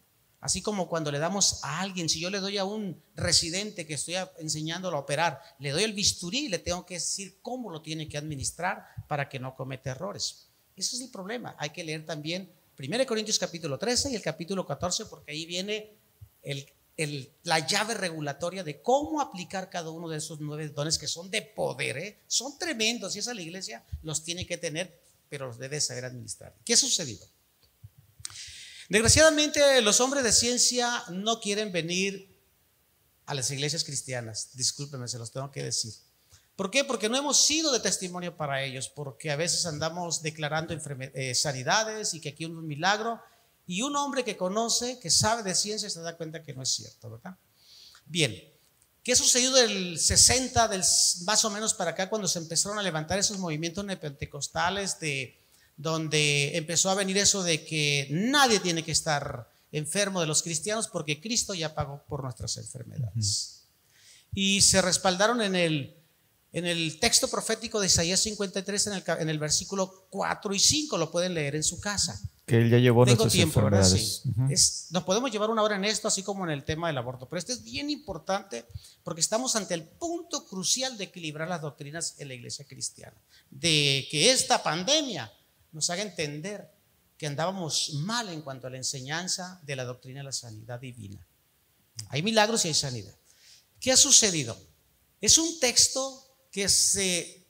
Así 0.40 0.62
como 0.62 0.88
cuando 0.88 1.12
le 1.12 1.18
damos 1.18 1.62
a 1.62 1.80
alguien, 1.80 2.08
si 2.08 2.18
yo 2.18 2.30
le 2.30 2.40
doy 2.40 2.56
a 2.56 2.64
un 2.64 3.02
residente 3.14 3.86
que 3.86 3.94
estoy 3.94 4.14
enseñándolo 4.38 4.96
a 4.96 5.00
operar, 5.00 5.40
le 5.58 5.70
doy 5.70 5.82
el 5.82 5.92
bisturí 5.92 6.48
le 6.48 6.58
tengo 6.58 6.86
que 6.86 6.94
decir 6.94 7.38
cómo 7.42 7.70
lo 7.70 7.82
tiene 7.82 8.08
que 8.08 8.16
administrar 8.16 8.86
para 9.06 9.28
que 9.28 9.38
no 9.38 9.54
cometa 9.54 9.90
errores. 9.90 10.48
Ese 10.76 10.96
es 10.96 11.02
el 11.02 11.10
problema. 11.10 11.54
Hay 11.58 11.70
que 11.70 11.84
leer 11.84 12.06
también 12.06 12.50
1 12.78 13.06
Corintios 13.06 13.38
capítulo 13.38 13.78
13 13.78 14.12
y 14.12 14.16
el 14.16 14.22
capítulo 14.22 14.66
14 14.66 15.04
porque 15.06 15.32
ahí 15.32 15.44
viene 15.44 15.92
la 17.42 17.58
llave 17.58 17.92
regulatoria 17.92 18.64
de 18.64 18.80
cómo 18.80 19.20
aplicar 19.20 19.68
cada 19.68 19.90
uno 19.90 20.08
de 20.08 20.16
esos 20.16 20.40
nueve 20.40 20.70
dones 20.70 20.96
que 20.96 21.06
son 21.06 21.30
de 21.30 21.42
poder. 21.42 21.98
¿eh? 21.98 22.18
Son 22.26 22.58
tremendos 22.58 23.14
y 23.14 23.18
esa 23.18 23.34
la 23.34 23.42
iglesia 23.42 23.84
los 24.02 24.24
tiene 24.24 24.46
que 24.46 24.56
tener, 24.56 24.98
pero 25.28 25.48
los 25.48 25.58
debe 25.58 25.82
saber 25.82 26.06
administrar. 26.06 26.54
¿Qué 26.64 26.72
ha 26.72 26.78
sucedido? 26.78 27.26
Desgraciadamente, 28.90 29.80
los 29.82 30.00
hombres 30.00 30.24
de 30.24 30.32
ciencia 30.32 31.04
no 31.10 31.40
quieren 31.40 31.70
venir 31.70 32.28
a 33.24 33.34
las 33.34 33.48
iglesias 33.52 33.84
cristianas. 33.84 34.50
Discúlpenme, 34.54 35.06
se 35.06 35.16
los 35.16 35.30
tengo 35.30 35.52
que 35.52 35.62
decir. 35.62 35.94
¿Por 36.56 36.72
qué? 36.72 36.82
Porque 36.82 37.08
no 37.08 37.16
hemos 37.16 37.46
sido 37.46 37.70
de 37.70 37.78
testimonio 37.78 38.36
para 38.36 38.64
ellos, 38.64 38.88
porque 38.88 39.30
a 39.30 39.36
veces 39.36 39.64
andamos 39.64 40.22
declarando 40.22 40.74
eh, 40.74 41.36
sanidades 41.36 42.14
y 42.14 42.20
que 42.20 42.30
aquí 42.30 42.44
hay 42.44 42.50
un 42.50 42.66
milagro, 42.66 43.22
y 43.64 43.82
un 43.82 43.94
hombre 43.94 44.24
que 44.24 44.36
conoce, 44.36 44.98
que 44.98 45.08
sabe 45.08 45.44
de 45.44 45.54
ciencia, 45.54 45.88
se 45.88 46.00
da 46.00 46.16
cuenta 46.16 46.42
que 46.42 46.52
no 46.52 46.64
es 46.64 46.70
cierto, 46.70 47.10
¿verdad? 47.10 47.36
Bien, 48.06 48.34
¿qué 49.04 49.12
ha 49.12 49.16
sucedido 49.16 49.54
del 49.54 50.00
60, 50.00 50.66
del, 50.66 50.82
más 51.22 51.44
o 51.44 51.50
menos 51.50 51.74
para 51.74 51.92
acá, 51.92 52.10
cuando 52.10 52.26
se 52.26 52.40
empezaron 52.40 52.80
a 52.80 52.82
levantar 52.82 53.20
esos 53.20 53.38
movimientos 53.38 53.86
pentecostales 54.00 54.98
de 54.98 55.39
donde 55.80 56.56
empezó 56.58 56.90
a 56.90 56.94
venir 56.94 57.16
eso 57.16 57.42
de 57.42 57.64
que 57.64 58.06
nadie 58.10 58.60
tiene 58.60 58.82
que 58.84 58.92
estar 58.92 59.48
enfermo 59.72 60.20
de 60.20 60.26
los 60.26 60.42
cristianos 60.42 60.88
porque 60.88 61.20
Cristo 61.20 61.54
ya 61.54 61.74
pagó 61.74 62.02
por 62.06 62.22
nuestras 62.22 62.56
enfermedades. 62.58 63.62
Y 64.34 64.60
se 64.60 64.82
respaldaron 64.82 65.40
en 65.40 65.56
el, 65.56 65.96
en 66.52 66.66
el 66.66 66.98
texto 67.00 67.28
profético 67.28 67.80
de 67.80 67.86
Isaías 67.86 68.20
53, 68.20 68.88
en 68.88 68.92
el, 68.92 69.04
en 69.20 69.28
el 69.30 69.38
versículo 69.38 70.06
4 70.10 70.52
y 70.54 70.58
5, 70.58 70.98
lo 70.98 71.10
pueden 71.10 71.32
leer 71.32 71.56
en 71.56 71.64
su 71.64 71.80
casa. 71.80 72.20
Que 72.46 72.58
él 72.58 72.68
ya 72.70 72.78
llevó 72.78 73.04
Tengo 73.06 73.16
nuestras 73.24 73.32
tiempo, 73.32 73.60
enfermedades. 73.60 74.22
Sí. 74.22 74.30
Es- 74.50 74.86
nos 74.90 75.04
podemos 75.04 75.30
llevar 75.30 75.48
una 75.50 75.62
hora 75.62 75.76
en 75.76 75.84
esto, 75.86 76.08
así 76.08 76.22
como 76.22 76.44
en 76.44 76.50
el 76.50 76.64
tema 76.64 76.88
del 76.88 76.98
aborto. 76.98 77.26
Pero 77.26 77.38
este 77.38 77.52
es 77.54 77.62
bien 77.64 77.88
importante 77.88 78.66
porque 79.02 79.20
estamos 79.22 79.56
ante 79.56 79.72
el 79.74 79.84
punto 79.84 80.44
crucial 80.46 80.98
de 80.98 81.04
equilibrar 81.04 81.48
las 81.48 81.62
doctrinas 81.62 82.16
en 82.18 82.28
la 82.28 82.34
iglesia 82.34 82.66
cristiana. 82.66 83.16
De 83.50 84.06
que 84.10 84.30
esta 84.32 84.62
pandemia 84.62 85.32
nos 85.72 85.90
haga 85.90 86.02
entender 86.02 86.70
que 87.16 87.26
andábamos 87.26 87.92
mal 87.94 88.28
en 88.30 88.42
cuanto 88.42 88.66
a 88.66 88.70
la 88.70 88.78
enseñanza 88.78 89.60
de 89.64 89.76
la 89.76 89.84
doctrina 89.84 90.20
de 90.20 90.24
la 90.24 90.32
sanidad 90.32 90.80
divina. 90.80 91.26
Hay 92.08 92.22
milagros 92.22 92.64
y 92.64 92.68
hay 92.68 92.74
sanidad. 92.74 93.14
¿Qué 93.78 93.92
ha 93.92 93.96
sucedido? 93.96 94.58
Es 95.20 95.36
un 95.38 95.60
texto 95.60 96.26
que 96.50 96.68
se 96.68 97.46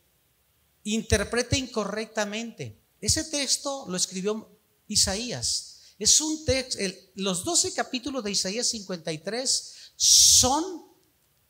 interpreta 0.84 1.56
incorrectamente. 1.56 2.80
Ese 3.00 3.24
texto 3.24 3.86
lo 3.88 3.96
escribió 3.96 4.58
Isaías. 4.88 5.94
Es 5.98 6.20
un 6.20 6.44
texto, 6.44 6.78
los 7.14 7.44
12 7.44 7.74
capítulos 7.74 8.24
de 8.24 8.32
Isaías 8.32 8.68
53 8.68 9.92
son 9.96 10.89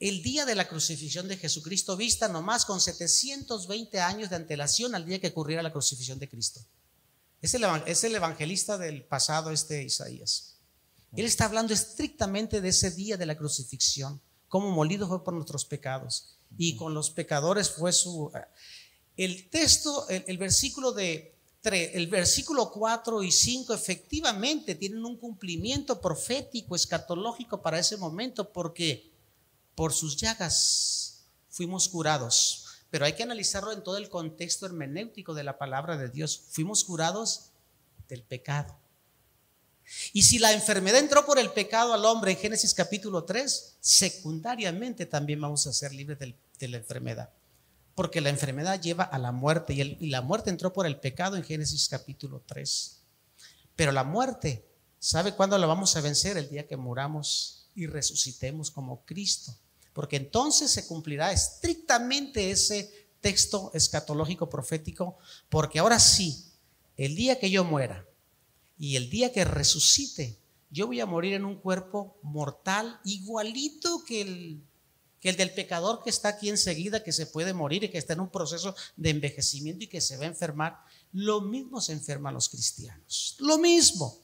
el 0.01 0.23
día 0.23 0.47
de 0.47 0.55
la 0.55 0.67
crucifixión 0.67 1.29
de 1.29 1.37
Jesucristo 1.37 1.97
vista 1.97 2.27
nomás 2.27 2.65
con 2.65 2.81
720 2.81 4.01
años 4.01 4.31
de 4.31 4.37
antelación 4.37 4.95
al 4.95 5.05
día 5.05 5.21
que 5.21 5.29
ocurriera 5.29 5.63
la 5.63 5.73
crucifixión 5.73 6.19
de 6.19 6.29
Cristo. 6.29 6.61
Es 7.43 7.55
el, 7.55 7.63
evan- 7.65 7.85
es 7.87 8.03
el 8.05 8.15
evangelista 8.15 8.79
del 8.79 9.03
pasado, 9.05 9.51
este 9.51 9.83
Isaías. 9.85 10.57
Él 11.17 11.27
está 11.27 11.45
hablando 11.45 11.75
estrictamente 11.75 12.61
de 12.61 12.69
ese 12.71 12.91
día 12.93 13.17
de 13.17 13.27
la 13.27 13.37
crucifixión, 13.37 14.21
cómo 14.49 14.71
molido 14.71 15.07
fue 15.07 15.23
por 15.23 15.35
nuestros 15.35 15.65
pecados 15.65 16.37
y 16.57 16.77
con 16.77 16.95
los 16.95 17.11
pecadores 17.11 17.71
fue 17.71 17.93
su... 17.93 18.31
El 19.17 19.51
texto, 19.51 20.09
el, 20.09 20.25
el 20.27 20.39
versículo 20.39 20.93
de 20.93 21.37
el 21.63 22.07
versículo 22.07 22.71
4 22.73 23.23
y 23.23 23.31
5 23.31 23.75
efectivamente 23.75 24.75
tienen 24.77 25.05
un 25.05 25.19
cumplimiento 25.19 26.01
profético, 26.01 26.75
escatológico 26.75 27.61
para 27.61 27.79
ese 27.79 27.99
momento, 27.99 28.51
porque 28.51 29.10
por 29.75 29.93
sus 29.93 30.17
llagas 30.17 31.27
fuimos 31.49 31.89
curados. 31.89 32.67
Pero 32.91 33.05
hay 33.05 33.13
que 33.13 33.23
analizarlo 33.23 33.73
en 33.73 33.85
todo 33.85 33.97
el 33.97 34.09
contexto 34.09 34.67
hermenéutico 34.67 35.35
de 35.35 35.45
la 35.45 35.59
palabra 35.59 35.97
de 35.97 36.09
Dios. 36.09 36.43
Fuimos 36.51 36.85
curados 36.85 37.51
del 38.09 38.23
pecado. 38.23 38.77
Y 40.13 40.23
si 40.23 40.39
la 40.39 40.53
enfermedad 40.53 41.01
entró 41.01 41.25
por 41.27 41.39
el 41.39 41.51
pecado 41.51 41.93
al 41.93 42.05
hombre 42.05 42.33
en 42.33 42.39
Génesis 42.39 42.75
capítulo 42.75 43.25
3, 43.25 43.77
secundariamente 43.81 45.07
también 45.07 45.41
vamos 45.41 45.67
a 45.67 45.73
ser 45.73 45.93
libres 45.93 46.19
de 46.19 46.69
la 46.69 46.77
enfermedad. 46.77 47.31
Porque 47.95 48.21
la 48.21 48.31
enfermedad 48.31 48.81
lleva 48.81 49.05
a 49.05 49.19
la 49.19 49.33
muerte 49.33 49.73
y, 49.73 49.81
y 49.83 50.07
la 50.09 50.23
muerte 50.23 50.51
entró 50.51 50.73
por 50.73 50.87
el 50.87 50.99
pecado 50.99 51.37
en 51.37 51.45
Génesis 51.45 51.89
capítulo 51.89 52.43
3. 52.47 53.01
Pero 53.77 53.93
la 53.93 54.05
muerte, 54.05 54.65
¿sabe 54.99 55.35
cuándo 55.35 55.59
la 55.59 55.67
vamos 55.67 55.97
a 55.97 56.01
vencer? 56.01 56.37
El 56.37 56.49
día 56.49 56.67
que 56.67 56.77
muramos 56.77 57.60
y 57.75 57.87
resucitemos 57.87 58.71
como 58.71 59.05
Cristo. 59.05 59.55
Porque 59.93 60.17
entonces 60.17 60.71
se 60.71 60.87
cumplirá 60.87 61.33
estrictamente 61.33 62.51
ese 62.51 63.09
texto 63.21 63.71
escatológico 63.75 64.49
profético, 64.49 65.19
porque 65.49 65.79
ahora 65.79 65.99
sí, 65.99 66.45
el 66.97 67.15
día 67.15 67.39
que 67.39 67.51
yo 67.51 67.65
muera 67.65 68.07
y 68.79 68.97
el 68.97 69.11
día 69.11 69.33
que 69.33 69.45
resucite, 69.45 70.39
yo 70.71 70.87
voy 70.87 71.01
a 71.01 71.07
morir 71.07 71.35
en 71.35 71.45
un 71.45 71.57
cuerpo 71.57 72.19
mortal 72.23 73.01
igualito 73.05 74.05
que 74.05 74.23
el, 74.23 74.63
que 75.21 75.31
el 75.31 75.37
del 75.37 75.53
pecador 75.53 76.03
que 76.03 76.11
está 76.11 76.29
aquí 76.29 76.49
enseguida, 76.49 77.03
que 77.03 77.13
se 77.13 77.27
puede 77.27 77.53
morir 77.53 77.85
y 77.85 77.91
que 77.91 77.99
está 77.99 78.15
en 78.15 78.21
un 78.21 78.31
proceso 78.31 78.75
de 78.97 79.11
envejecimiento 79.11 79.85
y 79.85 79.89
que 79.89 80.01
se 80.01 80.17
va 80.17 80.25
a 80.25 80.29
enfermar. 80.29 80.79
Lo 81.13 81.41
mismo 81.41 81.81
se 81.81 81.93
enferman 81.93 82.35
los 82.35 82.49
cristianos, 82.49 83.37
lo 83.41 83.59
mismo. 83.59 84.19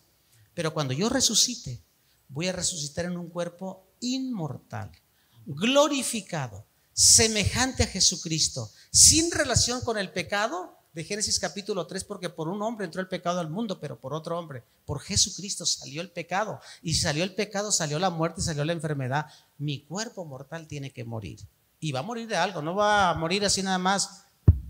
Pero 0.54 0.72
cuando 0.72 0.94
yo 0.94 1.08
resucite, 1.10 1.82
voy 2.28 2.48
a 2.48 2.52
resucitar 2.52 3.04
en 3.04 3.16
un 3.16 3.28
cuerpo 3.28 3.86
inmortal, 4.00 4.90
glorificado, 5.46 6.64
semejante 6.92 7.82
a 7.82 7.86
Jesucristo, 7.86 8.70
sin 8.90 9.30
relación 9.30 9.80
con 9.82 9.98
el 9.98 10.10
pecado 10.10 10.76
de 10.92 11.04
Génesis 11.04 11.38
capítulo 11.38 11.86
3, 11.86 12.04
porque 12.04 12.30
por 12.30 12.48
un 12.48 12.62
hombre 12.62 12.86
entró 12.86 13.00
el 13.02 13.08
pecado 13.08 13.40
al 13.40 13.50
mundo, 13.50 13.78
pero 13.80 14.00
por 14.00 14.14
otro 14.14 14.38
hombre, 14.38 14.64
por 14.86 15.00
Jesucristo 15.00 15.66
salió 15.66 16.00
el 16.00 16.10
pecado. 16.10 16.58
Y 16.82 16.94
salió 16.94 17.22
el 17.22 17.34
pecado, 17.34 17.70
salió 17.70 17.98
la 17.98 18.08
muerte, 18.08 18.40
salió 18.40 18.64
la 18.64 18.72
enfermedad. 18.72 19.26
Mi 19.58 19.80
cuerpo 19.80 20.24
mortal 20.24 20.66
tiene 20.66 20.92
que 20.92 21.04
morir. 21.04 21.38
Y 21.80 21.92
va 21.92 22.00
a 22.00 22.02
morir 22.02 22.26
de 22.26 22.36
algo, 22.36 22.62
no 22.62 22.74
va 22.74 23.10
a 23.10 23.14
morir 23.14 23.44
así 23.44 23.62
nada 23.62 23.76
más. 23.76 24.24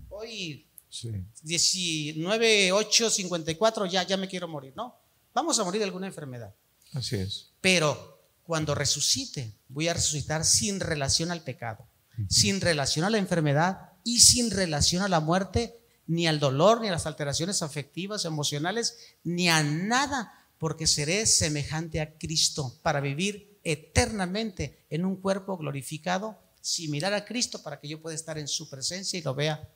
Hoy 0.09 0.67
Sí. 0.89 1.11
19, 1.43 2.71
8, 2.71 3.09
54, 3.09 3.85
ya, 3.85 4.03
ya 4.03 4.17
me 4.17 4.27
quiero 4.27 4.47
morir. 4.47 4.73
No, 4.75 4.95
vamos 5.33 5.59
a 5.59 5.63
morir 5.63 5.79
de 5.79 5.85
alguna 5.85 6.07
enfermedad. 6.07 6.53
Así 6.93 7.15
es. 7.17 7.49
Pero 7.61 8.21
cuando 8.43 8.73
resucite, 8.75 9.53
voy 9.67 9.87
a 9.87 9.93
resucitar 9.93 10.45
sin 10.45 10.79
relación 10.79 11.31
al 11.31 11.41
pecado, 11.43 11.87
sin 12.29 12.61
relación 12.61 13.05
a 13.05 13.09
la 13.09 13.17
enfermedad 13.17 13.91
y 14.03 14.21
sin 14.21 14.49
relación 14.51 15.03
a 15.03 15.07
la 15.09 15.19
muerte, 15.19 15.75
ni 16.07 16.27
al 16.27 16.39
dolor, 16.39 16.79
ni 16.81 16.87
a 16.87 16.91
las 16.91 17.05
alteraciones 17.05 17.61
afectivas, 17.61 18.23
emocionales, 18.25 18.95
ni 19.23 19.49
a 19.49 19.61
nada, 19.63 20.31
porque 20.57 20.87
seré 20.87 21.25
semejante 21.25 21.99
a 22.01 22.17
Cristo 22.17 22.79
para 22.81 23.01
vivir 23.01 23.59
eternamente 23.63 24.85
en 24.89 25.05
un 25.05 25.17
cuerpo 25.17 25.57
glorificado, 25.57 26.39
similar 26.61 27.13
a 27.13 27.25
Cristo, 27.25 27.61
para 27.61 27.79
que 27.79 27.87
yo 27.87 28.01
pueda 28.01 28.15
estar 28.15 28.37
en 28.37 28.47
su 28.47 28.69
presencia 28.69 29.19
y 29.19 29.21
lo 29.21 29.35
vea 29.35 29.67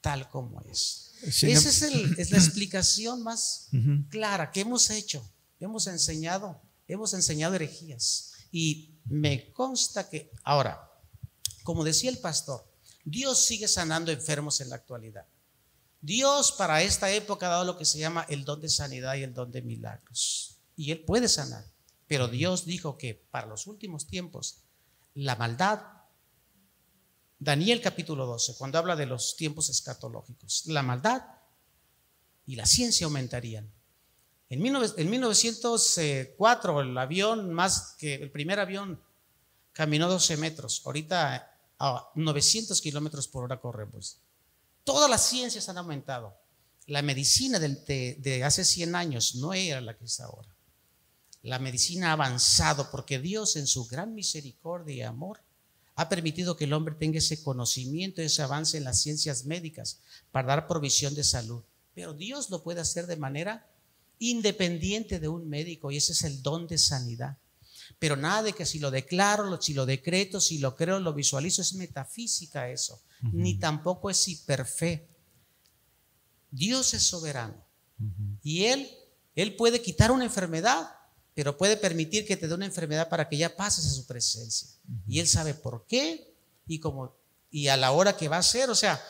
tal 0.00 0.28
como 0.30 0.60
es. 0.62 1.12
Esa 1.22 1.68
es, 1.68 1.82
el- 1.82 2.14
es 2.18 2.30
la 2.30 2.38
explicación 2.44 3.22
más 3.22 3.68
clara 4.08 4.50
que 4.50 4.60
hemos 4.60 4.90
hecho. 4.90 5.22
Hemos 5.60 5.86
enseñado, 5.86 6.60
hemos 6.86 7.14
enseñado 7.14 7.54
herejías. 7.54 8.32
Y 8.52 8.94
me 9.04 9.52
consta 9.52 10.08
que, 10.08 10.30
ahora, 10.42 10.90
como 11.62 11.84
decía 11.84 12.10
el 12.10 12.18
pastor, 12.18 12.66
Dios 13.04 13.44
sigue 13.44 13.68
sanando 13.68 14.10
enfermos 14.12 14.60
en 14.60 14.70
la 14.70 14.76
actualidad. 14.76 15.26
Dios 16.00 16.52
para 16.52 16.82
esta 16.82 17.10
época 17.10 17.46
ha 17.46 17.50
dado 17.50 17.64
lo 17.64 17.78
que 17.78 17.84
se 17.84 17.98
llama 17.98 18.26
el 18.28 18.44
don 18.44 18.60
de 18.60 18.68
sanidad 18.68 19.16
y 19.16 19.22
el 19.22 19.34
don 19.34 19.50
de 19.50 19.62
milagros. 19.62 20.58
Y 20.76 20.92
Él 20.92 21.04
puede 21.04 21.28
sanar. 21.28 21.64
Pero 22.06 22.28
Dios 22.28 22.64
dijo 22.64 22.96
que 22.96 23.14
para 23.14 23.46
los 23.46 23.66
últimos 23.66 24.06
tiempos, 24.06 24.58
la 25.14 25.34
maldad 25.34 25.96
Daniel 27.38 27.82
capítulo 27.82 28.24
12, 28.26 28.54
cuando 28.56 28.78
habla 28.78 28.96
de 28.96 29.06
los 29.06 29.36
tiempos 29.36 29.68
escatológicos, 29.68 30.64
la 30.66 30.82
maldad 30.82 31.22
y 32.46 32.56
la 32.56 32.64
ciencia 32.64 33.04
aumentarían. 33.04 33.70
En, 34.48 34.60
19- 34.60 34.94
en 34.96 35.10
1904 35.10 36.80
el 36.80 36.96
avión 36.98 37.52
más 37.52 37.96
que 37.98 38.14
el 38.14 38.30
primer 38.30 38.60
avión 38.60 39.00
caminó 39.72 40.08
12 40.08 40.36
metros, 40.36 40.82
ahorita 40.84 41.52
a 41.78 42.10
900 42.14 42.80
kilómetros 42.80 43.28
por 43.28 43.44
hora 43.44 43.60
corremos. 43.60 44.18
Todas 44.84 45.10
las 45.10 45.26
ciencias 45.26 45.68
han 45.68 45.78
aumentado. 45.78 46.34
La 46.86 47.02
medicina 47.02 47.58
de 47.58 48.42
hace 48.44 48.64
100 48.64 48.94
años 48.94 49.34
no 49.34 49.52
era 49.52 49.80
la 49.80 49.96
que 49.96 50.04
es 50.04 50.20
ahora. 50.20 50.48
La 51.42 51.58
medicina 51.58 52.10
ha 52.10 52.12
avanzado 52.12 52.90
porque 52.90 53.18
Dios 53.18 53.56
en 53.56 53.66
su 53.66 53.86
gran 53.86 54.14
misericordia 54.14 54.94
y 54.94 55.02
amor 55.02 55.40
ha 55.94 56.08
permitido 56.08 56.56
que 56.56 56.64
el 56.64 56.72
hombre 56.72 56.94
tenga 56.94 57.18
ese 57.18 57.42
conocimiento, 57.42 58.20
ese 58.20 58.42
avance 58.42 58.76
en 58.78 58.84
las 58.84 59.00
ciencias 59.00 59.44
médicas 59.44 60.00
para 60.30 60.48
dar 60.48 60.66
provisión 60.66 61.14
de 61.14 61.24
salud. 61.24 61.62
Pero 61.94 62.14
Dios 62.14 62.50
lo 62.50 62.62
puede 62.62 62.80
hacer 62.80 63.06
de 63.06 63.16
manera 63.16 63.66
independiente 64.18 65.20
de 65.20 65.28
un 65.28 65.48
médico 65.48 65.90
y 65.90 65.96
ese 65.96 66.12
es 66.12 66.22
el 66.24 66.42
don 66.42 66.66
de 66.66 66.78
sanidad. 66.78 67.38
Pero 67.98 68.16
nada 68.16 68.42
de 68.42 68.52
que 68.52 68.66
si 68.66 68.78
lo 68.78 68.90
declaro, 68.90 69.60
si 69.60 69.74
lo 69.74 69.86
decreto, 69.86 70.40
si 70.40 70.58
lo 70.58 70.76
creo, 70.76 71.00
lo 71.00 71.14
visualizo, 71.14 71.62
es 71.62 71.74
metafísica 71.74 72.70
eso, 72.70 73.00
ni 73.32 73.58
tampoco 73.58 74.10
es 74.10 74.26
hiperfe. 74.28 75.08
Dios 76.50 76.94
es 76.94 77.02
soberano 77.02 77.64
y 78.42 78.64
Él 78.64 78.88
Él 79.34 79.54
puede 79.56 79.82
quitar 79.82 80.10
una 80.10 80.24
enfermedad, 80.24 80.90
pero 81.34 81.56
puede 81.56 81.76
permitir 81.76 82.26
que 82.26 82.36
te 82.36 82.48
dé 82.48 82.54
una 82.54 82.66
enfermedad 82.66 83.08
para 83.08 83.28
que 83.28 83.36
ya 83.36 83.54
pases 83.54 83.86
a 83.86 83.90
su 83.90 84.06
presencia. 84.06 84.68
Y 85.06 85.20
Él 85.20 85.28
sabe 85.28 85.54
por 85.54 85.86
qué 85.86 86.34
y 86.66 86.80
cómo 86.80 87.16
y 87.50 87.68
a 87.68 87.76
la 87.76 87.92
hora 87.92 88.16
que 88.16 88.28
va 88.28 88.38
a 88.38 88.42
ser. 88.42 88.70
O 88.70 88.74
sea, 88.74 89.02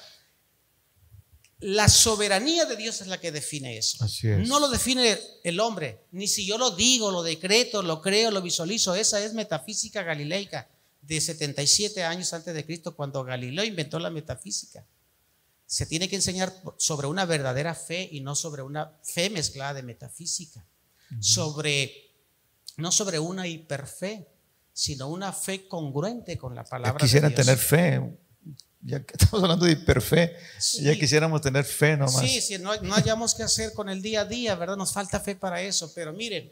la 1.59 1.89
soberanía 1.89 2.67
de 2.67 2.77
Dios 2.77 3.01
es 3.01 3.07
la 3.07 3.19
que 3.19 3.33
define 3.33 3.79
eso. 3.79 4.05
Así 4.05 4.29
es. 4.29 4.47
No 4.47 4.61
lo 4.61 4.69
define 4.69 5.19
el 5.43 5.59
hombre, 5.61 6.05
ni 6.13 6.29
si 6.29 6.47
yo 6.47 6.59
lo 6.59 6.73
digo, 6.73 7.11
lo 7.11 7.23
decreto, 7.23 7.83
lo 7.83 8.03
creo, 8.03 8.31
lo 8.31 8.43
visualizo. 8.43 8.95
Esa 8.95 9.25
es 9.25 9.33
metafísica 9.33 10.03
galileica 10.03 10.69
de 11.01 11.21
77 11.21 12.05
años 12.05 12.33
antes 12.33 12.53
de 12.53 12.65
Cristo, 12.65 12.95
cuando 12.95 13.25
Galileo 13.25 13.65
inventó 13.65 13.99
la 13.99 14.11
metafísica. 14.11 14.85
Se 15.65 15.87
tiene 15.87 16.09
que 16.09 16.17
enseñar 16.17 16.53
sobre 16.77 17.07
una 17.07 17.25
verdadera 17.25 17.75
fe 17.75 18.09
y 18.13 18.21
no 18.21 18.37
sobre 18.37 18.63
una 18.63 18.93
fe 19.03 19.31
mezclada 19.31 19.75
de 19.75 19.83
metafísica. 19.83 20.65
Sobre, 21.21 22.13
no 22.77 22.93
sobre 22.93 23.19
una 23.19 23.47
hiperfe, 23.47 24.29
sino 24.73 25.09
una 25.09 25.33
fe 25.33 25.67
congruente 25.69 26.37
con 26.37 26.55
la 26.55 26.65
palabra 26.65 26.99
Quisieran 26.99 27.31
de 27.31 27.37
Dios. 27.37 27.47
tener 27.47 27.59
fe. 27.59 28.19
Ya 28.87 29.01
que 29.03 29.15
estamos 29.19 29.43
hablando 29.43 29.65
de 29.67 29.73
hiperfe, 29.73 30.37
Sí. 30.59 30.83
ya 30.85 30.95
quisiéramos 30.95 31.41
tener 31.41 31.65
fe 31.65 31.97
nomás. 31.97 32.19
Sí, 32.21 32.41
sí, 32.41 32.59
no, 32.59 32.75
no 32.83 32.95
hayamos 32.95 33.35
que 33.35 33.43
hacer 33.43 33.73
con 33.73 33.89
el 33.89 34.01
día 34.01 34.21
a 34.23 34.25
día, 34.25 34.55
¿verdad? 34.55 34.77
Nos 34.77 34.93
falta 34.93 35.19
fe 35.21 35.35
para 35.35 35.61
eso, 35.61 35.93
pero 35.95 36.13
miren, 36.13 36.51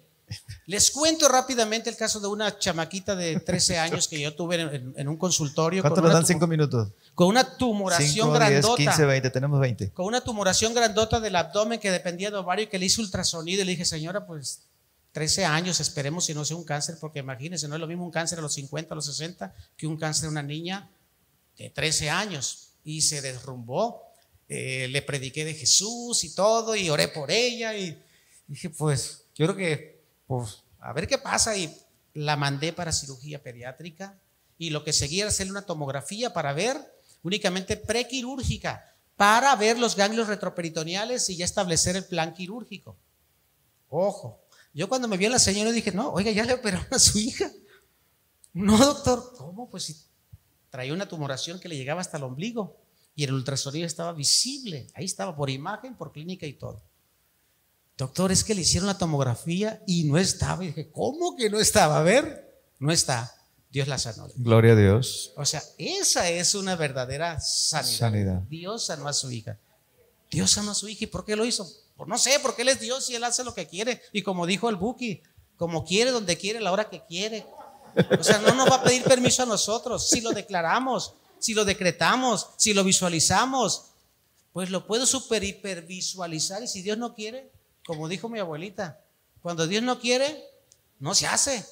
les 0.67 0.91
cuento 0.91 1.29
rápidamente 1.29 1.91
el 1.91 1.97
caso 1.97 2.19
de 2.19 2.27
una 2.29 2.59
chamaquita 2.59 3.15
de 3.15 3.39
13 3.41 3.79
años 3.87 4.09
que 4.09 4.19
yo 4.21 4.35
tuve 4.35 4.61
en, 4.61 4.95
en 4.97 5.09
un 5.09 5.17
consultorio 5.19 5.83
¿Cuánto 5.83 6.01
nos 6.01 6.13
dan? 6.13 6.27
Cinco 6.27 6.47
minutos. 6.47 6.89
con 7.15 7.29
una 7.29 7.57
tumoración 7.57 8.27
5, 8.27 8.39
10, 8.39 8.51
grandota. 8.51 8.77
15, 8.77 9.05
20. 9.05 9.31
Tenemos 9.31 9.61
20. 9.61 9.91
con 9.91 10.07
una 10.07 10.23
tumoración 10.23 10.75
grandota 10.75 11.21
del 11.21 11.37
abdomen 11.37 11.79
que 11.79 11.91
dependía 11.91 12.31
de 12.31 12.39
ovario 12.39 12.65
y 12.65 12.69
que 12.69 12.79
le 12.79 12.87
hice 12.87 13.01
ultrasonido 13.03 13.63
y 13.63 13.65
le 13.65 13.73
dije, 13.73 13.85
señora, 13.85 14.27
pues 14.27 14.63
13 15.13 15.45
años, 15.45 15.79
esperemos 15.79 16.25
si 16.25 16.35
no 16.35 16.45
sea 16.45 16.57
un 16.57 16.65
cáncer, 16.65 16.97
porque 17.01 17.21
imagínense, 17.21 17.69
no 17.69 17.75
es 17.77 17.81
lo 17.81 17.87
mismo 17.87 18.05
un 18.05 18.11
cáncer 18.11 18.39
a 18.41 18.43
los 18.43 18.55
50, 18.55 18.93
a 18.93 18.97
los 18.97 19.07
60, 19.07 19.55
que 19.77 19.87
un 19.87 19.97
cáncer 19.97 20.27
a 20.27 20.31
una 20.31 20.43
niña 20.43 20.89
de 21.57 21.71
13 21.71 22.11
años. 22.11 22.73
Y 22.85 23.03
se 23.03 23.23
derrumbó. 23.23 24.03
Eh, 24.49 24.89
le 24.89 25.03
prediqué 25.03 25.45
de 25.45 25.55
Jesús 25.55 26.23
y 26.25 26.35
todo, 26.35 26.77
y 26.77 26.91
oré 26.91 27.09
por 27.09 27.31
ella, 27.31 27.75
y 27.75 27.99
dije, 28.47 28.69
pues, 28.69 29.25
yo 29.35 29.47
creo 29.47 29.57
que, 29.57 30.05
pues, 30.27 30.63
a 30.81 30.93
ver 30.93 31.09
qué 31.09 31.17
pasa, 31.17 31.57
y 31.57 31.75
la 32.13 32.37
mandé 32.37 32.73
para 32.73 32.93
cirugía 32.93 33.43
pediátrica, 33.43 34.19
y 34.59 34.71
lo 34.71 34.85
que 34.85 34.93
seguía 34.93 35.25
era 35.25 35.31
hacerle 35.31 35.53
una 35.53 35.63
tomografía 35.63 36.35
para 36.35 36.53
ver, 36.53 36.77
únicamente 37.23 37.77
prequirúrgica, 37.79 38.85
para 39.17 39.57
ver 39.57 39.79
los 39.79 39.97
ganglios 39.97 40.29
retroperitoneales 40.29 41.31
y 41.31 41.37
ya 41.37 41.45
establecer 41.45 41.97
el 41.97 42.05
plan 42.05 42.35
quirúrgico. 42.35 42.97
Ojo, 43.89 44.45
yo 44.75 44.89
cuando 44.89 45.09
me 45.09 45.17
vi 45.17 45.27
a 45.27 45.31
la 45.31 45.39
señora 45.39 45.73
dije, 45.73 45.93
no, 45.93 46.11
oiga, 46.11 46.31
ya 46.33 46.45
le 46.45 46.55
operaron 46.55 46.87
a 46.91 46.99
su 46.99 47.19
hija. 47.19 47.51
No, 48.53 48.77
doctor, 48.77 49.35
¿cómo? 49.37 49.71
Pues 49.71 49.85
si 49.85 49.97
traía 50.75 50.93
una 50.93 51.07
tumoración 51.07 51.61
que 51.61 51.69
le 51.69 51.77
llegaba 51.77 52.01
hasta 52.01 52.17
el 52.17 52.25
ombligo 52.25 52.77
y 53.15 53.23
el 53.23 53.33
ultrasonido 53.33 53.87
estaba 53.87 54.13
visible, 54.13 54.89
ahí 54.95 55.05
estaba 55.05 55.37
por 55.37 55.49
imagen, 55.49 55.95
por 55.95 56.11
clínica 56.11 56.47
y 56.47 56.55
todo. 56.55 56.83
Doctor, 57.97 58.33
es 58.33 58.43
que 58.43 58.57
le 58.57 58.63
hicieron 58.63 58.89
la 58.89 58.99
tomografía 58.99 59.81
y 59.87 60.03
no 60.03 60.19
estaba. 60.19 60.65
Y 60.65 60.69
dije, 60.69 60.91
¿cómo 60.91 61.37
que 61.37 61.49
no 61.49 61.61
estaba? 61.61 62.01
A 62.01 62.03
ver, 62.03 62.61
no 62.81 62.91
está. 62.91 63.33
Dios 63.71 63.87
la 63.87 63.99
sanó. 63.99 64.27
Gloria 64.35 64.73
a 64.73 64.75
Dios. 64.75 65.33
O 65.37 65.45
sea, 65.45 65.63
esa 65.79 66.29
es 66.29 66.57
una 66.57 66.75
verdadera 66.75 67.39
sanidad. 67.39 67.97
Sanidad. 67.97 68.41
Dios 68.49 68.87
sanó 68.87 69.07
a 69.07 69.13
su 69.13 69.31
hija. 69.31 69.61
Dios 70.29 70.51
sanó 70.51 70.73
a 70.73 70.75
su 70.75 70.89
hija. 70.89 71.05
¿Y 71.05 71.07
por 71.07 71.25
qué 71.25 71.37
lo 71.37 71.45
hizo? 71.45 71.71
Pues 71.97 72.09
no 72.09 72.19
sé, 72.19 72.41
porque 72.43 72.63
Él 72.63 72.71
es 72.71 72.81
Dios 72.81 73.09
y 73.11 73.15
Él 73.15 73.23
hace 73.23 73.45
lo 73.45 73.55
que 73.55 73.69
quiere. 73.69 74.03
Y 74.13 74.23
como 74.23 74.45
dijo 74.45 74.69
el 74.69 74.75
Buki, 74.75 75.23
como 75.57 75.85
quiere, 75.85 76.11
donde 76.11 76.37
quiere, 76.37 76.61
la 76.61 76.73
hora 76.73 76.91
que 76.91 77.05
quiere. 77.07 77.47
O 78.19 78.23
sea, 78.25 78.39
no 78.39 78.55
nos 78.55 78.71
va 78.71 78.77
a 78.77 78.83
pedir 78.83 79.03
permiso 79.05 79.43
a 79.43 79.47
nosotros. 79.47 80.09
Si 80.09 80.21
lo 80.21 80.31
declaramos, 80.31 81.15
si 81.39 81.55
lo 81.55 81.65
decretamos, 81.65 82.49
si 82.57 82.75
lo 82.75 82.85
visualizamos, 82.85 83.87
pues 84.53 84.71
lo 84.71 84.87
puedo 84.87 85.07
super 85.07 85.43
hiper 85.45 85.83
visualizar. 85.83 86.63
Y 86.63 86.69
si 86.69 86.83
Dios 86.83 86.97
no 86.99 87.15
quiere, 87.15 87.51
como 87.87 88.09
dijo 88.09 88.29
mi 88.29 88.39
abuelita, 88.39 89.01
cuando 89.43 89.67
Dios 89.67 89.83
no 89.83 89.99
quiere, 90.01 90.45
no 90.99 91.15
se 91.15 91.27
hace. 91.27 91.65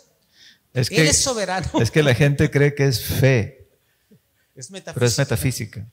Es 0.75 0.91
Él 0.91 0.97
que, 0.97 1.09
es 1.09 1.23
soberano. 1.23 1.69
es 1.81 1.91
que 1.91 2.03
la 2.03 2.15
gente 2.15 2.51
cree 2.51 2.75
que 2.75 2.87
es 2.87 3.01
fe, 3.03 3.69
Es 4.55 4.69
pero 4.95 5.07
es 5.07 5.19
metafísica. 5.19 5.87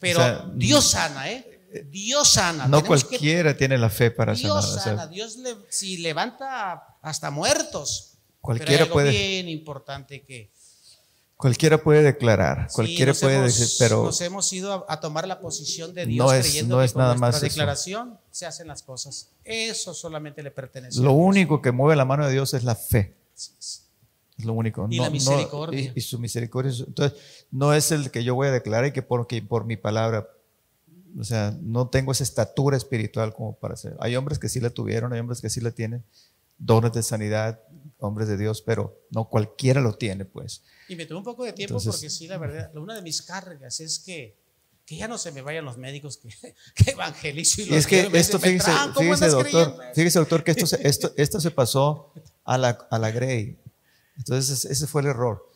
Pero 0.00 0.18
O 0.18 0.22
sea, 0.22 0.46
Dios 0.54 0.90
sana, 0.90 1.30
¿eh? 1.30 1.48
Dios 1.86 2.28
sana. 2.28 2.66
No 2.66 2.78
Tenemos 2.82 3.04
que- 3.04 3.08
cualquiera 3.08 3.56
tiene 3.56 3.78
la 3.78 3.88
fe 3.88 4.10
para 4.10 4.34
Dios 4.34 4.48
sanar. 4.64 4.64
o 4.64 4.72
sea, 4.74 4.82
sana. 4.82 5.06
Dios 5.06 5.36
le- 5.36 5.56
si 5.70 5.98
levanta 5.98 6.96
hasta 7.00 7.30
muertos. 7.30 8.11
Cualquiera 8.42 8.84
pero 8.84 8.92
puede- 8.92 9.10
bien 9.10 9.48
importante 9.48 10.22
que 10.22 10.50
cualquiera 11.36 11.82
puede 11.82 12.02
declarar, 12.02 12.68
sí, 12.68 12.74
cualquiera 12.76 13.14
puede 13.14 13.36
hemos- 13.36 13.58
decir, 13.58 13.76
pero 13.78 14.04
nos 14.04 14.20
hemos 14.20 14.52
ido 14.52 14.72
a, 14.72 14.84
a 14.92 15.00
tomar 15.00 15.26
la 15.26 15.40
posición 15.40 15.94
de 15.94 16.06
Dios 16.06 16.26
No 16.26 16.32
es- 16.32 16.42
creyendo 16.46 16.76
no 16.76 16.80
que 16.82 16.86
es 16.86 16.92
con 16.92 17.00
nada 17.02 17.14
nuestra 17.14 17.26
más 17.28 17.36
eso. 17.36 17.44
declaración 17.46 18.18
se 18.30 18.46
hacen 18.46 18.68
las 18.68 18.82
cosas. 18.82 19.28
Eso 19.44 19.94
solamente 19.94 20.42
le 20.42 20.50
pertenece. 20.50 20.98
a 20.98 21.02
lo 21.02 21.10
Dios. 21.10 21.20
único 21.24 21.62
que 21.62 21.72
mueve 21.72 21.96
la 21.96 22.04
mano 22.04 22.26
de 22.26 22.32
Dios 22.32 22.52
es 22.54 22.62
la 22.64 22.74
fe. 22.74 23.14
Sí, 23.34 23.52
sí. 23.58 23.78
Es 24.38 24.44
lo 24.44 24.52
único. 24.54 24.86
Y 24.90 24.96
No- 24.96 25.02
la 25.04 25.08
no- 25.08 25.12
misericordia. 25.12 25.80
y, 25.80 25.92
y 25.96 26.00
su 26.00 26.18
misericordia. 26.18 26.72
Entonces, 26.86 27.18
no 27.50 27.74
es 27.74 27.90
el 27.92 28.10
que 28.10 28.24
yo 28.24 28.34
voy 28.34 28.48
a 28.48 28.50
declarar 28.52 28.86
y 28.86 28.92
que 28.92 29.02
porque 29.02 29.40
por 29.42 29.64
mi 29.64 29.76
palabra. 29.76 30.28
O 31.18 31.24
sea, 31.24 31.54
no 31.60 31.88
tengo 31.88 32.10
esa 32.12 32.24
estatura 32.24 32.76
espiritual 32.76 33.34
como 33.34 33.54
para 33.54 33.74
hacer. 33.74 33.94
Hay 34.00 34.16
hombres 34.16 34.38
que 34.38 34.48
sí 34.48 34.60
la 34.60 34.70
tuvieron, 34.70 35.12
hay 35.12 35.20
hombres 35.20 35.40
que 35.42 35.50
sí 35.50 35.60
la 35.60 35.70
tienen, 35.70 36.02
dones 36.56 36.92
de 36.94 37.02
sanidad, 37.02 37.60
hombres 38.02 38.28
de 38.28 38.36
Dios, 38.36 38.62
pero 38.62 39.00
no 39.10 39.28
cualquiera 39.28 39.80
lo 39.80 39.94
tiene, 39.94 40.24
pues. 40.24 40.62
Y 40.88 40.96
me 40.96 41.06
tomó 41.06 41.18
un 41.20 41.24
poco 41.24 41.44
de 41.44 41.52
tiempo 41.52 41.74
Entonces- 41.74 41.92
porque 41.92 42.10
sí, 42.10 42.26
la 42.26 42.38
verdad, 42.38 42.76
una 42.76 42.94
de 42.94 43.02
mis 43.02 43.22
cargas 43.22 43.80
es 43.80 43.98
que, 44.00 44.36
que 44.84 44.96
ya 44.96 45.06
no 45.08 45.16
se 45.18 45.30
me 45.32 45.40
vayan 45.42 45.64
los 45.64 45.78
médicos 45.78 46.16
que, 46.18 46.28
que 46.74 46.90
evangelizo 46.90 47.60
y, 47.62 47.64
Y 47.64 47.66
los 47.68 47.78
es 47.78 47.86
que 47.86 48.00
esto, 48.00 48.38
dicen, 48.38 48.40
fíjese, 48.40 48.70
"Beltrán, 48.70 48.92
¿cómo 48.92 49.14
fíjese, 49.14 49.28
doctor, 49.28 49.50
creyendo 49.50 49.82
eso?" 49.82 49.94
fíjese, 49.94 50.18
doctor, 50.18 50.44
que 50.44 50.50
esto 50.50 50.66
se, 50.66 50.78
esto, 50.88 51.12
esto 51.16 51.40
se 51.40 51.50
pasó 51.50 52.12
a 52.44 52.58
la, 52.58 52.70
a 52.90 52.98
la 52.98 53.10
Grey. 53.10 53.58
Entonces, 54.16 54.64
ese 54.64 54.86
fue 54.86 55.02
el 55.02 55.08
error. 55.08 55.48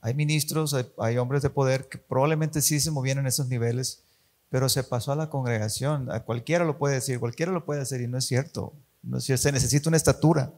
Hay 0.00 0.14
ministros, 0.14 0.74
hay, 0.74 0.86
hay 0.98 1.16
hombres 1.16 1.42
de 1.42 1.50
poder 1.50 1.88
que 1.88 1.96
probablemente 1.98 2.60
sí 2.60 2.78
se 2.80 2.90
movían 2.90 3.18
en 3.18 3.26
esos 3.26 3.48
niveles, 3.48 4.02
pero 4.50 4.68
se 4.68 4.82
pasó 4.84 5.12
a 5.12 5.16
la 5.16 5.30
congregación. 5.30 6.10
A 6.10 6.24
cualquiera 6.24 6.64
lo 6.64 6.76
puede 6.76 6.96
decir, 6.96 7.18
cualquiera 7.18 7.52
lo 7.52 7.64
puede 7.64 7.80
hacer 7.80 8.00
y 8.02 8.08
no 8.08 8.18
es 8.18 8.26
cierto. 8.26 8.74
No 9.02 9.18
es 9.18 9.24
cierto. 9.24 9.42
Se 9.42 9.52
necesita 9.52 9.88
una 9.88 9.96
estatura 9.96 10.52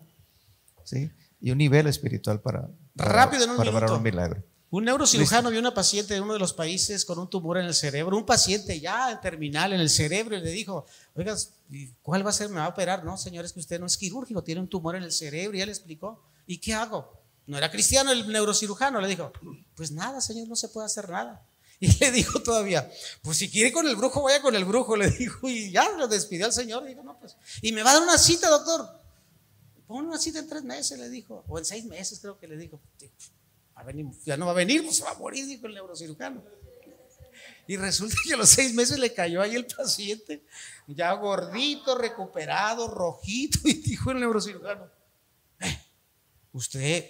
¿sí? 0.87 1.11
Y 1.41 1.51
un 1.51 1.59
nivel 1.59 1.87
espiritual 1.87 2.41
para, 2.41 2.68
para, 2.97 3.12
Rápido, 3.12 3.45
en 3.45 3.51
un 3.51 3.57
para 3.57 3.70
minuto. 3.70 3.97
un 3.97 4.03
milagro. 4.03 4.43
Un 4.68 4.84
neurocirujano 4.84 5.51
vio 5.51 5.61
una 5.61 5.72
paciente 5.72 6.14
de 6.14 6.20
uno 6.20 6.32
de 6.32 6.39
los 6.41 6.53
países 6.53 7.05
con 7.05 7.18
un 7.18 7.30
tumor 7.30 7.59
en 7.59 7.66
el 7.66 7.74
cerebro, 7.74 8.16
un 8.16 8.26
paciente 8.26 8.80
ya 8.80 9.12
en 9.12 9.20
terminal 9.20 9.72
en 9.72 9.80
el 9.80 9.89
cerebro 9.89 10.37
y 10.37 10.41
le 10.41 10.51
dijo, 10.51 10.87
oiga, 11.14 11.37
¿y 11.70 11.93
¿cuál 12.03 12.26
va 12.26 12.30
a 12.30 12.32
ser? 12.32 12.49
¿Me 12.49 12.57
va 12.57 12.64
a 12.64 12.68
operar? 12.68 13.05
No, 13.05 13.16
señor, 13.16 13.45
es 13.45 13.53
que 13.53 13.61
usted 13.61 13.78
no 13.78 13.87
es 13.87 13.97
quirúrgico, 13.97 14.43
tiene 14.43 14.61
un 14.61 14.68
tumor 14.68 14.97
en 14.97 15.05
el 15.05 15.12
cerebro 15.12 15.57
y 15.57 15.61
ya 15.61 15.66
le 15.66 15.72
explicó. 15.72 16.20
¿Y 16.47 16.59
qué 16.59 16.74
hago? 16.74 17.12
No 17.47 17.57
era 17.57 17.70
cristiano 17.70 18.11
el 18.11 18.28
neurocirujano, 18.28 19.01
le 19.01 19.07
dijo, 19.07 19.32
pues 19.76 19.93
nada, 19.93 20.20
señor, 20.20 20.49
no 20.49 20.57
se 20.57 20.68
puede 20.68 20.87
hacer 20.87 21.09
nada. 21.09 21.47
Y 21.78 21.93
le 21.99 22.11
dijo 22.11 22.43
todavía, 22.43 22.91
pues 23.20 23.37
si 23.37 23.51
quiere 23.51 23.70
con 23.70 23.87
el 23.87 23.97
brujo, 23.97 24.22
vaya 24.22 24.41
con 24.41 24.55
el 24.57 24.64
brujo, 24.64 24.97
le 24.97 25.11
dijo, 25.11 25.47
y 25.47 25.70
ya 25.70 25.91
lo 25.91 26.09
despidió 26.09 26.47
al 26.47 26.53
señor, 26.53 26.84
y 26.87 26.89
dijo, 26.89 27.03
no, 27.03 27.18
pues, 27.20 27.37
y 27.61 27.70
me 27.72 27.82
va 27.82 27.91
a 27.91 27.95
dar 27.95 28.03
una 28.03 28.16
cita, 28.16 28.49
doctor. 28.49 28.89
Pon 29.87 30.07
una 30.07 30.18
cita 30.18 30.41
en 30.41 30.49
tres 30.49 30.64
meses, 30.64 30.99
le 30.99 31.09
dijo, 31.09 31.45
o 31.49 31.59
en 31.59 31.64
seis 31.64 31.84
meses 31.84 32.18
creo 32.20 32.39
que 32.39 32.49
le 32.49 32.57
dijo. 32.57 32.80
Ya 34.24 34.37
no 34.37 34.47
va 34.47 34.53
a 34.53 34.55
venir, 34.55 34.82
pues 34.82 34.97
se 34.97 35.05
va 35.05 35.11
a 35.11 35.14
morir, 35.14 35.47
dijo 35.47 35.66
el 35.66 35.74
neurocirujano. 35.74 36.43
Y 37.68 37.76
resulta 37.76 38.16
que 38.26 38.34
a 38.34 38.37
los 38.37 38.49
seis 38.49 38.74
meses 38.74 38.99
le 38.99 39.12
cayó 39.12 39.43
ahí 39.43 39.55
el 39.55 39.66
paciente, 39.66 40.45
ya 40.87 41.12
gordito, 41.12 41.97
recuperado, 41.97 42.89
rojito, 42.89 43.59
y 43.64 43.74
dijo 43.74 44.11
el 44.12 44.20
neurocirujano, 44.20 44.89
"Eh, 45.61 45.78
usted, 46.53 47.05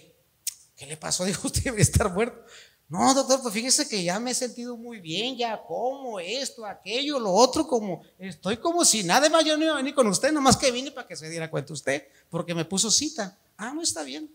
¿qué 0.75 0.85
le 0.85 0.97
pasó? 0.97 1.25
Dijo, 1.25 1.47
usted 1.47 1.63
debe 1.65 1.81
estar 1.81 2.11
muerto. 2.11 2.43
No, 2.89 3.13
doctor, 3.13 3.41
pues 3.41 3.53
fíjese 3.53 3.89
que 3.89 4.01
ya 4.01 4.17
me 4.17 4.31
he 4.31 4.33
sentido 4.33 4.77
muy 4.77 5.01
bien, 5.01 5.35
ya 5.35 5.61
como 5.61 6.21
esto, 6.21 6.65
aquello, 6.65 7.19
lo 7.19 7.33
otro, 7.33 7.67
como 7.67 8.01
estoy 8.17 8.57
como 8.57 8.85
si 8.85 9.03
nada 9.03 9.29
más 9.29 9.43
yo 9.43 9.57
no 9.57 9.65
iba 9.65 9.73
a 9.73 9.77
venir 9.77 9.93
con 9.93 10.07
usted, 10.07 10.31
nomás 10.31 10.55
que 10.55 10.71
vine 10.71 10.91
para 10.91 11.05
que 11.05 11.17
se 11.17 11.29
diera 11.29 11.51
cuenta 11.51 11.73
usted, 11.73 12.07
porque 12.29 12.55
me 12.55 12.63
puso 12.63 12.89
cita. 12.89 13.37
Ah, 13.57 13.73
no 13.73 13.81
está 13.81 14.03
bien. 14.03 14.31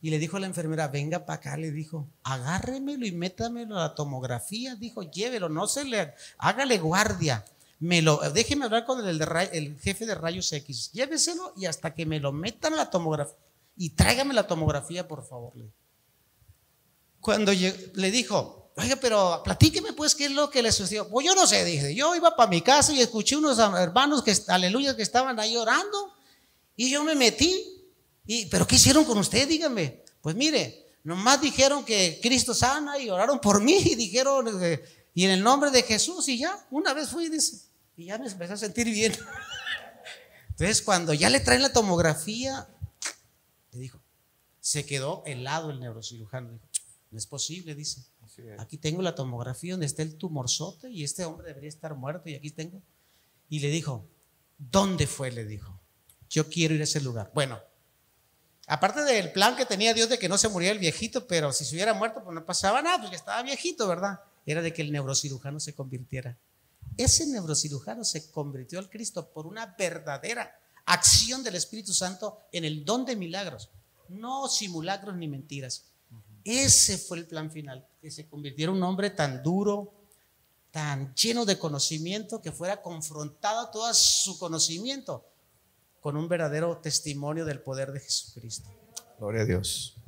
Y 0.00 0.08
le 0.08 0.18
dijo 0.18 0.38
a 0.38 0.40
la 0.40 0.46
enfermera, 0.46 0.88
venga 0.88 1.26
para 1.26 1.40
acá, 1.40 1.56
le 1.58 1.70
dijo, 1.70 2.08
agárremelo 2.22 3.04
y 3.04 3.12
métamelo 3.12 3.76
a 3.76 3.88
la 3.88 3.94
tomografía, 3.94 4.74
dijo, 4.74 5.02
llévelo, 5.02 5.50
no 5.50 5.66
se 5.66 5.84
le, 5.84 6.14
hágale 6.38 6.78
guardia. 6.78 7.44
Me 7.80 8.00
lo, 8.00 8.18
déjeme 8.30 8.64
hablar 8.64 8.86
con 8.86 9.06
el, 9.06 9.78
jefe 9.80 10.06
de 10.06 10.14
rayos 10.14 10.50
X, 10.52 10.90
lléveselo 10.92 11.52
y 11.54 11.66
hasta 11.66 11.94
que 11.94 12.06
me 12.06 12.18
lo 12.18 12.32
metan 12.32 12.72
a 12.72 12.76
la 12.76 12.90
tomografía. 12.90 13.36
Y 13.76 13.90
tráigame 13.90 14.32
la 14.32 14.46
tomografía, 14.46 15.06
por 15.06 15.22
favor. 15.26 15.54
le. 15.54 15.77
Cuando 17.28 17.52
le 17.52 18.10
dijo, 18.10 18.72
oiga, 18.74 18.96
pero 18.96 19.42
platíqueme 19.44 19.92
pues 19.92 20.14
qué 20.14 20.24
es 20.24 20.30
lo 20.30 20.48
que 20.48 20.62
le 20.62 20.72
sucedió. 20.72 21.10
Pues 21.10 21.26
yo 21.26 21.34
no 21.34 21.46
sé, 21.46 21.62
dije, 21.62 21.94
yo 21.94 22.16
iba 22.16 22.34
para 22.34 22.48
mi 22.48 22.62
casa 22.62 22.90
y 22.94 23.02
escuché 23.02 23.36
unos 23.36 23.58
hermanos 23.58 24.22
que, 24.22 24.34
aleluya, 24.48 24.96
que 24.96 25.02
estaban 25.02 25.38
ahí 25.38 25.54
orando 25.54 26.14
Y 26.74 26.88
yo 26.88 27.04
me 27.04 27.14
metí. 27.14 27.84
Y, 28.24 28.46
¿Pero 28.46 28.66
qué 28.66 28.76
hicieron 28.76 29.04
con 29.04 29.18
usted? 29.18 29.46
Dígame. 29.46 30.04
Pues 30.22 30.36
mire, 30.36 30.86
nomás 31.04 31.38
dijeron 31.42 31.84
que 31.84 32.18
Cristo 32.22 32.54
sana 32.54 32.98
y 32.98 33.10
oraron 33.10 33.42
por 33.42 33.60
mí 33.60 33.76
y 33.76 33.94
dijeron, 33.94 34.48
eh, 34.64 34.82
y 35.12 35.26
en 35.26 35.32
el 35.32 35.42
nombre 35.42 35.70
de 35.70 35.82
Jesús, 35.82 36.26
y 36.28 36.38
ya, 36.38 36.66
una 36.70 36.94
vez 36.94 37.10
fui, 37.10 37.30
y 37.94 38.06
ya 38.06 38.16
me 38.16 38.26
empecé 38.26 38.54
a 38.54 38.56
sentir 38.56 38.86
bien. 38.86 39.14
Entonces, 40.48 40.80
cuando 40.80 41.12
ya 41.12 41.28
le 41.28 41.40
traen 41.40 41.60
la 41.60 41.74
tomografía, 41.74 42.66
le 43.72 43.80
dijo, 43.80 44.00
se 44.68 44.84
quedó 44.84 45.22
helado 45.24 45.70
el 45.70 45.80
neurocirujano. 45.80 46.52
Dijo, 46.52 46.67
no 47.10 47.18
es 47.18 47.26
posible, 47.26 47.74
dice. 47.74 48.02
Aquí 48.58 48.76
tengo 48.76 49.02
la 49.02 49.14
tomografía 49.14 49.72
donde 49.72 49.86
está 49.86 50.02
el 50.02 50.16
tumorzote 50.16 50.90
y 50.90 51.04
este 51.04 51.24
hombre 51.24 51.48
debería 51.48 51.68
estar 51.68 51.94
muerto 51.94 52.28
y 52.28 52.34
aquí 52.34 52.50
tengo. 52.50 52.82
Y 53.48 53.60
le 53.60 53.68
dijo, 53.68 54.06
¿dónde 54.58 55.06
fue? 55.06 55.30
Le 55.30 55.44
dijo, 55.44 55.80
yo 56.28 56.48
quiero 56.48 56.74
ir 56.74 56.80
a 56.82 56.84
ese 56.84 57.00
lugar. 57.00 57.30
Bueno, 57.34 57.58
aparte 58.66 59.02
del 59.02 59.32
plan 59.32 59.56
que 59.56 59.64
tenía 59.64 59.94
Dios 59.94 60.08
de 60.08 60.18
que 60.18 60.28
no 60.28 60.36
se 60.36 60.48
muriera 60.48 60.74
el 60.74 60.78
viejito, 60.78 61.26
pero 61.26 61.52
si 61.52 61.64
se 61.64 61.74
hubiera 61.74 61.94
muerto, 61.94 62.22
pues 62.22 62.34
no 62.34 62.44
pasaba 62.44 62.82
nada, 62.82 63.00
porque 63.00 63.16
estaba 63.16 63.42
viejito, 63.42 63.88
¿verdad? 63.88 64.20
Era 64.44 64.60
de 64.60 64.72
que 64.72 64.82
el 64.82 64.92
neurocirujano 64.92 65.58
se 65.60 65.74
convirtiera. 65.74 66.36
Ese 66.96 67.26
neurocirujano 67.26 68.04
se 68.04 68.30
convirtió 68.30 68.78
al 68.78 68.90
Cristo 68.90 69.30
por 69.30 69.46
una 69.46 69.74
verdadera 69.78 70.58
acción 70.84 71.42
del 71.42 71.54
Espíritu 71.54 71.92
Santo 71.94 72.40
en 72.52 72.64
el 72.64 72.84
don 72.84 73.04
de 73.04 73.16
milagros, 73.16 73.70
no 74.08 74.48
simulacros 74.48 75.16
ni 75.16 75.28
mentiras. 75.28 75.84
Ese 76.48 76.96
fue 76.96 77.18
el 77.18 77.26
plan 77.26 77.50
final, 77.50 77.86
que 78.00 78.10
se 78.10 78.26
convirtiera 78.26 78.72
un 78.72 78.82
hombre 78.82 79.10
tan 79.10 79.42
duro, 79.42 79.92
tan 80.70 81.14
lleno 81.14 81.44
de 81.44 81.58
conocimiento, 81.58 82.40
que 82.40 82.52
fuera 82.52 82.80
confrontado 82.80 83.68
todo 83.68 83.92
su 83.92 84.38
conocimiento 84.38 85.26
con 86.00 86.16
un 86.16 86.26
verdadero 86.26 86.78
testimonio 86.78 87.44
del 87.44 87.60
poder 87.60 87.92
de 87.92 88.00
Jesucristo. 88.00 88.70
Gloria 89.18 89.42
a 89.42 89.44
Dios. 89.44 89.98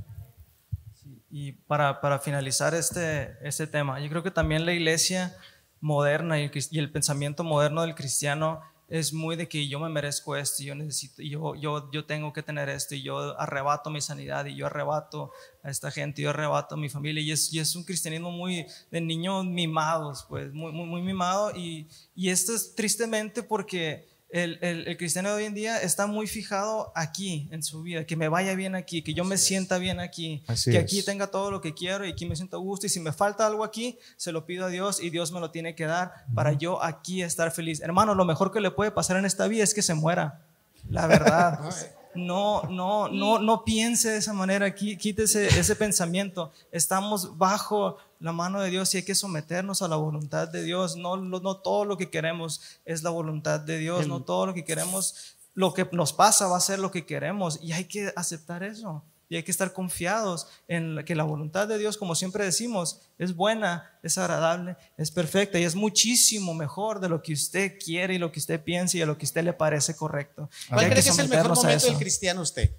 Y 1.31 1.53
para, 1.53 2.01
para 2.01 2.19
finalizar 2.19 2.75
este, 2.75 3.37
este 3.47 3.67
tema, 3.67 4.01
yo 4.01 4.09
creo 4.09 4.23
que 4.23 4.31
también 4.31 4.65
la 4.65 4.73
iglesia 4.73 5.37
moderna 5.79 6.41
y 6.41 6.45
el, 6.45 6.53
y 6.71 6.79
el 6.79 6.91
pensamiento 6.91 7.45
moderno 7.45 7.83
del 7.83 7.95
cristiano 7.95 8.63
es 8.91 9.13
muy 9.13 9.37
de 9.37 9.49
que 9.49 9.69
yo 9.69 9.79
me 9.79 9.89
merezco 9.89 10.37
esto, 10.37 10.63
y 10.63 10.67
yo 10.67 10.75
necesito, 10.75 11.23
yo, 11.23 11.55
yo, 11.55 11.91
yo 11.93 12.05
tengo 12.05 12.33
que 12.33 12.43
tener 12.43 12.69
esto, 12.69 12.97
y 12.97 13.03
yo 13.03 13.41
arrebato 13.41 13.89
mi 13.89 14.01
sanidad, 14.01 14.45
y 14.47 14.57
yo 14.57 14.67
arrebato 14.67 15.31
a 15.63 15.71
esta 15.71 15.93
gente, 15.93 16.23
yo 16.23 16.31
arrebato 16.31 16.75
a 16.75 16.79
mi 16.79 16.89
familia, 16.89 17.23
y 17.23 17.31
es, 17.31 17.53
y 17.53 17.61
es 17.61 17.77
un 17.77 17.85
cristianismo 17.85 18.33
muy 18.33 18.67
de 18.91 19.01
niños 19.01 19.45
mimados, 19.45 20.27
pues, 20.29 20.53
muy, 20.53 20.73
muy, 20.73 20.87
muy 20.87 21.03
mimado, 21.03 21.57
y, 21.57 21.89
y 22.17 22.31
esto 22.31 22.53
es 22.53 22.75
tristemente 22.75 23.45
porque 23.45 24.10
el, 24.33 24.59
el, 24.61 24.87
el, 24.87 24.97
cristiano 24.97 25.31
de 25.31 25.35
hoy 25.35 25.45
en 25.45 25.55
día 25.55 25.81
está 25.83 26.07
muy 26.07 26.27
fijado 26.27 26.93
aquí 26.95 27.49
en 27.51 27.63
su 27.63 27.83
vida, 27.83 28.05
que 28.05 28.17
me 28.17 28.29
vaya 28.29 28.55
bien 28.55 28.75
aquí, 28.75 29.03
que 29.03 29.13
yo 29.13 29.25
me 29.25 29.37
sienta 29.37 29.79
bien 29.79 29.99
aquí, 29.99 30.43
Así 30.47 30.71
que 30.71 30.79
es. 30.79 30.85
aquí 30.85 31.03
tenga 31.03 31.27
todo 31.29 31.51
lo 31.51 31.61
que 31.61 31.75
quiero 31.75 32.07
y 32.07 32.11
aquí 32.11 32.27
me 32.27 32.37
siento 32.37 32.57
a 32.57 32.61
gusto. 32.61 32.87
Y 32.87 32.89
si 32.89 33.01
me 33.01 33.13
falta 33.13 33.47
algo 33.47 33.65
aquí, 33.65 33.99
se 34.17 34.33
lo 34.33 34.47
pido 34.47 34.67
a 34.67 34.69
Dios 34.69 35.03
y 35.03 35.11
Dios 35.11 35.33
me 35.33 35.41
lo 35.41 35.51
tiene 35.51 35.75
que 35.75 35.87
dar 35.87 36.13
para 36.35 36.53
yo 36.53 36.83
aquí 36.83 37.23
estar 37.23 37.51
feliz. 37.51 37.81
Hermano, 37.81 38.15
lo 38.15 38.25
mejor 38.25 38.53
que 38.53 38.61
le 38.61 38.71
puede 38.71 38.91
pasar 38.91 39.17
en 39.17 39.25
esta 39.25 39.49
vida 39.49 39.65
es 39.65 39.75
que 39.75 39.83
se 39.83 39.95
muera. 39.95 40.41
La 40.89 41.07
verdad. 41.07 41.61
No, 42.13 42.65
no, 42.65 43.09
no, 43.09 43.39
no 43.39 43.65
piense 43.65 44.11
de 44.11 44.17
esa 44.17 44.33
manera, 44.33 44.75
quítese 44.75 45.47
ese 45.47 45.77
pensamiento. 45.77 46.51
Estamos 46.73 47.39
bajo 47.39 47.99
la 48.21 48.33
mano 48.33 48.61
de 48.61 48.71
Dios 48.71 48.95
y 48.95 48.99
hay 48.99 49.03
que 49.03 49.15
someternos 49.15 49.83
a 49.83 49.89
la 49.89 49.97
voluntad 49.97 50.47
de 50.49 50.63
Dios. 50.63 50.95
No, 50.97 51.17
lo- 51.17 51.41
no 51.41 51.57
todo 51.57 51.85
lo 51.85 51.97
que 51.97 52.11
queremos 52.11 52.61
es 52.85 53.03
la 53.03 53.11
voluntad 53.11 53.59
de 53.61 53.79
Dios, 53.79 54.07
no 54.07 54.23
todo 54.23 54.47
lo 54.47 54.55
que 54.55 54.65
queremos, 54.65 55.37
lo 55.55 55.75
que 55.75 55.89
nos 55.93 56.13
pasa 56.13 56.47
va 56.47 56.57
a 56.57 56.61
ser 56.61 56.79
lo 56.79 56.91
que 56.91 57.05
queremos 57.07 57.59
y 57.63 57.73
hay 57.73 57.85
que 57.85 58.13
aceptar 58.17 58.63
eso. 58.63 59.03
Y 59.33 59.37
hay 59.37 59.45
que 59.45 59.53
estar 59.53 59.73
confiados 59.73 60.49
en 60.67 61.05
que 61.05 61.15
la 61.15 61.23
voluntad 61.23 61.69
de 61.69 61.79
Dios, 61.79 61.97
como 61.97 62.17
siempre 62.17 62.45
decimos, 62.45 63.03
es 63.17 63.37
buena, 63.37 63.89
es 64.03 64.19
agradable, 64.19 64.77
es 64.97 65.13
perfecta 65.13 65.57
y 65.57 65.63
es 65.63 65.77
muchísimo 65.77 66.53
mejor 66.53 66.99
de 66.99 67.09
lo 67.09 67.23
que 67.23 67.33
usted 67.35 67.79
quiere 67.79 68.15
y 68.15 68.19
lo 68.19 68.33
que 68.33 68.41
usted 68.41 68.61
piensa 68.61 68.97
y 68.99 69.03
a 69.03 69.07
lo 69.07 69.17
que 69.17 69.27
a 69.27 69.29
usted 69.29 69.45
le 69.45 69.53
parece 69.53 69.95
correcto. 69.95 70.51
¿Cuál 70.69 70.81
cree 70.91 71.03
que 71.05 71.11
es 71.11 71.19
el 71.21 71.29
mejor 71.29 71.47
momento 71.63 71.87
del 71.87 71.99
cristiano 72.01 72.41
usted? 72.43 72.73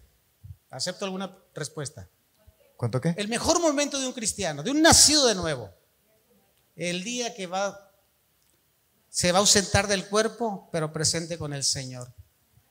¿Acepto 0.69 1.05
alguna 1.05 1.33
respuesta? 1.55 2.09
¿Cuánto 2.81 2.99
qué? 2.99 3.13
El 3.15 3.27
mejor 3.27 3.61
momento 3.61 3.99
de 3.99 4.07
un 4.07 4.11
cristiano, 4.11 4.63
de 4.63 4.71
un 4.71 4.81
nacido 4.81 5.27
de 5.27 5.35
nuevo. 5.35 5.71
El 6.75 7.03
día 7.03 7.35
que 7.35 7.45
va, 7.45 7.79
se 9.07 9.31
va 9.31 9.37
a 9.37 9.41
ausentar 9.41 9.87
del 9.87 10.07
cuerpo, 10.07 10.67
pero 10.71 10.91
presente 10.91 11.37
con 11.37 11.53
el 11.53 11.63
Señor. 11.63 12.11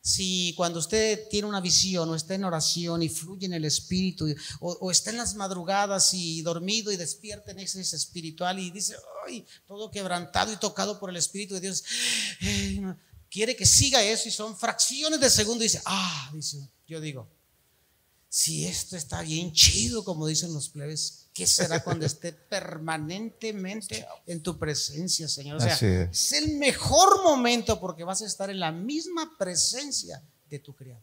Si 0.01 0.53
cuando 0.57 0.81
usted 0.81 1.29
tiene 1.29 1.47
una 1.47 1.61
visión 1.61 2.11
o 2.11 2.17
está 2.17 2.35
en 2.35 2.43
oración 2.43 3.05
y 3.05 3.09
fluye 3.09 3.47
en 3.47 3.53
el 3.53 3.65
espíritu, 3.65 4.27
o, 4.59 4.91
está 4.91 5.11
en 5.11 5.19
las 5.19 5.37
madrugadas 5.37 6.13
y 6.13 6.43
dormido 6.43 6.91
y 6.91 6.97
despierta 6.97 7.53
en 7.53 7.61
ese 7.61 7.81
espiritual 7.81 8.59
y 8.59 8.73
dice, 8.73 8.97
ay, 9.29 9.47
todo 9.65 9.93
quebrantado 9.93 10.53
y 10.53 10.57
tocado 10.57 10.99
por 10.99 11.11
el 11.11 11.19
Espíritu 11.19 11.55
de 11.55 11.61
Dios, 11.61 11.85
ay, 12.41 12.81
no", 12.81 12.99
quiere 13.31 13.55
que 13.55 13.65
siga 13.65 14.03
eso 14.03 14.29
y 14.29 14.33
son 14.33 14.59
fracciones 14.59 15.21
de 15.21 15.31
segundo 15.31 15.63
y 15.63 15.69
dice, 15.69 15.81
ah, 15.85 16.33
dice, 16.35 16.69
yo 16.89 17.01
digo, 17.01 17.31
si 18.33 18.65
esto 18.65 18.97
está 18.97 19.23
bien 19.23 19.53
chido, 19.53 20.05
como 20.05 20.29
dicen 20.29 20.55
los 20.55 20.69
plebes, 20.69 21.27
¿qué 21.35 21.49
será 21.49 21.83
cuando 21.83 22.07
esté 22.07 22.33
permanentemente 22.49 24.07
en 24.25 24.41
tu 24.41 24.57
presencia, 24.57 25.27
Señor? 25.27 25.57
O 25.57 25.61
sea, 25.61 25.75
es 25.75 26.33
el 26.33 26.57
mejor 26.57 27.25
momento 27.25 27.81
porque 27.81 28.05
vas 28.05 28.23
a 28.23 28.27
estar 28.27 28.49
en 28.49 28.61
la 28.61 28.71
misma 28.71 29.37
presencia 29.37 30.23
de 30.49 30.61
tu 30.61 30.77
Creador. 30.77 31.03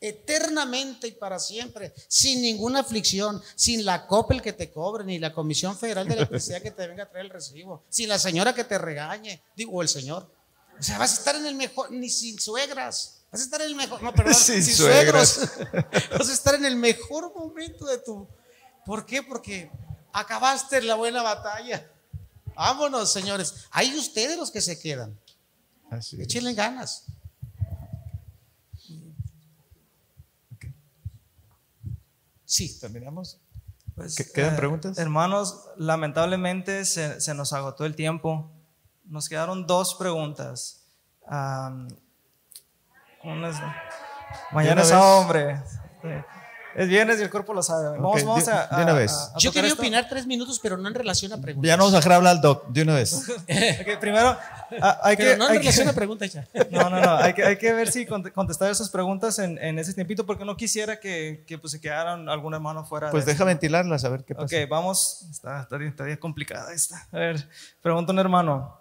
Eternamente 0.00 1.08
y 1.08 1.12
para 1.12 1.40
siempre, 1.40 1.92
sin 2.06 2.40
ninguna 2.40 2.80
aflicción, 2.80 3.42
sin 3.56 3.84
la 3.84 4.06
COPEL 4.06 4.40
que 4.40 4.52
te 4.52 4.70
cobre, 4.70 5.02
ni 5.02 5.18
la 5.18 5.32
Comisión 5.32 5.76
Federal 5.76 6.06
de 6.06 6.14
Electricidad 6.14 6.62
que 6.62 6.70
te 6.70 6.86
venga 6.86 7.02
a 7.02 7.10
traer 7.10 7.26
el 7.26 7.32
recibo, 7.32 7.82
sin 7.88 8.08
la 8.08 8.20
señora 8.20 8.54
que 8.54 8.62
te 8.62 8.78
regañe, 8.78 9.42
digo, 9.56 9.72
o 9.72 9.82
el 9.82 9.88
señor. 9.88 10.32
O 10.78 10.82
sea, 10.82 10.98
vas 10.98 11.10
a 11.10 11.14
estar 11.14 11.34
en 11.34 11.46
el 11.46 11.56
mejor, 11.56 11.90
ni 11.90 12.08
sin 12.08 12.38
suegras, 12.38 13.17
vas 13.30 13.40
a 13.40 13.44
estar 13.44 13.60
en 13.62 13.68
el 13.68 13.74
mejor, 13.76 14.02
no, 14.02 14.12
perdón, 14.14 14.34
Sin 14.46 14.64
suegros. 14.64 15.40
Vas 16.18 16.28
a 16.28 16.32
estar 16.32 16.54
en 16.54 16.64
el 16.64 16.76
mejor 16.76 17.32
momento 17.34 17.86
de 17.86 17.98
tu. 17.98 18.26
¿Por 18.84 19.04
qué? 19.06 19.22
Porque 19.22 19.70
acabaste 20.12 20.80
la 20.82 20.94
buena 20.94 21.22
batalla. 21.22 21.90
Vámonos, 22.54 23.12
señores. 23.12 23.66
Hay 23.70 23.96
ustedes 23.96 24.36
los 24.36 24.50
que 24.50 24.60
se 24.60 24.78
quedan. 24.80 25.18
Así. 25.90 26.20
Échenle 26.20 26.54
ganas. 26.54 27.04
Sí. 32.44 32.78
¿Terminamos? 32.80 33.38
Pues, 33.94 34.16
¿Qué- 34.16 34.24
quedan 34.32 34.54
eh, 34.54 34.56
preguntas? 34.56 34.98
Hermanos, 34.98 35.64
lamentablemente 35.76 36.84
se, 36.84 37.20
se 37.20 37.34
nos 37.34 37.52
agotó 37.52 37.84
el 37.84 37.94
tiempo. 37.94 38.50
Nos 39.04 39.28
quedaron 39.28 39.66
dos 39.66 39.96
preguntas. 39.98 40.84
Am, 41.26 41.88
unas- 43.24 43.60
mañana 44.52 44.82
es 44.82 44.92
hombre. 44.92 45.60
Es 46.76 46.86
viernes 46.86 47.18
y 47.18 47.22
el 47.22 47.30
cuerpo 47.30 47.54
lo 47.54 47.62
sabe. 47.62 47.98
Vamos, 47.98 48.22
vamos 48.22 48.46
de- 48.46 48.52
a, 48.52 48.66
de 48.68 48.82
una 48.84 48.92
a- 48.92 48.94
vez. 48.94 49.10
a- 49.12 49.34
a 49.34 49.38
Yo 49.38 49.50
quería 49.50 49.70
esto. 49.70 49.80
opinar 49.80 50.06
tres 50.08 50.26
minutos, 50.28 50.60
pero 50.62 50.76
no 50.76 50.86
en 50.86 50.94
relación 50.94 51.32
a 51.32 51.38
preguntas. 51.38 51.66
Ya 51.66 51.76
no 51.76 51.84
vamos 51.84 51.94
a 51.94 51.96
dejar 51.96 52.12
hablar 52.12 52.36
al 52.36 52.40
doc 52.40 52.68
de 52.68 52.82
una 52.82 52.94
vez. 52.94 53.20
Primero, 54.00 54.36
hay 55.02 55.16
Pero 55.16 55.30
que, 55.32 55.36
no 55.38 55.46
en 55.46 55.52
hay 55.52 55.58
relación 55.58 55.86
que- 55.86 55.90
a 55.90 55.94
preguntas 55.94 56.32
ya. 56.32 56.46
No, 56.70 56.88
no, 56.88 57.00
no. 57.00 57.16
Hay 57.16 57.32
que, 57.32 57.42
hay 57.44 57.56
que 57.58 57.72
ver 57.72 57.90
si 57.90 58.06
cont- 58.06 58.30
contestar 58.32 58.70
esas 58.70 58.90
preguntas 58.90 59.40
en, 59.40 59.58
en 59.58 59.78
ese 59.80 59.92
tiempito 59.94 60.24
porque 60.24 60.44
no 60.44 60.56
quisiera 60.56 61.00
que, 61.00 61.42
que, 61.48 61.58
pues, 61.58 61.72
se 61.72 61.80
quedaran 61.80 62.28
algún 62.28 62.54
hermano 62.54 62.84
fuera. 62.84 63.10
Pues 63.10 63.24
de 63.26 63.32
deja 63.32 63.44
ventilarlas 63.44 64.04
a 64.04 64.10
ver 64.10 64.22
qué 64.24 64.36
pasa. 64.36 64.44
Ok, 64.54 64.68
vamos. 64.68 65.26
Está, 65.32 65.62
está, 65.62 65.78
bien- 65.78 65.90
está 65.90 66.04
bien 66.04 66.18
complicada 66.18 66.72
esta. 66.72 67.08
A 67.10 67.16
ver, 67.18 67.48
pregunta 67.82 68.12
un 68.12 68.18
hermano. 68.20 68.78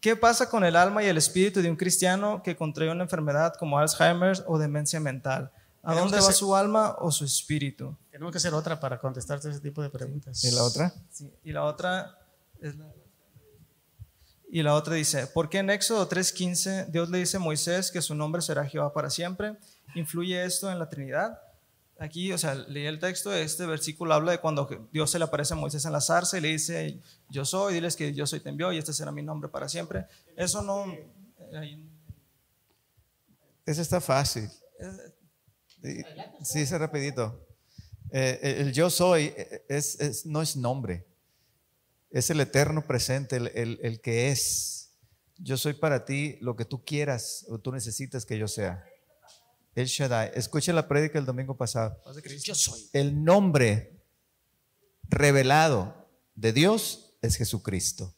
¿Qué 0.00 0.16
pasa 0.16 0.48
con 0.48 0.64
el 0.64 0.76
alma 0.76 1.02
y 1.02 1.06
el 1.06 1.18
espíritu 1.18 1.60
de 1.60 1.70
un 1.70 1.76
cristiano 1.76 2.42
que 2.42 2.56
contrae 2.56 2.90
una 2.90 3.02
enfermedad 3.02 3.54
como 3.58 3.78
Alzheimer 3.78 4.42
o 4.46 4.58
demencia 4.58 4.98
mental? 5.00 5.50
¿A 5.82 5.94
dónde 5.94 6.18
va 6.20 6.32
su 6.32 6.54
alma 6.56 6.96
o 6.98 7.10
su 7.10 7.24
espíritu? 7.24 7.96
Tenemos 8.10 8.32
que 8.32 8.38
hacer 8.38 8.52
otra 8.54 8.78
para 8.80 8.98
contestarte 8.98 9.50
ese 9.50 9.60
tipo 9.60 9.82
de 9.82 9.90
preguntas. 9.90 10.42
¿Y 10.44 10.50
la 10.52 10.62
otra? 10.64 10.92
Sí, 11.10 11.30
Y 11.44 11.52
la 11.52 11.64
otra 11.64 12.18
es 12.60 12.76
la- 12.76 12.92
Y 14.52 14.62
la 14.62 14.74
otra 14.74 14.94
dice, 14.94 15.26
¿por 15.28 15.48
qué 15.48 15.58
en 15.58 15.70
Éxodo 15.70 16.08
3.15 16.08 16.86
Dios 16.90 17.08
le 17.08 17.18
dice 17.18 17.36
a 17.36 17.40
Moisés 17.40 17.90
que 17.92 18.02
su 18.02 18.14
nombre 18.14 18.42
será 18.42 18.66
Jehová 18.66 18.92
para 18.92 19.08
siempre? 19.08 19.56
¿Influye 19.94 20.44
esto 20.44 20.70
en 20.72 20.78
la 20.78 20.88
Trinidad? 20.88 21.38
Aquí, 22.02 22.32
o 22.32 22.38
sea, 22.38 22.54
leí 22.54 22.86
el 22.86 22.98
texto, 22.98 23.30
este 23.32 23.66
versículo 23.66 24.14
habla 24.14 24.32
de 24.32 24.38
cuando 24.40 24.66
Dios 24.90 25.10
se 25.10 25.18
le 25.18 25.26
aparece 25.26 25.52
a 25.52 25.56
Moisés 25.56 25.84
en 25.84 25.92
la 25.92 26.00
zarza 26.00 26.38
y 26.38 26.40
le 26.40 26.48
dice, 26.48 26.98
yo 27.28 27.44
soy, 27.44 27.74
diles 27.74 27.94
que 27.94 28.14
yo 28.14 28.26
soy 28.26 28.40
te 28.40 28.48
envió 28.48 28.72
y 28.72 28.78
este 28.78 28.94
será 28.94 29.12
mi 29.12 29.22
nombre 29.22 29.50
para 29.50 29.68
siempre. 29.68 30.06
Eso 30.34 30.62
no... 30.62 30.86
ahí- 31.54 31.86
Ese 33.66 33.82
está 33.82 34.00
fácil. 34.00 34.48
Sí, 35.82 36.02
Sí, 36.42 36.60
ese 36.60 36.78
rapidito. 36.78 37.46
Eh, 38.12 38.56
el, 38.60 38.72
yo 38.72 38.88
soy 38.88 39.32
eh, 39.36 39.64
es, 39.68 40.00
es- 40.00 40.24
no 40.24 40.40
es 40.40 40.56
nombre. 40.56 41.06
Es 42.10 42.30
el 42.30 42.40
eterno 42.40 42.80
presente, 42.86 43.36
el, 43.36 43.48
el- 43.54 43.78
el 43.82 44.00
que 44.00 44.30
es. 44.30 44.90
Yo 45.36 45.56
soy 45.58 45.74
para 45.74 46.04
ti 46.06 46.38
lo 46.40 46.56
que 46.56 46.64
tú 46.64 46.82
quieras 46.84 47.44
o 47.50 47.58
tú 47.58 47.72
necesitas 47.72 48.24
que 48.24 48.38
yo 48.38 48.48
sea. 48.48 48.84
El 49.80 49.86
Shaddai. 49.88 50.32
La 50.66 50.88
prédica 50.88 51.18
el 51.18 51.26
domingo 51.26 51.56
pasado. 51.56 52.00
Yo 52.42 52.54
soy. 52.54 52.88
El 52.92 53.24
nombre 53.24 54.04
revelado 55.08 56.08
de 56.34 56.52
Dios 56.52 57.16
es 57.22 57.36
Jesucristo. 57.36 58.14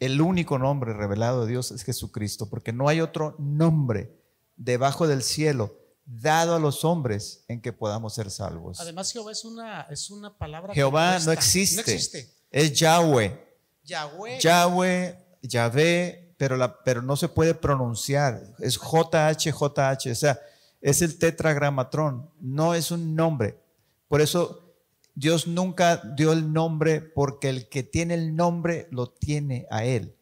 El 0.00 0.20
único 0.20 0.58
nombre 0.58 0.92
revelado 0.92 1.44
de 1.44 1.52
Dios 1.52 1.72
es 1.72 1.82
Jesucristo, 1.82 2.48
porque 2.48 2.72
no 2.72 2.88
hay 2.88 3.00
otro 3.00 3.34
nombre 3.38 4.16
debajo 4.56 5.08
del 5.08 5.22
cielo 5.22 5.76
dado 6.04 6.54
a 6.54 6.58
los 6.58 6.84
hombres 6.84 7.44
en 7.48 7.60
que 7.60 7.72
podamos 7.72 8.14
ser 8.14 8.30
salvos. 8.30 8.80
Además, 8.80 9.12
Jehová 9.12 9.32
es 9.32 9.44
una, 9.44 9.82
es 9.82 10.10
una 10.10 10.36
palabra. 10.36 10.72
Jehová 10.72 11.18
no 11.18 11.32
existe. 11.32 11.76
No 11.76 11.80
existe. 11.82 12.34
Es 12.50 12.72
Yahweh. 12.72 13.46
Yahweh. 13.82 14.38
Yahweh, 14.40 15.18
Yahvé, 15.42 16.34
pero, 16.38 16.56
la, 16.56 16.82
pero 16.82 17.02
no 17.02 17.16
se 17.16 17.28
puede 17.28 17.54
pronunciar. 17.54 18.54
Es 18.58 18.78
JH, 18.78 19.50
JH. 19.50 20.12
O 20.12 20.14
sea, 20.14 20.40
es 20.80 21.02
el 21.02 21.18
tetragramatrón. 21.18 22.30
No 22.40 22.74
es 22.74 22.90
un 22.90 23.14
nombre. 23.14 23.60
Por 24.08 24.20
eso 24.20 24.74
Dios 25.14 25.46
nunca 25.46 25.96
dio 26.16 26.32
el 26.32 26.52
nombre 26.52 27.00
porque 27.00 27.48
el 27.48 27.68
que 27.68 27.82
tiene 27.82 28.14
el 28.14 28.36
nombre 28.36 28.88
lo 28.90 29.10
tiene 29.10 29.66
a 29.70 29.84
él. 29.84 30.14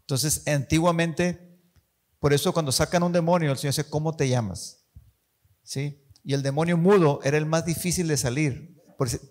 Entonces, 0.00 0.46
antiguamente, 0.46 1.58
por 2.18 2.32
eso 2.32 2.52
cuando 2.52 2.70
sacan 2.70 3.02
un 3.02 3.12
demonio, 3.12 3.50
el 3.50 3.58
Señor 3.58 3.74
dice, 3.74 3.90
¿cómo 3.90 4.14
te 4.16 4.28
llamas? 4.28 4.84
¿Sí? 5.62 6.04
Y 6.24 6.34
el 6.34 6.42
demonio 6.42 6.76
mudo 6.76 7.20
era 7.24 7.36
el 7.36 7.46
más 7.46 7.64
difícil 7.64 8.08
de 8.08 8.16
salir. 8.16 8.80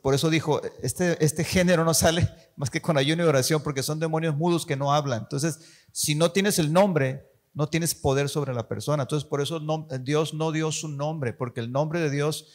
Por, 0.01 0.13
eso 0.13 0.29
dijo, 0.29 0.61
este, 0.83 1.23
este 1.23 1.45
género 1.45 1.85
no 1.85 1.93
sale 1.93 2.27
más 2.57 2.69
que 2.69 2.81
con 2.81 2.97
ayuno 2.97 3.23
y 3.23 3.27
oración, 3.27 3.63
porque 3.63 3.83
son 3.83 3.99
demonios 3.99 4.35
mudos 4.35 4.65
que 4.65 4.75
no 4.75 4.93
hablan. 4.93 5.21
Entonces, 5.21 5.59
si 5.93 6.15
no 6.15 6.31
tienes 6.31 6.59
el 6.59 6.73
nombre, 6.73 7.30
no 7.53 7.67
tienes 7.69 7.93
poder 7.95 8.29
sobre 8.29 8.53
la 8.53 8.67
persona. 8.67 9.03
Entonces, 9.03 9.27
por 9.27 9.41
eso 9.41 9.59
no, 9.59 9.87
Dios 10.01 10.33
no 10.33 10.51
dio 10.51 10.71
su 10.71 10.87
nombre, 10.87 11.33
porque 11.33 11.59
el 11.59 11.71
nombre 11.71 11.99
de 11.99 12.09
Dios 12.09 12.47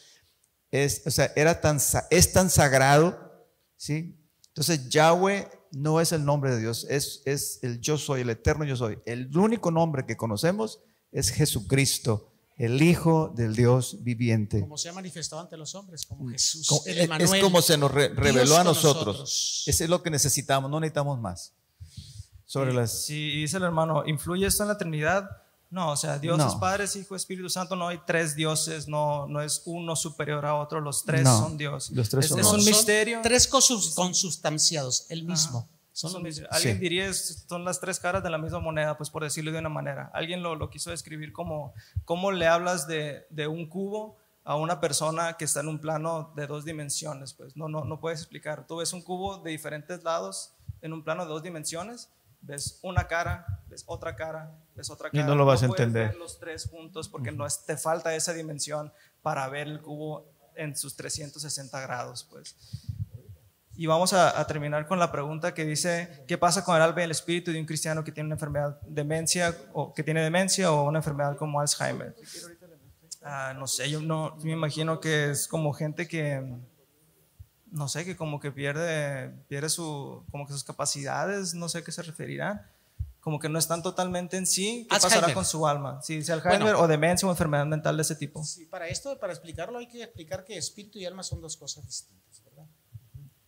es, 0.71 1.03
o 1.05 1.11
sea, 1.11 1.31
era 1.35 1.61
tan, 1.61 1.79
es 2.09 2.33
tan 2.33 2.49
sagrado, 2.49 3.45
¿sí? 3.75 4.19
Entonces, 4.47 4.89
Yahweh 4.89 5.47
no 5.71 6.01
es 6.01 6.11
el 6.11 6.25
nombre 6.25 6.51
de 6.55 6.59
Dios, 6.61 6.85
es, 6.89 7.21
es 7.25 7.59
el 7.61 7.79
yo 7.79 7.97
soy, 7.97 8.21
el 8.21 8.29
eterno 8.31 8.65
yo 8.65 8.75
soy. 8.75 8.97
El 9.05 9.35
único 9.37 9.69
nombre 9.71 10.05
que 10.05 10.17
conocemos 10.17 10.79
es 11.11 11.29
Jesucristo, 11.29 12.33
el 12.57 12.81
Hijo 12.81 13.31
del 13.35 13.55
Dios 13.55 14.03
viviente. 14.03 14.61
Como 14.61 14.77
se 14.79 14.89
ha 14.89 14.93
manifestado 14.93 15.41
ante 15.43 15.55
los 15.57 15.75
hombres, 15.75 16.05
como 16.07 16.27
Jesús. 16.29 16.65
Como- 16.67 16.81
el 16.87 17.01
Emmanuel, 17.01 17.35
es 17.35 17.43
como 17.43 17.61
se 17.61 17.77
nos 17.77 17.91
re- 17.91 18.09
reveló 18.09 18.45
Dios 18.45 18.51
a 18.57 18.63
con 18.63 18.65
nosotros. 18.73 19.63
Ese 19.67 19.83
es 19.83 19.89
lo 19.91 20.01
que 20.01 20.09
necesitamos, 20.09 20.71
no 20.71 20.79
necesitamos 20.79 21.19
más. 21.19 21.53
Sobre 22.47 22.73
las... 22.73 23.03
Sí, 23.05 23.33
y 23.33 23.41
dice 23.41 23.57
el 23.57 23.63
hermano, 23.63 24.03
¿influye 24.07 24.47
esto 24.47 24.63
en 24.63 24.69
la 24.69 24.77
Trinidad? 24.77 25.29
No, 25.69 25.91
o 25.91 25.97
sea, 25.97 26.17
Dios 26.17 26.37
No. 26.37 26.47
es 26.47 26.55
Padre, 26.55 26.85
es 26.85 26.95
Hijo, 26.95 27.15
Espíritu 27.15 27.49
Santo, 27.49 27.75
no 27.75 27.89
hay 27.89 27.99
tres 28.07 28.35
dioses, 28.35 28.87
no, 28.87 29.27
no 29.27 29.41
es 29.41 29.61
uno 29.65 29.95
superior 29.97 30.45
a 30.45 30.55
otro, 30.55 30.79
los 30.79 31.03
tres 31.03 31.23
No, 31.23 31.37
son 31.39 31.57
Dios. 31.57 31.91
los 31.91 32.07
tres 32.09 32.23
es, 32.25 32.29
son 32.31 32.39
es 32.39 32.45
uno. 32.47 32.55
un 32.55 32.61
Son 32.63 32.71
misterio. 32.73 33.19
Tres 33.21 33.47
cosas 33.47 33.93
consubstanciados, 33.93 35.05
el 35.09 35.23
mismo. 35.25 35.59
Ajá. 35.59 35.67
Son 35.91 36.11
Son. 36.11 36.25
Alguien 36.25 36.75
Sí. 36.75 36.79
diría, 36.79 37.07
es- 37.07 37.45
son 37.49 37.65
las 37.65 37.79
tres 37.79 37.99
caras 37.99 38.23
de 38.23 38.29
la 38.29 38.37
misma 38.37 38.59
moneda, 38.59 38.95
pues 38.97 39.09
por 39.09 39.23
decirlo 39.23 39.51
de 39.51 39.57
una 39.59 39.67
manera. 39.69 40.11
Alguien 40.13 40.43
lo, 40.43 40.55
lo 40.55 40.69
quiso 40.69 40.91
describir 40.91 41.33
como, 41.33 41.73
cómo 42.05 42.31
le 42.31 42.47
hablas 42.47 42.87
de, 42.87 43.25
de 43.31 43.47
un 43.47 43.67
cubo 43.67 44.15
a 44.43 44.55
una 44.55 44.79
persona 44.79 45.33
que 45.37 45.43
está 45.45 45.59
en 45.61 45.67
un 45.69 45.79
plano 45.79 46.31
de 46.35 46.45
dos 46.47 46.63
dimensiones, 46.65 47.33
pues 47.33 47.57
no, 47.57 47.67
no, 47.67 47.83
no 47.83 47.99
puedes 47.99 48.19
explicar. 48.19 48.65
Tú 48.67 48.77
ves 48.77 48.93
un 48.93 49.01
cubo 49.01 49.39
de 49.39 49.49
diferentes 49.51 50.03
lados 50.03 50.51
en 50.81 50.93
un 50.93 51.03
plano 51.03 51.23
de 51.25 51.29
dos 51.29 51.41
dimensiones, 51.43 52.09
ves 52.47 52.79
una 52.81 53.07
cara, 53.07 53.45
ves 53.67 53.83
otra 53.85 54.15
cara, 54.15 54.51
ves 54.75 54.89
otra 54.89 55.09
Y 55.11 55.17
cara. 55.17 55.27
no 55.27 55.35
lo 55.35 55.45
vas 55.45 55.61
a 55.63 55.67
puedes 55.67 55.81
entender. 55.81 56.09
ver 56.09 56.17
los 56.17 56.39
tres 56.39 56.67
juntos 56.69 57.09
porque 57.09 57.31
no 57.31 57.45
es, 57.45 57.65
te 57.65 57.77
falta 57.77 58.15
esa 58.15 58.33
dimensión 58.33 58.91
para 59.21 59.47
ver 59.49 59.67
el 59.67 59.81
cubo 59.81 60.31
en 60.55 60.75
sus 60.75 60.95
360 60.95 61.79
grados, 61.81 62.23
pues. 62.29 62.55
Y 63.75 63.85
vamos 63.85 64.13
a, 64.13 64.39
a 64.39 64.47
terminar 64.47 64.87
con 64.87 64.97
la 64.97 65.11
pregunta 65.11 65.53
que 65.53 65.63
dice, 65.63 66.23
¿qué 66.27 66.37
pasa 66.37 66.63
con 66.63 66.75
el 66.75 66.81
alma 66.81 67.01
y 67.01 67.03
el 67.03 67.11
espíritu 67.11 67.51
de 67.51 67.59
un 67.59 67.65
cristiano 67.67 68.03
que 68.03 68.11
tiene 68.11 68.25
una 68.27 68.35
enfermedad 68.35 68.79
demencia 68.87 69.55
o 69.73 69.93
que 69.93 70.01
tiene 70.03 70.23
demencia 70.23 70.71
o 70.71 70.87
una 70.87 70.97
enfermedad 70.99 71.37
como 71.37 71.59
Alzheimer? 71.61 72.15
Ah, 73.21 73.53
no 73.55 73.67
sé, 73.67 73.89
yo 73.89 74.01
no 74.01 74.35
yo 74.39 74.45
me 74.45 74.53
imagino 74.53 74.99
que 74.99 75.29
es 75.31 75.47
como 75.47 75.73
gente 75.73 76.07
que 76.07 76.41
no 77.71 77.87
sé, 77.87 78.05
que 78.05 78.15
como 78.15 78.39
que 78.39 78.51
pierde 78.51 79.29
pierde 79.47 79.69
su 79.69 80.23
como 80.31 80.45
que 80.45 80.53
sus 80.53 80.63
capacidades, 80.63 81.53
no 81.53 81.69
sé 81.69 81.79
a 81.79 81.83
qué 81.83 81.91
se 81.91 82.01
referirán. 82.01 82.65
Como 83.19 83.39
que 83.39 83.49
no 83.49 83.59
están 83.59 83.83
totalmente 83.83 84.37
en 84.37 84.47
sí, 84.47 84.87
¿qué 84.89 84.95
pasará 84.95 85.15
Alzheimer. 85.15 85.35
con 85.35 85.43
su 85.43 85.67
alma? 85.67 86.01
Si 86.01 86.15
es 86.15 86.29
Alzheimer 86.29 86.61
Bueno. 86.61 86.79
o 86.79 86.87
demencia 86.87 87.27
o 87.27 87.31
enfermedad 87.31 87.65
mental 87.65 87.97
de 87.97 88.03
ese 88.03 88.15
tipo. 88.15 88.41
Sí, 88.43 88.65
para 88.65 88.87
esto, 88.87 89.19
para 89.19 89.33
explicarlo, 89.33 89.79
hay 89.79 89.87
que 89.87 90.01
explicar 90.01 90.45
que 90.45 90.57
espíritu 90.57 90.97
y 90.99 91.05
alma 91.05 91.23
son 91.23 91.41
dos 91.41 91.57
cosas 91.57 91.85
distintas, 91.85 92.41
¿verdad? 92.45 92.65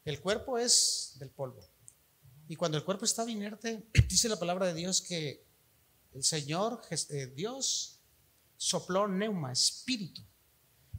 El 0.03 0.19
cuerpo 0.19 0.57
es 0.57 1.15
del 1.19 1.29
polvo. 1.29 1.61
Y 2.49 2.57
cuando 2.57 2.77
el 2.77 2.83
cuerpo 2.83 3.05
está 3.05 3.29
inerte, 3.29 3.85
dice 4.09 4.27
la 4.27 4.37
palabra 4.37 4.65
de 4.65 4.73
Dios 4.73 5.01
que 5.01 5.45
el 6.13 6.23
Señor, 6.23 6.81
eh, 6.89 7.27
Dios, 7.27 7.99
sopló 8.57 9.07
neuma, 9.07 9.53
espíritu. 9.53 10.21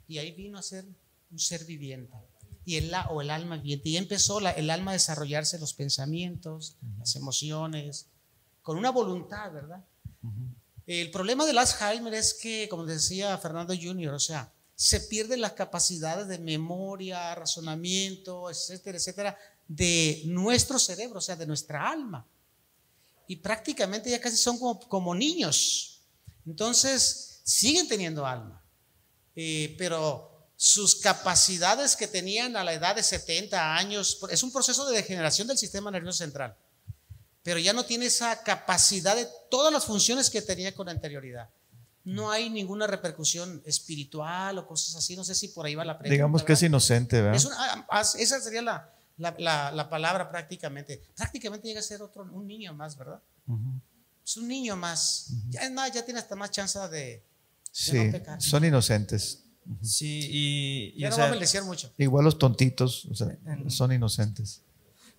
Y 0.09 0.19
ahí 0.19 0.33
vino 0.33 0.59
a 0.59 0.63
ser 0.63 0.87
un 1.31 1.39
ser 1.39 1.65
viviente. 1.67 2.17
Y 2.65 2.77
el, 2.77 2.93
o 3.11 3.21
el 3.23 3.31
alma 3.31 3.57
viviente. 3.57 3.89
Y 3.89 3.97
empezó 3.97 4.39
la- 4.41 4.53
el 4.53 4.71
alma 4.71 4.91
a 4.93 4.95
desarrollarse 4.95 5.59
los 5.59 5.75
pensamientos, 5.75 6.77
las 6.99 7.17
emociones, 7.17 8.07
con 8.63 8.77
una 8.77 8.91
voluntad, 8.91 9.53
¿verdad? 9.53 9.85
El 10.87 11.11
problema 11.11 11.47
del 11.47 11.59
Alzheimer 11.59 12.13
es 12.15 12.35
que, 12.35 12.69
como 12.69 12.85
decía 12.85 13.37
Fernando 13.39 13.75
Jr., 13.81 14.13
o 14.15 14.19
sea, 14.19 14.53
se 14.75 15.01
pierden 15.01 15.41
las 15.41 15.53
capacidades 15.53 16.27
de 16.29 16.39
memoria, 16.39 17.35
razonamiento, 17.35 18.51
etcétera, 18.51 18.99
etcétera, 18.99 19.39
de 19.69 20.23
nuestro 20.27 20.79
cerebro, 20.79 21.19
o 21.19 21.23
sea, 21.23 21.37
de 21.37 21.47
nuestra 21.47 21.89
alma. 21.91 22.27
Y 23.29 23.37
prácticamente 23.37 24.11
ya 24.11 24.21
casi 24.21 24.37
son 24.37 24.59
como, 24.59 24.81
como 24.89 25.15
niños. 25.15 26.01
Entonces, 26.47 27.41
siguen 27.45 27.89
teniendo 27.89 28.27
alma, 28.27 28.63
Eh, 29.37 29.77
pero 29.79 30.40
sus 30.63 30.97
capacidades 30.97 31.97
que 31.97 32.07
tenían 32.07 32.55
a 32.55 32.63
la 32.65 32.75
edad 32.75 32.95
de 32.95 33.03
70 33.03 33.77
años, 33.77 34.19
es 34.31 34.43
un 34.43 34.53
proceso 34.53 34.87
de 34.87 34.95
degeneración 34.95 35.49
del 35.49 35.57
sistema 35.57 35.91
nervioso 35.91 36.19
central 36.19 36.55
pero 37.43 37.59
ya 37.59 37.73
no 37.73 37.87
tiene 37.87 38.05
esa 38.05 38.43
capacidad 38.43 39.17
de 39.17 39.27
todas 39.51 39.73
las 39.73 39.87
funciones 39.87 40.29
que 40.29 40.43
tenía 40.43 40.75
con 40.75 40.91
anterioridad. 40.91 41.49
No 42.05 42.31
hay 42.31 42.51
ninguna 42.51 42.87
repercusión 42.87 43.63
espiritual 43.65 44.59
o 44.59 44.67
cosas 44.67 44.95
así. 44.97 45.17
No 45.17 45.25
sé 45.25 45.35
si 45.35 45.49
por 45.49 45.65
ahí 45.65 45.75
va 45.75 45.83
la 45.87 45.99
pregunta. 45.99 46.13
Digamos 46.13 46.43
que 46.43 46.53
es 46.53 46.63
inocente, 46.63 47.17
¿verdad? 47.23 47.37
Es 47.37 47.47
una- 47.47 47.57
ah, 47.59 47.87
ah, 47.91 48.03
esa 48.19 48.39
sería 48.43 48.61
la, 48.61 48.93
la- 49.17 49.35
la- 49.39 49.73
la 49.73 49.89
palabra 49.89 50.31
prácticamente. 50.31 51.03
Prácticamente 51.17 51.67
llega 51.67 51.81
a 51.81 51.83
ser 51.83 52.03
otro, 52.03 52.25
un 52.25 52.47
niño 52.47 52.75
más, 52.75 52.95
¿verdad? 52.95 53.23
Es 54.23 54.37
un 54.37 54.47
niño 54.47 54.77
más. 54.77 55.29
Ya, 55.49 55.61
es 55.63 55.73
más, 55.73 55.91
ya 55.93 56.05
tiene 56.05 56.21
hasta 56.21 56.37
más 56.37 56.51
chance 56.51 56.79
de, 56.91 57.25
Sí, 57.73 58.05
no 58.05 58.13
pecar. 58.13 58.43
son 58.43 58.67
inocentes. 58.67 59.45
Sí, 59.83 60.21
y, 60.31 60.93
y, 60.97 61.01
ya 61.01 61.09
o 61.09 61.11
no 61.11 61.17
sea, 61.17 61.31
va 61.31 61.37
a 61.37 61.65
mucho. 61.65 61.93
Igual 61.99 62.25
los 62.25 62.39
tontitos, 62.39 63.05
o 63.07 63.15
sea, 63.15 63.29
En- 63.47 63.71
son 63.71 63.93
inocentes. 63.93 64.63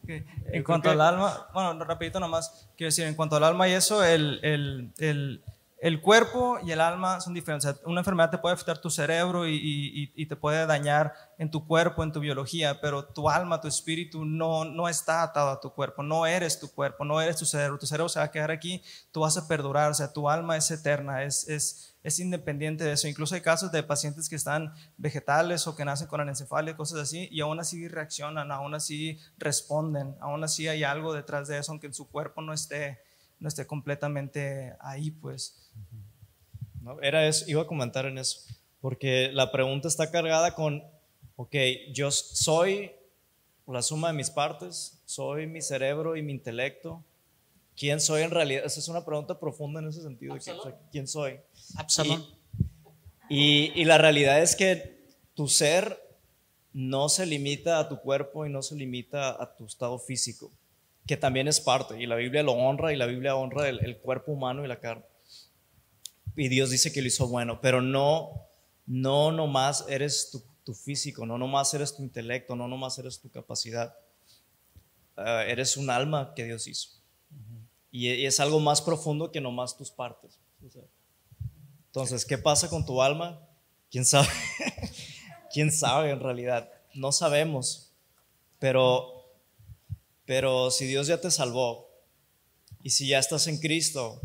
Que 0.05 0.25
En 0.51 0.63
cuanto 0.63 0.89
al 0.89 0.99
alma, 0.99 1.47
bueno, 1.53 1.73
no, 1.75 1.85
rapidito 1.85 2.19
nomás, 2.19 2.67
quiero 2.75 2.87
decir, 2.89 3.05
en 3.05 3.13
cuanto 3.15 3.35
al 3.35 3.43
alma 3.43 3.69
y 3.69 3.73
eso, 3.73 4.03
el, 4.03 4.39
el, 4.43 4.91
el, 4.97 5.43
el 5.77 6.01
cuerpo 6.01 6.57
y 6.63 6.71
el 6.71 6.81
alma 6.81 7.21
son 7.21 7.35
diferentes. 7.35 7.69
O 7.69 7.73
sea, 7.73 7.81
una 7.85 8.01
enfermedad 8.01 8.31
te 8.31 8.39
puede 8.39 8.53
afectar 8.55 8.79
tu 8.79 8.89
cerebro 8.89 9.47
y, 9.47 9.53
y- 9.55 10.03
y- 10.03 10.11
y 10.15 10.25
te 10.25 10.35
puede 10.35 10.65
dañar 10.65 11.13
en 11.37 11.51
tu 11.51 11.65
cuerpo, 11.67 12.03
en 12.03 12.11
tu 12.11 12.19
biología, 12.19 12.81
pero 12.81 13.05
tu 13.05 13.29
alma, 13.29 13.61
tu 13.61 13.67
espíritu 13.67 14.25
no, 14.25 14.65
no 14.65 14.89
está 14.89 15.21
atado 15.21 15.49
a 15.51 15.59
tu 15.61 15.71
cuerpo, 15.71 16.01
no 16.01 16.25
eres 16.25 16.59
tu 16.59 16.71
cuerpo, 16.71 17.05
no 17.05 17.21
eres 17.21 17.37
tu 17.37 17.45
cerebro. 17.45 17.77
Tu 17.77 17.85
cerebro 17.85 18.09
se 18.09 18.19
va 18.19 18.25
a 18.25 18.31
quedar 18.31 18.49
aquí, 18.51 18.81
tú 19.11 19.19
vas 19.21 19.37
a 19.37 19.47
perdurar, 19.47 19.91
o 19.91 19.93
sea, 19.93 20.11
tu 20.11 20.27
alma 20.29 20.57
es 20.57 20.69
eterna, 20.71 21.23
es, 21.23 21.47
es, 21.47 21.90
es 22.03 22.19
independiente 22.19 22.83
de 22.83 22.93
eso. 22.93 23.07
Incluso 23.07 23.35
hay 23.35 23.41
casos 23.41 23.71
de 23.71 23.83
pacientes 23.83 24.27
que 24.27 24.35
están 24.35 24.73
vegetales 24.97 25.67
o 25.67 25.75
que 25.75 25.85
nacen 25.85 26.07
con 26.07 26.21
anencefalia, 26.21 26.75
cosas 26.75 26.99
así, 26.99 27.27
y 27.31 27.41
aún 27.41 27.59
así 27.59 27.87
reaccionan, 27.87 28.51
aún 28.51 28.73
así 28.73 29.19
responden, 29.37 30.15
aún 30.19 30.43
así 30.43 30.67
hay 30.67 30.83
algo 30.83 31.13
detrás 31.13 31.47
de 31.47 31.57
eso, 31.57 31.71
aunque 31.71 31.87
en 31.87 31.93
su 31.93 32.09
cuerpo 32.09 32.41
no 32.41 32.53
esté, 32.53 32.99
no 33.39 33.47
esté 33.47 33.67
completamente 33.67 34.75
ahí, 34.79 35.11
pues. 35.11 35.71
No, 36.81 36.99
era 37.01 37.27
eso, 37.27 37.45
iba 37.47 37.61
a 37.61 37.67
comentar 37.67 38.05
en 38.05 38.17
eso, 38.17 38.39
porque 38.81 39.29
la 39.31 39.51
pregunta 39.51 39.87
está 39.87 40.09
cargada 40.09 40.55
con, 40.55 40.83
ok, 41.35 41.55
yo 41.93 42.09
soy 42.09 42.91
la 43.67 43.81
suma 43.81 44.09
de 44.09 44.13
mis 44.13 44.29
partes, 44.29 45.01
soy 45.05 45.47
mi 45.47 45.61
cerebro 45.61 46.15
y 46.15 46.21
mi 46.21 46.33
intelecto. 46.33 47.03
¿Quién 47.75 47.99
soy 47.99 48.23
en 48.23 48.31
realidad? 48.31 48.65
Esa 48.65 48.79
es 48.79 48.87
una 48.89 49.05
pregunta 49.05 49.39
profunda 49.39 49.79
en 49.79 49.87
ese 49.87 50.01
sentido. 50.01 50.35
de 50.35 50.41
¿Quién 50.91 51.07
soy? 51.07 51.39
Absalón. 51.75 52.25
Y, 53.29 53.71
y 53.75 53.85
la 53.85 53.97
realidad 53.97 54.41
es 54.41 54.55
que 54.55 55.07
tu 55.33 55.47
ser 55.47 55.99
no 56.73 57.09
se 57.09 57.25
limita 57.25 57.79
a 57.79 57.89
tu 57.89 57.99
cuerpo 57.99 58.45
y 58.45 58.49
no 58.49 58.61
se 58.61 58.75
limita 58.75 59.41
a 59.41 59.55
tu 59.55 59.65
estado 59.65 59.99
físico, 59.99 60.51
que 61.05 61.17
también 61.17 61.47
es 61.47 61.59
parte, 61.59 62.01
y 62.01 62.05
la 62.05 62.15
Biblia 62.15 62.43
lo 62.43 62.53
honra 62.53 62.93
y 62.93 62.97
la 62.97 63.05
Biblia 63.05 63.35
honra 63.35 63.67
el, 63.69 63.83
el 63.83 63.97
cuerpo 63.97 64.31
humano 64.31 64.63
y 64.63 64.67
la 64.67 64.79
carne. 64.79 65.03
y 66.35 66.47
Dios 66.47 66.69
dice 66.69 66.91
que 66.91 67.01
lo 67.01 67.07
hizo 67.07 67.27
bueno, 67.27 67.59
pero 67.61 67.81
no, 67.81 68.47
no 68.85 69.31
nomás 69.31 69.85
eres 69.89 70.29
tu, 70.31 70.43
tu 70.63 70.73
físico, 70.73 71.25
no 71.25 71.37
nomás 71.37 71.73
eres 71.73 71.95
tu 71.95 72.03
intelecto, 72.03 72.55
no 72.55 72.67
nomás 72.67 72.97
eres 72.99 73.19
tu 73.19 73.29
capacidad. 73.29 73.95
Ah, 75.17 75.43
eres 75.47 75.77
un 75.77 75.89
alma 75.89 76.33
que 76.35 76.45
Dios 76.45 76.67
hizo. 76.67 76.89
y, 77.91 78.09
y 78.09 78.25
es 78.25 78.39
algo 78.39 78.59
más 78.59 78.81
profundo 78.81 79.31
que 79.31 79.41
nomás 79.41 79.77
tus 79.77 79.91
partes. 79.91 80.39
O 80.65 80.69
sea, 80.69 80.83
entonces, 81.91 82.25
¿qué 82.25 82.37
pasa 82.37 82.69
con 82.69 82.85
tu 82.85 83.01
alma? 83.01 83.39
¿Quién 83.91 84.05
sabe? 84.05 84.27
¿Quién 85.53 85.71
sabe 85.71 86.11
en 86.11 86.19
realidad? 86.21 86.69
No 86.93 87.11
sabemos. 87.11 87.91
Pero, 88.59 89.25
pero 90.25 90.71
si 90.71 90.85
Dios 90.85 91.07
ya 91.07 91.19
te 91.19 91.29
salvó 91.31 91.89
y 92.83 92.91
si 92.91 93.07
ya 93.07 93.19
estás 93.19 93.47
en 93.47 93.59
Cristo, 93.59 94.21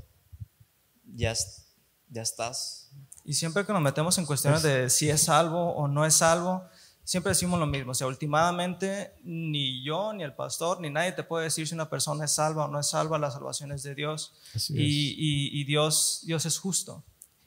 ya, 1.14 1.32
es- 1.32 1.66
ya 2.10 2.22
estás. 2.22 2.90
Y 3.24 3.32
siempre 3.34 3.66
que 3.66 3.72
nos 3.72 3.82
metemos 3.82 4.16
en 4.18 4.26
cuestiones 4.26 4.62
de 4.62 4.88
si 4.88 5.10
es 5.10 5.24
salvo 5.24 5.72
o 5.74 5.88
no 5.88 6.06
es 6.06 6.14
salvo, 6.14 6.62
siempre 7.02 7.30
decimos 7.30 7.58
lo 7.58 7.66
mismo. 7.66 7.90
O 7.90 7.94
sea, 7.94 8.06
últimamente 8.06 9.12
ni 9.24 9.82
yo, 9.84 10.12
ni 10.12 10.22
el 10.22 10.34
pastor, 10.34 10.80
ni 10.80 10.90
nadie 10.90 11.10
te 11.12 11.24
puede 11.24 11.44
decir 11.44 11.66
si 11.66 11.74
una 11.74 11.90
persona 11.90 12.26
es 12.26 12.32
salva 12.32 12.66
o 12.66 12.68
no 12.68 12.78
es 12.78 12.86
salva. 12.88 13.18
La 13.18 13.30
salvación 13.32 13.72
es 13.72 13.82
de 13.82 13.96
Dios. 13.96 14.34
Así 14.54 14.74
y, 14.76 15.14
y- 15.16 15.60
y 15.60 15.64
Dios, 15.64 16.20
Dios 16.22 16.46
es 16.46 16.58
justo. 16.58 17.02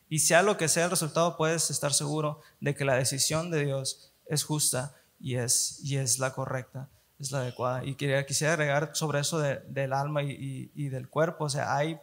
Y 0.10 0.20
sea 0.20 0.42
lo 0.42 0.58
que 0.58 0.68
sea 0.68 0.86
el 0.86 0.90
resultado, 0.92 1.38
puedes 1.38 1.70
estar 1.70 1.94
seguro 1.94 2.42
de 2.60 2.74
que 2.76 2.84
la 2.86 2.96
decisión 2.96 3.52
de 3.52 3.66
Dios 3.66 4.12
es 4.26 4.44
justa 4.44 4.96
y 5.20 5.36
es, 5.36 5.80
y 5.84 5.98
es 5.98 6.18
la 6.20 6.34
correcta, 6.34 6.90
es 7.20 7.32
la 7.32 7.40
adecuada. 7.40 7.86
Y 7.86 7.96
quería, 7.96 8.26
quisiera 8.26 8.54
agregar 8.54 8.92
sobre 8.96 9.20
eso 9.20 9.40
de- 9.40 9.60
del 9.68 9.94
alma 9.94 10.24
y, 10.24 10.72
y- 10.74 10.90
del 10.90 11.10
cuerpo. 11.10 11.46
O 11.46 11.50
sea, 11.50 11.76
hay, 11.76 12.00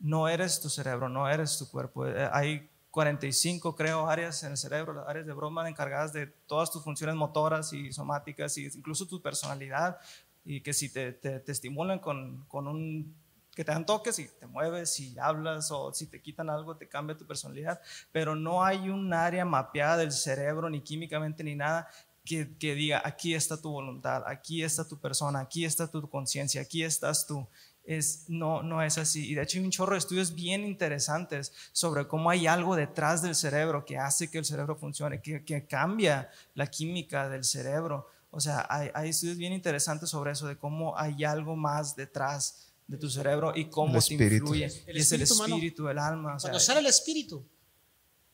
no 0.00 0.28
eres 0.28 0.60
tu 0.60 0.70
cerebro, 0.70 1.08
no 1.08 1.28
eres 1.28 1.58
tu 1.58 1.68
cuerpo. 1.70 2.06
Eh, 2.06 2.28
Hay 2.32 2.70
45, 2.90 3.74
creo, 3.76 4.08
áreas 4.08 4.42
en 4.44 4.52
el 4.52 4.56
cerebro, 4.56 5.06
áreas 5.08 5.26
de 5.26 5.32
broma 5.32 5.68
encargadas 5.68 6.12
de 6.12 6.26
todas 6.26 6.70
tus 6.70 6.82
funciones 6.84 7.16
motoras 7.16 7.72
y 7.72 7.92
somáticas, 7.92 8.56
y 8.58 8.66
incluso 8.66 9.06
tu 9.06 9.20
personalidad, 9.22 9.98
y 10.44 10.60
que 10.60 10.72
si 10.72 10.88
te, 10.90 11.12
te- 11.12 11.40
te 11.40 11.52
estimulan 11.52 11.98
con, 12.00 12.44
con 12.48 12.66
un 12.68 13.14
que 13.54 13.64
te 13.64 13.72
dan 13.72 13.84
toques 13.84 14.18
y 14.18 14.28
te 14.28 14.46
mueves 14.46 14.98
y 15.00 15.18
hablas 15.18 15.70
o 15.70 15.92
si 15.92 16.06
te 16.06 16.22
quitan 16.22 16.48
algo 16.48 16.76
te 16.76 16.88
cambia 16.88 17.16
tu 17.16 17.26
personalidad, 17.26 17.80
pero 18.10 18.34
no 18.34 18.64
hay 18.64 18.88
un 18.88 19.12
área 19.12 19.44
mapeada 19.44 19.98
del 19.98 20.12
cerebro 20.12 20.70
ni 20.70 20.80
químicamente 20.80 21.44
ni 21.44 21.54
nada 21.54 21.88
que, 22.24 22.56
que 22.56 22.74
diga 22.74 23.02
aquí 23.04 23.34
está 23.34 23.60
tu 23.60 23.70
voluntad, 23.70 24.22
aquí 24.26 24.62
está 24.62 24.86
tu 24.86 24.98
persona, 24.98 25.40
aquí 25.40 25.64
está 25.64 25.88
tu 25.88 26.08
conciencia, 26.08 26.62
aquí 26.62 26.82
estás 26.82 27.26
tú. 27.26 27.46
Es, 27.84 28.26
no, 28.28 28.62
no 28.62 28.80
es 28.80 28.96
así. 28.96 29.28
Y 29.28 29.34
de 29.34 29.42
hecho 29.42 29.58
hay 29.58 29.64
un 29.64 29.72
chorro 29.72 29.94
de 29.94 29.98
estudios 29.98 30.34
bien 30.34 30.64
interesantes 30.64 31.52
sobre 31.72 32.06
cómo 32.06 32.30
hay 32.30 32.46
algo 32.46 32.76
detrás 32.76 33.22
del 33.22 33.34
cerebro 33.34 33.84
que 33.84 33.98
hace 33.98 34.30
que 34.30 34.38
el 34.38 34.44
cerebro 34.44 34.76
funcione, 34.76 35.20
que, 35.20 35.44
que 35.44 35.66
cambia 35.66 36.30
la 36.54 36.68
química 36.68 37.28
del 37.28 37.42
cerebro. 37.42 38.06
O 38.30 38.38
sea, 38.38 38.66
hay, 38.70 38.90
hay 38.94 39.10
estudios 39.10 39.36
bien 39.36 39.52
interesantes 39.52 40.10
sobre 40.10 40.30
eso, 40.30 40.46
de 40.46 40.56
cómo 40.56 40.96
hay 40.96 41.24
algo 41.24 41.56
más 41.56 41.96
detrás 41.96 42.71
de 42.86 42.96
tu 42.98 43.08
cerebro 43.10 43.52
y 43.56 43.66
cómo 43.70 43.86
El 43.88 43.92
te 43.94 43.98
espíritu. 44.14 44.44
influye. 44.54 44.82
El 44.86 44.96
y 44.96 45.00
es 45.00 45.12
el 45.12 45.22
espíritu 45.22 45.88
el 45.88 45.98
alma. 45.98 46.36
o 46.36 46.38
sea, 46.38 46.50
Cuando 46.50 46.60
sale 46.60 46.80
el 46.80 46.86
espíritu, 46.86 47.46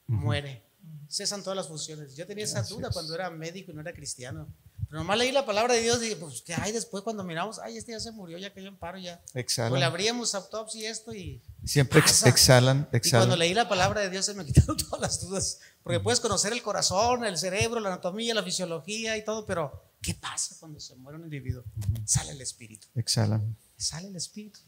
muere. 0.06 0.64
Cesan 1.08 1.42
todas 1.42 1.56
las 1.56 1.68
funciones. 1.68 2.14
Yo 2.16 2.26
tenía 2.26 2.44
esa 2.44 2.62
duda 2.62 2.90
cuando 2.90 3.14
era 3.14 3.30
médico 3.30 3.72
y 3.72 3.74
no 3.74 3.80
era 3.80 3.92
cristiano. 3.92 4.46
Pero 4.88 5.00
nomás 5.00 5.18
leí 5.18 5.32
la 5.32 5.44
palabra 5.44 5.74
de 5.74 5.82
Dios 5.82 5.98
y 5.98 6.04
dije, 6.04 6.16
pues, 6.16 6.40
¿qué 6.42 6.54
hay 6.54 6.72
después 6.72 7.02
cuando 7.04 7.22
miramos? 7.24 7.58
Ay, 7.58 7.76
este 7.76 7.92
ya 7.92 8.00
se 8.00 8.10
murió, 8.10 8.38
ya 8.38 8.52
cayó 8.54 8.68
en 8.68 8.76
paro, 8.76 8.98
ya. 8.98 9.22
Exhalan. 9.34 9.70
Pues 9.70 9.80
le 9.80 9.84
abríamos 9.86 10.34
autopsia 10.34 10.80
y 10.80 10.86
esto 10.86 11.12
y... 11.14 11.42
Siempre 11.64 12.00
ex- 12.00 12.24
exhalan, 12.24 12.78
Y 12.78 12.80
cuando 12.82 12.96
exhalan. 12.96 13.38
leí 13.38 13.52
la 13.54 13.68
palabra 13.68 14.00
de 14.00 14.08
Dios 14.10 14.24
se 14.24 14.32
me 14.34 14.44
quitaron 14.46 14.76
todas 14.78 15.00
las 15.00 15.20
dudas. 15.20 15.60
Porque 15.82 16.00
puedes 16.00 16.20
conocer 16.20 16.52
el 16.54 16.62
corazón, 16.62 17.24
el 17.26 17.36
cerebro, 17.36 17.80
la 17.80 17.88
anatomía, 17.90 18.34
la 18.34 18.42
fisiología 18.42 19.16
y 19.18 19.24
todo, 19.24 19.44
pero 19.44 19.82
¿qué 20.00 20.14
pasa 20.14 20.56
cuando 20.58 20.80
se 20.80 20.94
muere 20.96 21.18
un 21.18 21.24
individuo? 21.24 21.64
Sale 22.06 22.32
el 22.32 22.40
espíritu. 22.40 22.86
Exhalan. 22.94 23.56
Sale 23.78 24.08
el 24.08 24.16
espíritu. 24.16 24.60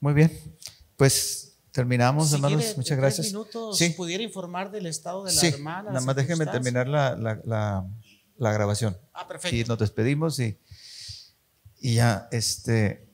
Muy 0.00 0.12
bien. 0.12 0.56
Pues 0.96 1.56
terminamos, 1.72 2.28
Si 2.28 2.34
hermanos. 2.34 2.58
quiere, 2.60 2.76
Muchas 2.76 2.98
gracias. 2.98 3.26
minutos, 3.28 3.78
Sí. 3.78 3.90
pudiera 3.90 4.22
informar 4.22 4.70
del 4.70 4.86
estado 4.86 5.24
de 5.24 5.32
la 5.32 5.40
Sí, 5.40 5.46
hermana. 5.46 5.90
nada 5.92 6.04
más 6.04 6.16
déjenme 6.16 6.44
terminar 6.46 6.88
la, 6.88 7.16
la- 7.16 7.40
la- 7.44 7.86
la 8.36 8.52
grabación. 8.52 8.98
Ah, 9.14 9.26
perfecto. 9.28 9.56
Y 9.56 9.64
nos 9.64 9.78
despedimos 9.78 10.38
y, 10.40 10.58
y 11.80 11.94
ya, 11.94 12.28
este, 12.32 13.08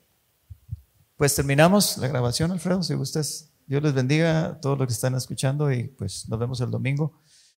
pues 1.15 1.35
terminamos 1.35 1.97
la 1.97 2.07
grabación, 2.07 2.51
Alfredo, 2.51 2.81
si 2.83 2.93
gustas. 2.95 3.49
Dios 3.67 3.83
les 3.83 3.93
bendiga 3.93 4.45
a 4.45 4.61
todos 4.61 4.77
los 4.79 4.87
que 4.87 4.93
están 4.93 5.13
escuchando 5.15 5.71
y 5.71 5.83
pues 5.89 6.27
nos 6.29 6.39
vemos 6.39 6.59
el 6.61 6.71
domingo. 6.71 7.21